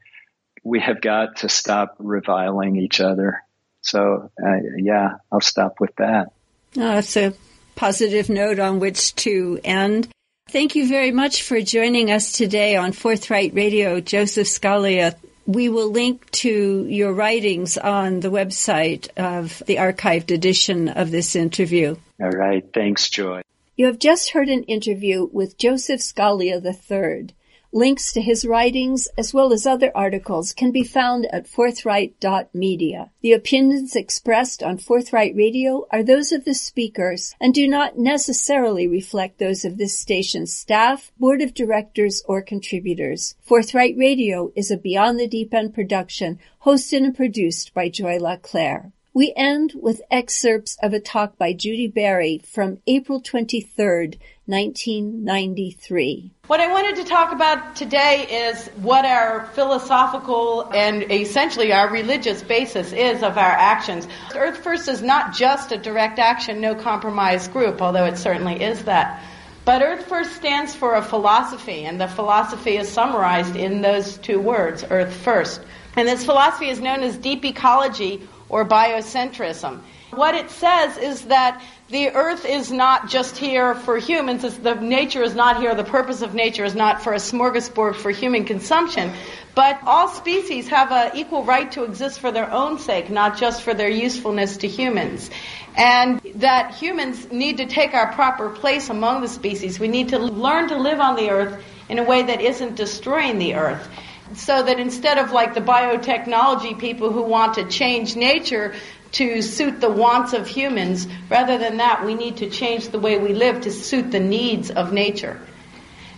we 0.63 0.79
have 0.79 1.01
got 1.01 1.37
to 1.37 1.49
stop 1.49 1.95
reviling 1.99 2.77
each 2.77 2.99
other. 2.99 3.43
So, 3.81 4.31
uh, 4.41 4.55
yeah, 4.77 5.15
I'll 5.31 5.41
stop 5.41 5.79
with 5.79 5.95
that. 5.97 6.31
Oh, 6.75 6.95
that's 6.95 7.17
a 7.17 7.33
positive 7.75 8.29
note 8.29 8.59
on 8.59 8.79
which 8.79 9.13
to 9.15 9.59
end. 9.63 10.07
Thank 10.49 10.75
you 10.75 10.87
very 10.87 11.11
much 11.11 11.43
for 11.43 11.61
joining 11.61 12.11
us 12.11 12.31
today 12.31 12.75
on 12.75 12.91
Forthright 12.91 13.53
Radio, 13.53 13.99
Joseph 13.99 14.47
Scalia. 14.47 15.15
We 15.45 15.67
will 15.69 15.91
link 15.91 16.31
to 16.31 16.85
your 16.87 17.13
writings 17.13 17.77
on 17.77 18.21
the 18.21 18.31
website 18.31 19.09
of 19.17 19.61
the 19.65 19.75
archived 19.75 20.31
edition 20.31 20.87
of 20.87 21.11
this 21.11 21.35
interview. 21.35 21.95
All 22.21 22.29
right. 22.29 22.63
Thanks, 22.73 23.09
Joy. 23.09 23.41
You 23.75 23.87
have 23.87 23.99
just 23.99 24.31
heard 24.31 24.49
an 24.49 24.63
interview 24.63 25.27
with 25.31 25.57
Joseph 25.57 25.99
Scalia 25.99 26.63
III. 26.63 27.29
Links 27.75 28.13
to 28.13 28.21
his 28.21 28.45
writings, 28.45 29.07
as 29.17 29.33
well 29.33 29.51
as 29.51 29.65
other 29.65 29.91
articles, 29.95 30.53
can 30.53 30.71
be 30.71 30.83
found 30.83 31.25
at 31.33 31.47
forthright.media. 31.47 33.09
The 33.21 33.31
opinions 33.31 33.95
expressed 33.95 34.61
on 34.61 34.77
Forthright 34.77 35.35
Radio 35.35 35.87
are 35.89 36.03
those 36.03 36.31
of 36.31 36.45
the 36.45 36.53
speakers 36.53 37.33
and 37.41 37.51
do 37.51 37.67
not 37.67 37.97
necessarily 37.97 38.87
reflect 38.87 39.39
those 39.39 39.65
of 39.65 39.79
this 39.79 39.99
station's 39.99 40.53
staff, 40.53 41.11
board 41.17 41.41
of 41.41 41.55
directors, 41.55 42.21
or 42.27 42.43
contributors. 42.43 43.33
Forthright 43.41 43.97
Radio 43.97 44.51
is 44.55 44.69
a 44.69 44.77
Beyond 44.77 45.19
the 45.19 45.27
Deep 45.27 45.51
End 45.51 45.73
production, 45.73 46.37
hosted 46.63 46.97
and 46.97 47.15
produced 47.15 47.73
by 47.73 47.89
Joy 47.89 48.19
LaClaire. 48.19 48.92
We 49.15 49.31
end 49.35 49.73
with 49.75 50.01
excerpts 50.09 50.75
of 50.81 50.91
a 50.91 50.99
talk 50.99 51.37
by 51.37 51.53
Judi 51.53 51.93
Bari 51.93 52.41
from 52.51 52.79
April 52.87 53.21
23rd, 53.21 54.17
1993. 54.47 56.31
What 56.47 56.59
I 56.59 56.71
wanted 56.71 56.95
to 56.95 57.03
talk 57.03 57.31
about 57.31 57.75
today 57.75 58.25
is 58.27 58.69
what 58.69 59.05
our 59.05 59.45
philosophical 59.53 60.67
and 60.73 61.11
essentially 61.11 61.71
our 61.71 61.91
religious 61.91 62.41
basis 62.41 62.91
is 62.91 63.21
of 63.21 63.37
our 63.37 63.51
actions. 63.51 64.07
Earth 64.33 64.57
First 64.57 64.87
is 64.87 65.03
not 65.03 65.35
just 65.35 65.71
a 65.71 65.77
direct 65.77 66.17
action, 66.17 66.59
no 66.59 66.73
compromise 66.73 67.47
group, 67.47 67.83
although 67.83 68.05
it 68.05 68.17
certainly 68.17 68.63
is 68.63 68.85
that. 68.85 69.21
But 69.63 69.83
Earth 69.83 70.07
First 70.07 70.35
stands 70.37 70.73
for 70.73 70.95
a 70.95 71.03
philosophy, 71.03 71.85
and 71.85 72.01
the 72.01 72.07
philosophy 72.07 72.77
is 72.77 72.89
summarized 72.89 73.55
in 73.55 73.83
those 73.83 74.17
two 74.17 74.39
words, 74.39 74.83
Earth 74.89 75.13
First. 75.13 75.61
And 75.95 76.07
this 76.07 76.25
philosophy 76.25 76.69
is 76.69 76.79
known 76.79 77.01
as 77.01 77.15
deep 77.17 77.45
ecology 77.45 78.27
or 78.53 78.63
biocentrism. 78.63 79.81
What 80.11 80.35
it 80.35 80.51
says 80.51 80.95
is 80.97 81.23
that 81.23 81.59
the 81.89 82.11
earth 82.11 82.45
is 82.45 82.71
not 82.71 83.09
just 83.09 83.35
here 83.35 83.73
for 83.73 83.97
humans. 83.97 84.43
It's 84.43 84.57
the 84.57 84.75
nature 84.75 85.23
is 85.23 85.33
not 85.33 85.57
here. 85.57 85.73
The 85.73 85.83
purpose 85.83 86.21
of 86.21 86.35
nature 86.35 86.63
is 86.63 86.75
not 86.75 87.01
for 87.01 87.13
a 87.13 87.17
smorgasbord 87.17 87.95
for 87.95 88.11
human 88.11 88.45
consumption. 88.45 89.11
But 89.55 89.79
all 89.87 90.07
species 90.07 90.67
have 90.67 90.91
an 90.91 91.17
equal 91.17 91.43
right 91.43 91.71
to 91.71 91.83
exist 91.83 92.19
for 92.19 92.31
their 92.31 92.51
own 92.51 92.77
sake, 92.77 93.09
not 93.09 93.39
just 93.39 93.63
for 93.63 93.73
their 93.73 93.89
usefulness 93.89 94.57
to 94.57 94.67
humans. 94.67 95.31
And 95.75 96.21
that 96.35 96.75
humans 96.75 97.31
need 97.31 97.57
to 97.57 97.65
take 97.65 97.95
our 97.95 98.13
proper 98.13 98.51
place 98.51 98.89
among 98.89 99.21
the 99.21 99.27
species. 99.27 99.79
We 99.79 99.87
need 99.87 100.09
to 100.09 100.19
learn 100.19 100.69
to 100.69 100.77
live 100.77 100.99
on 100.99 101.15
the 101.15 101.31
earth 101.31 101.63
in 101.89 101.97
a 101.97 102.03
way 102.03 102.21
that 102.21 102.39
isn't 102.39 102.75
destroying 102.75 103.39
the 103.39 103.55
earth 103.55 103.89
so 104.35 104.63
that 104.63 104.79
instead 104.79 105.17
of 105.17 105.31
like 105.31 105.53
the 105.53 105.61
biotechnology 105.61 106.77
people 106.77 107.11
who 107.11 107.23
want 107.23 107.55
to 107.55 107.65
change 107.65 108.15
nature 108.15 108.73
to 109.13 109.41
suit 109.41 109.79
the 109.79 109.89
wants 109.89 110.33
of 110.33 110.47
humans, 110.47 111.07
rather 111.29 111.57
than 111.57 111.77
that, 111.77 112.03
we 112.03 112.15
need 112.15 112.37
to 112.37 112.49
change 112.49 112.89
the 112.89 112.99
way 112.99 113.17
we 113.17 113.33
live 113.33 113.61
to 113.61 113.71
suit 113.71 114.11
the 114.11 114.19
needs 114.19 114.71
of 114.71 114.91
nature. 114.91 115.39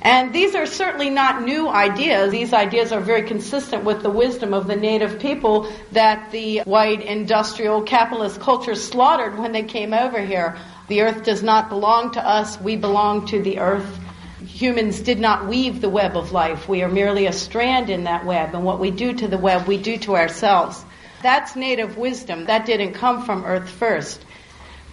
And 0.02 0.32
these 0.34 0.54
are 0.54 0.68
certainly 0.68 1.10
not 1.10 1.42
new 1.42 1.68
ideas. 1.68 2.32
These 2.32 2.54
ideas 2.54 2.92
are 2.92 3.02
very 3.02 3.24
consistent 3.24 3.84
with 3.84 4.04
the 4.04 4.10
wisdom 4.12 4.54
of 4.54 4.68
the 4.68 4.76
native 4.76 5.20
people 5.20 5.68
that 5.94 6.32
the 6.32 6.60
white 6.60 7.02
industrial 7.02 7.82
capitalist 7.82 8.40
culture 8.40 8.76
slaughtered 8.76 9.40
when 9.40 9.52
they 9.52 9.64
came 9.64 9.94
over 9.94 10.22
here. 10.22 10.58
The 10.90 11.02
earth 11.02 11.24
does 11.24 11.42
not 11.42 11.70
belong 11.70 12.12
to 12.12 12.26
us, 12.26 12.62
we 12.62 12.76
belong 12.76 13.26
to 13.28 13.42
the 13.42 13.58
earth 13.58 14.00
humans 14.46 15.00
did 15.00 15.20
not 15.20 15.48
weave 15.48 15.82
the 15.82 15.90
web 15.90 16.16
of 16.16 16.32
life. 16.32 16.70
We 16.70 16.84
are 16.84 16.90
merely 16.90 17.26
a 17.26 17.34
strand 17.34 17.90
in 17.90 18.06
that 18.06 18.26
web, 18.26 18.54
and 18.54 18.64
what 18.64 18.80
we 18.80 18.92
do 18.92 19.14
to 19.14 19.28
the 19.28 19.38
web, 19.38 19.68
we 19.68 19.78
do 19.78 19.98
to 20.00 20.16
ourselves. 20.16 20.84
That's 21.22 21.56
native 21.56 21.98
wisdom. 21.98 22.46
That 22.46 22.66
didn't 22.66 22.94
come 22.94 23.26
from 23.26 23.46
Earth 23.46 23.70
first. 23.70 24.24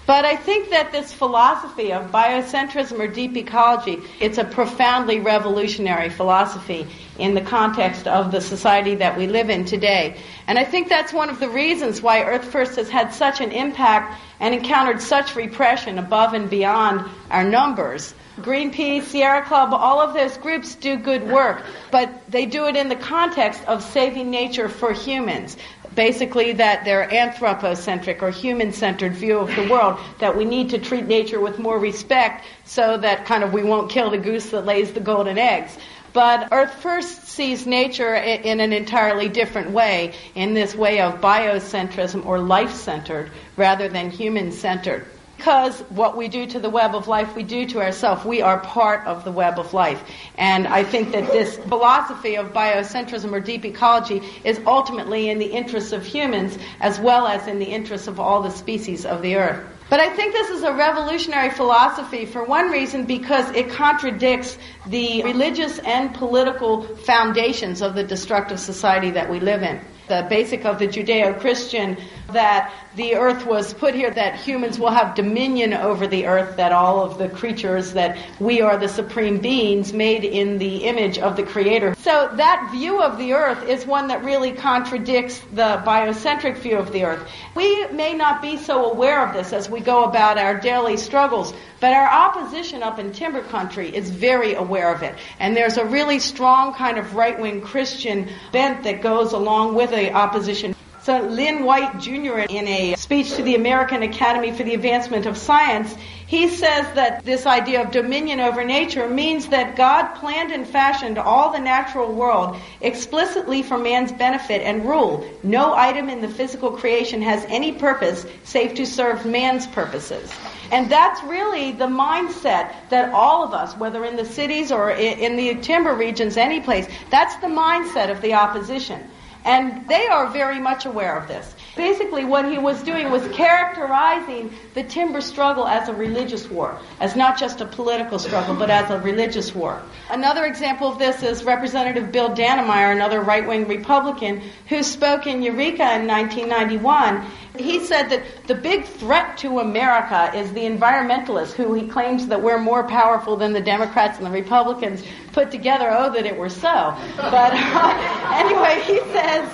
But 0.05 0.25
I 0.25 0.35
think 0.35 0.71
that 0.71 0.91
this 0.91 1.13
philosophy 1.13 1.93
of 1.93 2.11
biocentrism 2.11 2.99
or 2.99 3.07
deep 3.07 3.37
ecology, 3.37 4.01
it's 4.19 4.37
a 4.37 4.45
profoundly 4.45 5.21
revolutionary 5.21 6.11
philosophy 6.11 6.89
in 7.19 7.35
the 7.35 7.41
context 7.41 8.09
of 8.09 8.33
the 8.33 8.41
society 8.41 8.97
that 8.97 9.17
we 9.17 9.29
live 9.29 9.49
in 9.49 9.65
today. 9.65 10.17
And 10.49 10.59
I 10.59 10.65
think 10.65 10.89
that's 10.89 11.13
one 11.13 11.31
of 11.31 11.39
the 11.39 11.49
reasons 11.49 12.03
why 12.03 12.25
Earth 12.25 12.45
First 12.45 12.75
has 12.77 12.89
had 12.89 13.15
such 13.15 13.41
an 13.41 13.53
impact 13.53 14.21
and 14.41 14.53
encountered 14.53 15.01
such 15.01 15.37
repression 15.37 15.99
above 15.99 16.35
and 16.35 16.51
beyond 16.51 17.09
our 17.31 17.45
numbers. 17.45 18.13
Greenpeace, 18.41 19.03
Sierra 19.03 19.43
Club, 19.43 19.75
all 19.75 20.01
of 20.01 20.15
those 20.15 20.39
groups 20.39 20.75
do 20.77 20.97
good 20.97 21.23
work, 21.29 21.63
but 21.91 22.09
they 22.31 22.47
do 22.47 22.67
it 22.67 22.77
in 22.77 22.89
the 22.89 22.97
context 22.97 23.63
of 23.67 23.83
saving 23.83 24.31
nature 24.31 24.71
for 24.71 24.93
humans. 24.93 25.59
Basically, 25.95 26.53
that 26.55 26.87
they're 26.87 27.13
anthropocentric 27.13 28.23
or 28.23 28.31
human 28.31 28.73
centered 28.73 29.13
view 29.13 29.39
of 29.39 29.55
the 29.55 29.69
world, 29.69 30.01
that 30.19 30.35
we 30.35 30.47
need 30.47 30.71
to 30.71 30.79
treat 30.79 31.07
nature 31.07 31.41
with 31.41 31.59
more 31.59 31.79
respect 31.79 32.47
so 32.65 32.97
that 32.97 33.27
kind 33.27 33.45
of 33.45 33.53
we 33.53 33.63
won't 33.63 33.91
kill 33.91 34.09
the 34.09 34.17
goose 34.17 34.49
that 34.51 34.65
lays 34.65 34.93
the 34.93 35.01
golden 35.01 35.37
eggs. 35.37 35.77
But 36.15 36.49
Earth 36.53 36.73
First 36.77 37.29
sees 37.29 37.67
nature 37.67 38.15
in 38.15 38.61
an 38.61 38.73
entirely 38.73 39.29
different 39.29 39.73
way, 39.73 40.15
in 40.35 40.55
this 40.55 40.75
way 40.75 41.03
of 41.03 41.21
biocentrism 41.21 42.25
or 42.25 42.39
life 42.39 42.73
centered 42.73 43.31
rather 43.59 43.89
than 43.89 44.11
human 44.11 44.53
centered 44.53 45.07
because 45.43 45.81
what 45.91 46.17
we 46.17 46.29
do 46.29 46.47
to 46.47 46.61
the 46.61 46.71
web 46.71 46.95
of 46.95 47.09
life, 47.09 47.35
we 47.35 47.43
do 47.43 47.67
to 47.67 47.81
ourselves. 47.81 48.25
We 48.25 48.43
are 48.43 48.61
part 48.61 49.05
of 49.09 49.25
the 49.25 49.33
web 49.33 49.59
of 49.59 49.75
life. 49.75 50.01
And 50.39 50.69
I 50.69 50.85
think 50.85 51.11
that 51.11 51.33
this 51.33 51.57
philosophy 51.57 52.37
of 52.37 52.53
biocentrism 52.53 53.33
or 53.33 53.41
deep 53.41 53.65
ecology 53.65 54.23
is 54.45 54.61
ultimately 54.67 55.31
in 55.31 55.41
the 55.41 55.47
interests 55.47 55.91
of 55.91 56.07
humans 56.07 56.57
as 56.79 57.01
well 57.01 57.27
as 57.27 57.49
in 57.49 57.59
the 57.59 57.65
interests 57.65 58.07
of 58.07 58.21
all 58.21 58.41
the 58.41 58.53
species 58.53 59.05
of 59.05 59.21
the 59.21 59.35
earth. 59.35 59.67
But 59.91 59.99
I 59.99 60.11
think 60.11 60.33
this 60.33 60.51
is 60.51 60.63
a 60.63 60.73
revolutionary 60.73 61.51
philosophy 61.51 62.25
for 62.25 62.45
one 62.45 62.71
reason 62.71 63.05
because 63.05 63.51
it 63.51 63.69
contradicts 63.69 64.57
the 64.87 65.25
religious 65.25 65.81
and 65.81 66.15
political 66.15 66.83
foundations 66.99 67.83
of 67.83 67.97
the 67.97 68.05
destructive 68.05 68.61
society 68.61 69.11
that 69.11 69.29
we 69.29 69.41
live 69.41 69.65
in. 69.65 69.81
The 70.07 70.25
basic 70.31 70.65
of 70.65 70.79
the 70.79 70.87
Judeo 70.87 71.39
Christian 71.41 71.97
that 72.33 72.73
the 72.97 73.15
earth 73.17 73.47
was 73.47 73.73
put 73.73 73.95
here 73.95 74.11
that 74.11 74.37
humans 74.37 74.79
will 74.79 74.91
have 74.91 75.15
dominion 75.15 75.73
over 75.73 76.07
the 76.07 76.27
earth, 76.27 76.57
that 76.57 76.73
all 76.73 77.01
of 77.01 77.19
the 77.19 77.29
creatures, 77.29 77.93
that 77.93 78.19
we 78.39 78.61
are 78.61 78.77
the 78.77 78.89
supreme 78.89 79.39
beings 79.39 79.93
made 79.93 80.25
in 80.25 80.59
the 80.59 80.85
image 80.85 81.19
of 81.19 81.37
the 81.37 81.43
Creator. 81.43 81.95
So 81.99 82.31
that 82.35 82.69
view 82.73 83.01
of 83.01 83.19
the 83.19 83.33
earth 83.33 83.69
is 83.69 83.87
one 83.87 84.09
that 84.09 84.25
really 84.25 84.53
contradicts 84.53 85.41
the 85.53 85.83
biocentric 85.87 86.59
view 86.59 86.77
of 86.77 86.93
the 86.93 87.05
earth. 87.05 87.29
We 87.55 87.87
may 87.89 88.15
not 88.15 88.43
be 88.43 88.57
so 88.57 88.91
aware 88.91 89.27
of 89.27 89.35
this 89.35 89.53
as 89.53 89.71
we 89.71 89.81
go 89.81 90.05
about 90.05 90.39
our 90.39 90.59
daily 90.59 90.97
struggles, 90.97 91.55
but 91.81 91.93
our 91.93 92.09
opposition 92.09 92.83
up 92.83 92.99
in 92.99 93.13
timber 93.13 93.43
country 93.43 93.95
is 93.95 94.11
very 94.11 94.55
aware 94.55 94.95
of 94.95 95.03
it. 95.03 95.15
And 95.39 95.57
there's 95.57 95.77
a 95.79 95.85
really 95.85 96.19
strong 96.19 96.75
kind 96.75 96.99
of 96.99 97.15
right 97.15 97.39
wing 97.41 97.61
Christian 97.61 98.29
bent 98.53 98.85
that 98.85 99.03
goes 99.03 99.33
along 99.33 99.75
with 99.75 99.91
the 99.91 100.13
opposition. 100.13 100.75
So 101.05 101.21
Lynn 101.21 101.65
White 101.65 101.99
Jr. 101.99 102.47
in 102.49 102.69
a 102.69 102.95
speech 102.95 103.35
to 103.35 103.43
the 103.43 103.57
American 103.57 104.05
Academy 104.05 104.53
for 104.53 104.63
the 104.63 104.75
Advancement 104.75 105.27
of 105.27 105.37
Science, 105.37 105.93
he 106.29 106.49
says 106.49 106.87
that 106.95 107.25
this 107.25 107.45
idea 107.45 107.83
of 107.83 107.91
dominion 107.91 108.39
over 108.39 108.63
nature 108.63 109.09
means 109.09 109.49
that 109.49 109.75
God 109.75 110.15
planned 110.15 110.53
and 110.53 110.65
fashioned 110.65 111.19
all 111.19 111.51
the 111.51 111.59
natural 111.59 112.13
world 112.13 112.57
explicitly 112.81 113.65
for 113.65 113.77
man's 113.77 114.13
benefit 114.13 114.63
and 114.63 114.87
rule. 114.87 115.29
No 115.43 115.75
item 115.75 116.09
in 116.09 116.21
the 116.21 116.29
physical 116.29 116.71
creation 116.71 117.21
has 117.21 117.45
any 117.49 117.73
purpose 117.73 118.25
save 118.45 118.77
to 118.77 118.87
serve 118.87 119.27
man's 119.27 119.67
purposes. 119.67 120.33
And 120.71 120.89
that's 120.89 121.21
really 121.25 121.73
the 121.73 121.89
mindset 121.89 122.73
that 122.91 123.13
all 123.13 123.43
of 123.43 123.53
us, 123.55 123.77
whether 123.77 124.05
in 124.05 124.15
the 124.15 124.25
cities 124.25 124.71
or 124.71 124.93
in 124.93 125.35
the 125.35 125.57
timber 125.63 125.95
regions, 125.95 126.37
any 126.37 126.61
place, 126.61 126.87
that's 127.11 127.35
the 127.39 127.49
mindset 127.49 128.09
of 128.13 128.23
the 128.23 128.35
opposition. 128.35 129.03
And 129.45 129.89
they 129.89 130.07
are 130.07 130.29
very 130.29 130.59
much 130.61 130.87
aware 130.87 131.17
of 131.17 131.29
this. 131.29 131.55
Basically, 131.77 132.27
what 132.27 132.45
he 132.51 132.59
was 132.59 132.83
doing 132.83 133.11
was 133.11 133.27
characterizing 133.29 134.53
the 134.75 134.83
timber 134.83 135.23
struggle 135.23 135.67
as 135.67 135.89
a 135.89 135.95
religious 135.95 136.51
war, 136.51 136.79
as 137.01 137.17
not 137.17 137.39
just 137.39 137.63
a 137.63 137.67
political 137.67 138.19
struggle, 138.19 138.55
but 138.55 138.69
as 138.69 138.91
a 138.91 139.01
religious 139.01 139.55
war. 139.55 139.81
Another 140.11 140.45
example 140.45 140.89
of 140.89 140.99
this 140.99 141.23
is 141.23 141.45
Representative 141.45 142.13
Bill 142.13 142.29
Dannemeyer, 142.29 142.93
another 142.93 143.23
right 143.23 143.47
wing 143.47 143.67
Republican, 143.67 144.43
who 144.69 144.83
spoke 144.83 145.27
in 145.27 145.43
Eureka 145.43 145.95
in 145.95 146.07
1991. 146.07 147.25
He 147.57 147.81
said 147.81 148.11
that 148.11 148.23
the 148.47 148.55
big 148.55 148.85
threat 148.85 149.39
to 149.39 149.61
America 149.61 150.31
is 150.35 150.53
the 150.53 150.65
environmentalists, 150.65 151.53
who 151.53 151.73
he 151.73 151.89
claims 151.89 152.27
that 152.27 152.43
we're 152.43 152.59
more 152.59 152.85
powerful 152.85 153.37
than 153.37 153.55
the 153.55 153.61
Democrats 153.61 154.19
and 154.19 154.27
the 154.27 154.31
Republicans 154.31 155.03
put 155.33 155.51
together. 155.51 155.89
Oh, 155.91 156.13
that 156.13 156.27
it 156.27 156.37
were 156.37 156.51
so. 156.51 156.95
But 157.17 157.53
uh, 157.55 158.33
anyway, 158.35 158.83
he 158.85 158.99
says 159.13 159.49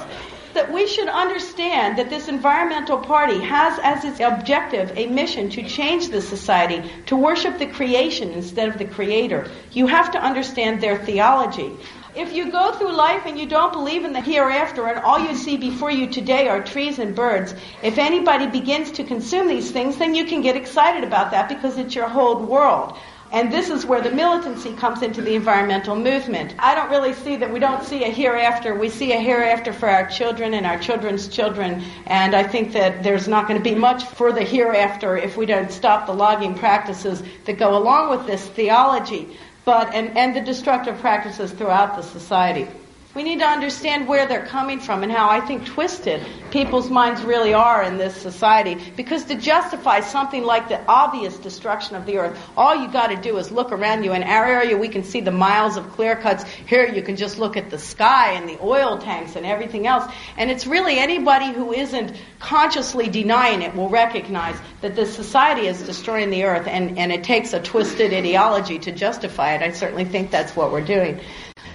that 0.54 0.72
we 0.72 0.86
should 0.86 1.08
understand 1.08 1.98
that 1.98 2.10
this 2.10 2.28
environmental 2.28 2.98
party 2.98 3.40
has 3.40 3.78
as 3.82 4.04
its 4.04 4.20
objective 4.20 4.92
a 4.96 5.06
mission 5.06 5.50
to 5.50 5.68
change 5.68 6.08
the 6.08 6.20
society, 6.20 6.90
to 7.06 7.16
worship 7.16 7.58
the 7.58 7.66
creation 7.66 8.30
instead 8.30 8.68
of 8.68 8.78
the 8.78 8.84
creator. 8.84 9.50
You 9.72 9.86
have 9.86 10.12
to 10.12 10.22
understand 10.22 10.80
their 10.80 10.98
theology. 10.98 11.70
If 12.14 12.32
you 12.32 12.50
go 12.50 12.72
through 12.72 12.96
life 12.96 13.26
and 13.26 13.38
you 13.38 13.46
don't 13.46 13.72
believe 13.72 14.04
in 14.04 14.12
the 14.12 14.20
hereafter 14.20 14.86
and 14.88 14.98
all 14.98 15.20
you 15.20 15.36
see 15.36 15.56
before 15.56 15.90
you 15.90 16.08
today 16.08 16.48
are 16.48 16.62
trees 16.62 16.98
and 16.98 17.14
birds, 17.14 17.54
if 17.82 17.98
anybody 17.98 18.46
begins 18.46 18.90
to 18.92 19.04
consume 19.04 19.46
these 19.46 19.70
things, 19.70 19.98
then 19.98 20.14
you 20.14 20.24
can 20.24 20.40
get 20.40 20.56
excited 20.56 21.04
about 21.04 21.30
that 21.30 21.48
because 21.48 21.78
it's 21.78 21.94
your 21.94 22.08
whole 22.08 22.44
world. 22.44 22.96
And 23.30 23.52
this 23.52 23.68
is 23.68 23.84
where 23.84 24.00
the 24.00 24.10
militancy 24.10 24.72
comes 24.72 25.02
into 25.02 25.20
the 25.20 25.34
environmental 25.34 25.94
movement. 25.94 26.54
I 26.58 26.74
don't 26.74 26.88
really 26.88 27.12
see 27.12 27.36
that 27.36 27.52
we 27.52 27.58
don't 27.58 27.84
see 27.84 28.04
a 28.04 28.10
hereafter. 28.10 28.74
We 28.74 28.88
see 28.88 29.12
a 29.12 29.20
hereafter 29.20 29.72
for 29.72 29.88
our 29.88 30.06
children 30.08 30.54
and 30.54 30.64
our 30.64 30.78
children's 30.78 31.28
children. 31.28 31.82
And 32.06 32.34
I 32.34 32.42
think 32.42 32.72
that 32.72 33.02
there's 33.02 33.28
not 33.28 33.46
going 33.46 33.62
to 33.62 33.70
be 33.70 33.76
much 33.76 34.04
for 34.04 34.32
the 34.32 34.42
hereafter 34.42 35.16
if 35.16 35.36
we 35.36 35.44
don't 35.44 35.70
stop 35.70 36.06
the 36.06 36.14
logging 36.14 36.54
practices 36.54 37.22
that 37.44 37.58
go 37.58 37.76
along 37.76 38.10
with 38.10 38.26
this 38.26 38.46
theology, 38.48 39.36
but 39.66 39.94
and, 39.94 40.16
and 40.16 40.34
the 40.34 40.40
destructive 40.40 40.98
practices 40.98 41.52
throughout 41.52 41.96
the 41.96 42.02
society. 42.02 42.66
We 43.14 43.22
need 43.22 43.38
to 43.38 43.46
understand 43.46 44.06
where 44.06 44.26
they're 44.26 44.46
coming 44.46 44.80
from 44.80 45.02
and 45.02 45.10
how 45.10 45.30
I 45.30 45.40
think 45.40 45.64
twisted 45.64 46.24
people's 46.50 46.90
minds 46.90 47.22
really 47.22 47.54
are 47.54 47.82
in 47.82 47.96
this 47.96 48.14
society. 48.14 48.76
Because 48.96 49.24
to 49.24 49.34
justify 49.34 50.00
something 50.00 50.44
like 50.44 50.68
the 50.68 50.84
obvious 50.86 51.36
destruction 51.38 51.96
of 51.96 52.04
the 52.04 52.18
earth, 52.18 52.38
all 52.54 52.76
you 52.76 52.86
got 52.92 53.06
to 53.08 53.16
do 53.16 53.38
is 53.38 53.50
look 53.50 53.72
around 53.72 54.04
you. 54.04 54.12
In 54.12 54.22
our 54.22 54.44
area, 54.44 54.76
we 54.76 54.88
can 54.88 55.02
see 55.02 55.20
the 55.20 55.32
miles 55.32 55.78
of 55.78 55.90
clear 55.92 56.16
cuts. 56.16 56.44
Here, 56.44 56.86
you 56.86 57.02
can 57.02 57.16
just 57.16 57.38
look 57.38 57.56
at 57.56 57.70
the 57.70 57.78
sky 57.78 58.32
and 58.32 58.46
the 58.46 58.58
oil 58.62 58.98
tanks 58.98 59.36
and 59.36 59.46
everything 59.46 59.86
else. 59.86 60.04
And 60.36 60.50
it's 60.50 60.66
really 60.66 60.98
anybody 60.98 61.52
who 61.52 61.72
isn't 61.72 62.14
consciously 62.40 63.08
denying 63.08 63.62
it 63.62 63.74
will 63.74 63.88
recognize 63.88 64.56
that 64.82 64.94
this 64.94 65.14
society 65.14 65.66
is 65.66 65.82
destroying 65.82 66.28
the 66.30 66.44
earth, 66.44 66.68
and, 66.68 66.98
and 66.98 67.10
it 67.10 67.24
takes 67.24 67.54
a 67.54 67.60
twisted 67.60 68.12
ideology 68.12 68.78
to 68.80 68.92
justify 68.92 69.54
it. 69.54 69.62
I 69.62 69.72
certainly 69.72 70.04
think 70.04 70.30
that's 70.30 70.54
what 70.54 70.70
we're 70.70 70.84
doing. 70.84 71.20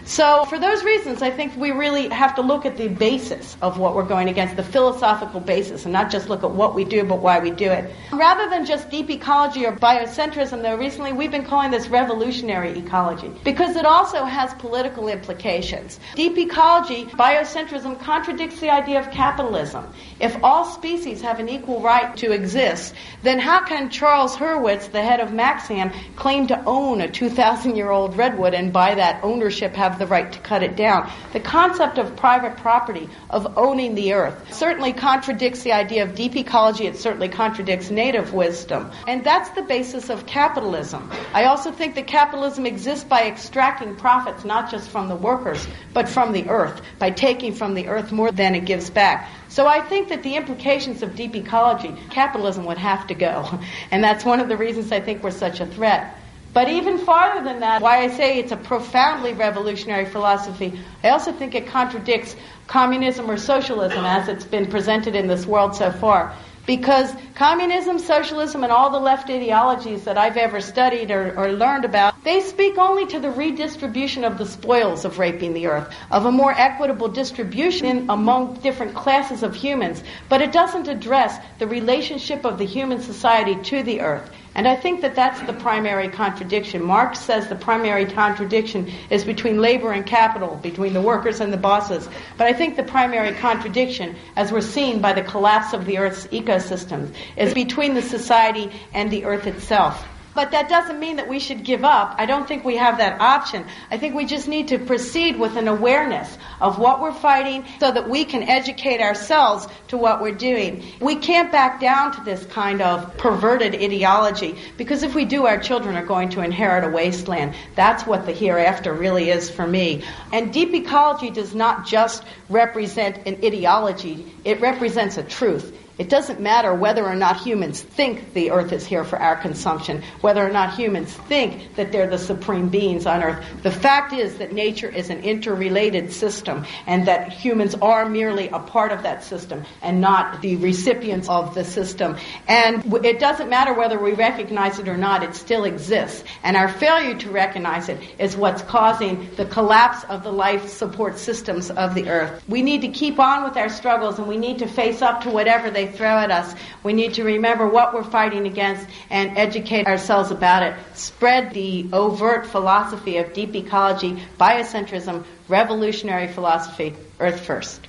So, 0.05 0.43
for 0.45 0.59
those 0.59 0.83
reasons, 0.83 1.21
I 1.21 1.31
think 1.31 1.55
we 1.55 1.71
really 1.71 2.09
have 2.09 2.35
to 2.35 2.41
look 2.41 2.65
at 2.65 2.75
the 2.75 2.89
basis 2.89 3.55
of 3.61 3.79
what 3.79 3.95
we're 3.95 4.03
going 4.03 4.27
against, 4.27 4.57
the 4.57 4.63
philosophical 4.63 5.39
basis, 5.39 5.85
and 5.85 5.93
not 5.93 6.11
just 6.11 6.27
look 6.27 6.43
at 6.43 6.51
what 6.51 6.75
we 6.75 6.83
do, 6.83 7.03
but 7.03 7.19
why 7.19 7.39
we 7.39 7.51
do 7.51 7.71
it. 7.71 7.93
Rather 8.11 8.49
than 8.49 8.65
just 8.65 8.89
deep 8.89 9.09
ecology 9.09 9.65
or 9.65 9.71
biocentrism, 9.71 10.61
though, 10.61 10.75
recently 10.75 11.13
we've 11.13 11.31
been 11.31 11.45
calling 11.45 11.71
this 11.71 11.87
revolutionary 11.87 12.77
ecology 12.77 13.31
because 13.43 13.75
it 13.75 13.85
also 13.85 14.25
has 14.25 14.53
political 14.55 15.07
implications. 15.07 15.99
Deep 16.15 16.37
ecology, 16.37 17.05
biocentrism, 17.05 17.99
contradicts 17.99 18.59
the 18.59 18.69
idea 18.69 18.99
of 18.99 19.09
capitalism. 19.11 19.87
If 20.19 20.37
all 20.43 20.65
species 20.65 21.21
have 21.21 21.39
an 21.39 21.47
equal 21.47 21.81
right 21.81 22.15
to 22.17 22.31
exist, 22.31 22.93
then 23.21 23.39
how 23.39 23.63
can 23.65 23.89
Charles 23.89 24.35
Hurwitz, 24.35 24.91
the 24.91 25.01
head 25.01 25.19
of 25.21 25.29
Maxxam, 25.29 25.93
claim 26.15 26.47
to 26.47 26.63
own 26.65 27.01
a 27.01 27.09
2,000 27.09 27.75
year 27.75 27.89
old 27.89 28.17
redwood 28.17 28.53
and 28.53 28.73
by 28.73 28.95
that 28.95 29.23
ownership 29.23 29.73
have 29.84 29.99
the 29.99 30.07
right 30.07 30.31
to 30.31 30.39
cut 30.39 30.63
it 30.63 30.75
down. 30.77 31.11
The 31.34 31.41
concept 31.41 31.97
of 31.97 32.15
private 32.15 32.55
property, 32.57 33.09
of 33.29 33.57
owning 33.57 33.95
the 33.95 34.13
earth, 34.13 34.53
certainly 34.53 34.93
contradicts 34.93 35.63
the 35.63 35.73
idea 35.73 36.03
of 36.03 36.15
deep 36.15 36.36
ecology. 36.38 36.88
It 36.88 36.97
certainly 36.97 37.27
contradicts 37.27 37.89
native 37.91 38.34
wisdom. 38.34 38.91
And 39.07 39.23
that's 39.23 39.49
the 39.49 39.61
basis 39.61 40.09
of 40.09 40.25
capitalism. 40.25 41.11
I 41.34 41.45
also 41.45 41.71
think 41.71 41.95
that 41.95 42.07
capitalism 42.07 42.65
exists 42.65 43.03
by 43.03 43.23
extracting 43.23 43.95
profits 43.95 44.45
not 44.45 44.71
just 44.71 44.89
from 44.89 45.09
the 45.09 45.15
workers, 45.15 45.67
but 45.93 46.07
from 46.07 46.31
the 46.31 46.47
earth, 46.49 46.81
by 46.97 47.11
taking 47.11 47.53
from 47.53 47.73
the 47.73 47.89
earth 47.89 48.11
more 48.11 48.31
than 48.31 48.55
it 48.55 48.63
gives 48.63 48.89
back. 48.89 49.29
So 49.49 49.67
I 49.67 49.81
think 49.81 50.09
that 50.09 50.23
the 50.23 50.36
implications 50.36 51.03
of 51.03 51.15
deep 51.15 51.36
ecology, 51.36 51.93
capitalism 52.09 52.65
would 52.65 52.77
have 52.77 53.07
to 53.07 53.13
go. 53.13 53.59
And 53.91 54.03
that's 54.03 54.23
one 54.23 54.39
of 54.39 54.47
the 54.47 54.57
reasons 54.57 54.91
I 54.91 55.01
think 55.01 55.23
we're 55.23 55.31
such 55.31 55.59
a 55.59 55.65
threat. 55.65 56.17
But 56.54 56.70
even 56.70 56.99
farther 56.99 57.43
than 57.43 57.62
that, 57.62 57.82
why 57.82 58.04
I 58.04 58.10
say 58.10 58.38
it's 58.38 58.51
a 58.51 58.58
profoundly 58.58 59.34
revolutionary 59.34 60.06
philosophy, 60.06 60.80
I 61.04 61.10
also 61.10 61.32
think 61.32 61.56
it 61.56 61.66
contradicts 61.66 62.36
communism 62.68 63.30
or 63.30 63.38
socialism 63.38 64.06
as 64.06 64.28
it's 64.28 64.45
been 64.45 64.68
presented 64.68 65.16
in 65.16 65.28
this 65.28 65.47
world 65.47 65.76
so 65.76 65.91
far. 65.91 66.34
Because 66.66 67.12
communism, 67.36 67.99
socialism, 67.99 68.64
and 68.64 68.72
all 68.72 68.89
the 68.89 68.99
left 68.99 69.30
ideologies 69.30 70.06
that 70.06 70.18
I've 70.18 70.38
ever 70.38 70.62
studied 70.62 71.12
or, 71.12 71.38
or, 71.38 71.51
learned 71.51 71.84
about, 71.84 72.24
they 72.24 72.39
speak 72.39 72.78
only 72.78 73.06
to 73.08 73.20
the 73.20 73.32
redistribution 73.32 74.24
of 74.24 74.38
the 74.38 74.45
spoils 74.45 75.04
of 75.04 75.20
raping 75.20 75.54
the 75.54 75.68
earth, 75.68 75.93
of 76.10 76.26
a 76.26 76.32
more 76.32 76.54
equitable 76.54 77.10
distribution 77.10 78.06
among 78.10 78.54
different 78.62 78.93
classes 78.93 79.43
of 79.43 79.56
humans. 79.56 80.04
But 80.30 80.41
it 80.41 80.54
doesn't 80.54 80.88
address 80.88 81.38
the 81.60 81.68
relationship 81.68 82.45
of 82.45 82.58
the 82.58 82.66
human 82.66 83.01
society 83.01 83.56
to 83.56 83.84
the 83.84 83.99
earth. 83.99 84.32
And 84.56 84.68
I 84.68 84.76
think 84.76 85.01
that 85.01 85.16
that's 85.16 85.41
the 85.41 85.54
primary 85.54 86.10
contradiction. 86.10 86.84
Marx 86.84 87.20
says 87.20 87.47
the 87.47 87.56
primary 87.56 88.06
contradiction 88.06 88.91
is 89.10 89.26
between 89.26 89.60
labor 89.60 89.91
and 89.91 90.06
capital, 90.06 90.60
between 90.62 90.93
the 90.93 91.01
workers 91.01 91.39
and 91.39 91.51
the 91.51 91.58
bosses. 91.58 92.08
But 92.38 92.47
I 92.47 92.54
think 92.54 92.76
the 92.76 92.84
primary 92.84 93.34
contradiction, 93.34 94.16
as 94.36 94.51
we're 94.51 94.62
seeing 94.62 95.01
by 95.01 95.14
the 95.14 95.24
collapse 95.24 95.74
of 95.74 95.86
the 95.86 95.97
Earth's 95.97 96.28
ecosystems, 96.28 97.14
is 97.36 97.54
between 97.54 97.95
the 97.95 98.01
society 98.04 98.72
and 98.93 99.10
the 99.10 99.26
Earth 99.26 99.47
itself. 99.47 100.08
But 100.36 100.51
that 100.51 100.69
doesn't 100.69 100.99
mean 100.99 101.17
that 101.17 101.27
we 101.27 101.39
should 101.39 101.63
give 101.63 101.84
up. 101.84 102.15
I 102.17 102.25
don't 102.25 102.47
think 102.47 102.63
we 102.63 102.77
have 102.77 102.97
that 102.97 103.21
option. 103.21 103.65
I 103.91 103.97
think 103.97 104.15
we 104.15 104.25
just 104.25 104.47
need 104.47 104.69
to 104.69 104.79
proceed 104.79 105.39
with 105.39 105.55
an 105.57 105.67
awareness 105.67 106.38
of 106.59 106.79
what 106.79 107.01
we're 107.01 107.13
fighting 107.13 107.65
so 107.79 107.91
that 107.91 108.09
we 108.09 108.25
can 108.25 108.43
educate 108.43 109.01
ourselves 109.01 109.67
to 109.89 109.97
what 109.97 110.21
we're 110.21 110.31
doing. 110.31 110.84
We 110.99 111.15
can't 111.15 111.51
back 111.51 111.79
down 111.79 112.13
to 112.13 112.23
this 112.23 112.45
kind 112.45 112.81
of 112.81 113.15
perverted 113.17 113.75
ideology 113.75 114.55
because 114.77 115.03
if 115.03 115.13
we 115.13 115.25
do, 115.25 115.45
our 115.45 115.59
children 115.59 115.95
are 115.95 116.05
going 116.05 116.29
to 116.29 116.41
inherit 116.41 116.84
a 116.84 116.89
wasteland. 116.89 117.53
That's 117.75 118.05
what 118.05 118.25
the 118.25 118.34
hereafter 118.34 118.93
really 118.93 119.29
is 119.29 119.49
for 119.49 119.67
me. 119.67 120.03
And 120.31 120.51
deep 120.51 120.73
ecology 120.73 121.29
does 121.29 121.53
not 121.53 121.86
just 121.86 122.23
represent 122.49 123.27
an 123.27 123.36
ideology, 123.43 124.34
it 124.43 124.61
represents 124.61 125.17
a 125.17 125.23
truth. 125.23 125.77
It 125.97 126.09
doesn't 126.09 126.39
matter 126.39 126.73
whether 126.73 127.05
or 127.05 127.15
not 127.15 127.39
humans 127.39 127.81
think 127.81 128.33
the 128.33 128.49
earth 128.49 128.71
is 128.71 128.83
here 128.85 129.03
for 129.03 129.19
our 129.19 129.35
consumption, 129.35 130.01
whether 130.21 130.43
or 130.45 130.49
not 130.49 130.73
humans 130.73 131.13
think 131.13 131.75
that 131.75 131.91
they're 131.91 132.07
the 132.07 132.17
supreme 132.17 132.69
beings 132.69 133.05
on 133.05 133.23
earth. 133.23 133.45
The 133.61 133.71
fact 133.71 134.11
is 134.11 134.37
that 134.39 134.53
nature 134.53 134.89
is 134.89 135.11
an 135.11 135.19
interrelated 135.19 136.11
system 136.11 136.65
and 136.87 137.07
that 137.07 137.31
humans 137.31 137.75
are 137.75 138.09
merely 138.09 138.49
a 138.49 138.57
part 138.57 138.91
of 138.91 139.03
that 139.03 139.23
system 139.23 139.65
and 139.83 140.01
not 140.01 140.41
the 140.41 140.55
recipients 140.55 141.29
of 141.29 141.53
the 141.53 141.63
system. 141.63 142.17
And 142.47 142.83
it 143.05 143.19
doesn't 143.19 143.49
matter 143.49 143.73
whether 143.73 143.99
we 143.99 144.13
recognize 144.13 144.79
it 144.79 144.87
or 144.87 144.97
not, 144.97 145.21
it 145.21 145.35
still 145.35 145.63
exists. 145.65 146.23
And 146.41 146.57
our 146.57 146.69
failure 146.69 147.15
to 147.19 147.29
recognize 147.29 147.89
it 147.89 147.99
is 148.17 148.35
what's 148.35 148.63
causing 148.63 149.29
the 149.35 149.45
collapse 149.45 150.03
of 150.05 150.23
the 150.23 150.31
life 150.31 150.69
support 150.69 151.19
systems 151.19 151.69
of 151.69 151.93
the 151.93 152.09
earth. 152.09 152.43
We 152.49 152.63
need 152.63 152.81
to 152.81 152.87
keep 152.87 153.19
on 153.19 153.43
with 153.43 153.57
our 153.57 153.69
struggles 153.69 154.17
and 154.17 154.27
we 154.27 154.37
need 154.37 154.57
to 154.59 154.67
face 154.67 155.03
up 155.03 155.21
to 155.21 155.29
whatever 155.29 155.69
they 155.69 155.82
they 155.84 155.91
throw 155.91 156.17
at 156.17 156.31
us. 156.31 156.55
We 156.84 156.93
need 156.93 157.13
to 157.15 157.23
remember 157.23 157.67
what 157.67 157.93
we're 157.93 158.03
fighting 158.03 158.47
against 158.47 158.88
and 159.09 159.38
educate 159.38 159.88
ourselves 159.88 160.31
about 160.31 160.63
it. 160.63 160.75
Spread 160.93 161.53
the 161.53 161.88
overt 161.91 162.45
philosophy 162.45 163.17
of 163.17 163.34
deep 163.34 163.55
ecology, 163.55 164.21
biocentrism, 164.39 165.25
revolutionary 165.47 166.27
philosophy, 166.27 166.95
Earth 167.19 167.39
first. 167.41 167.88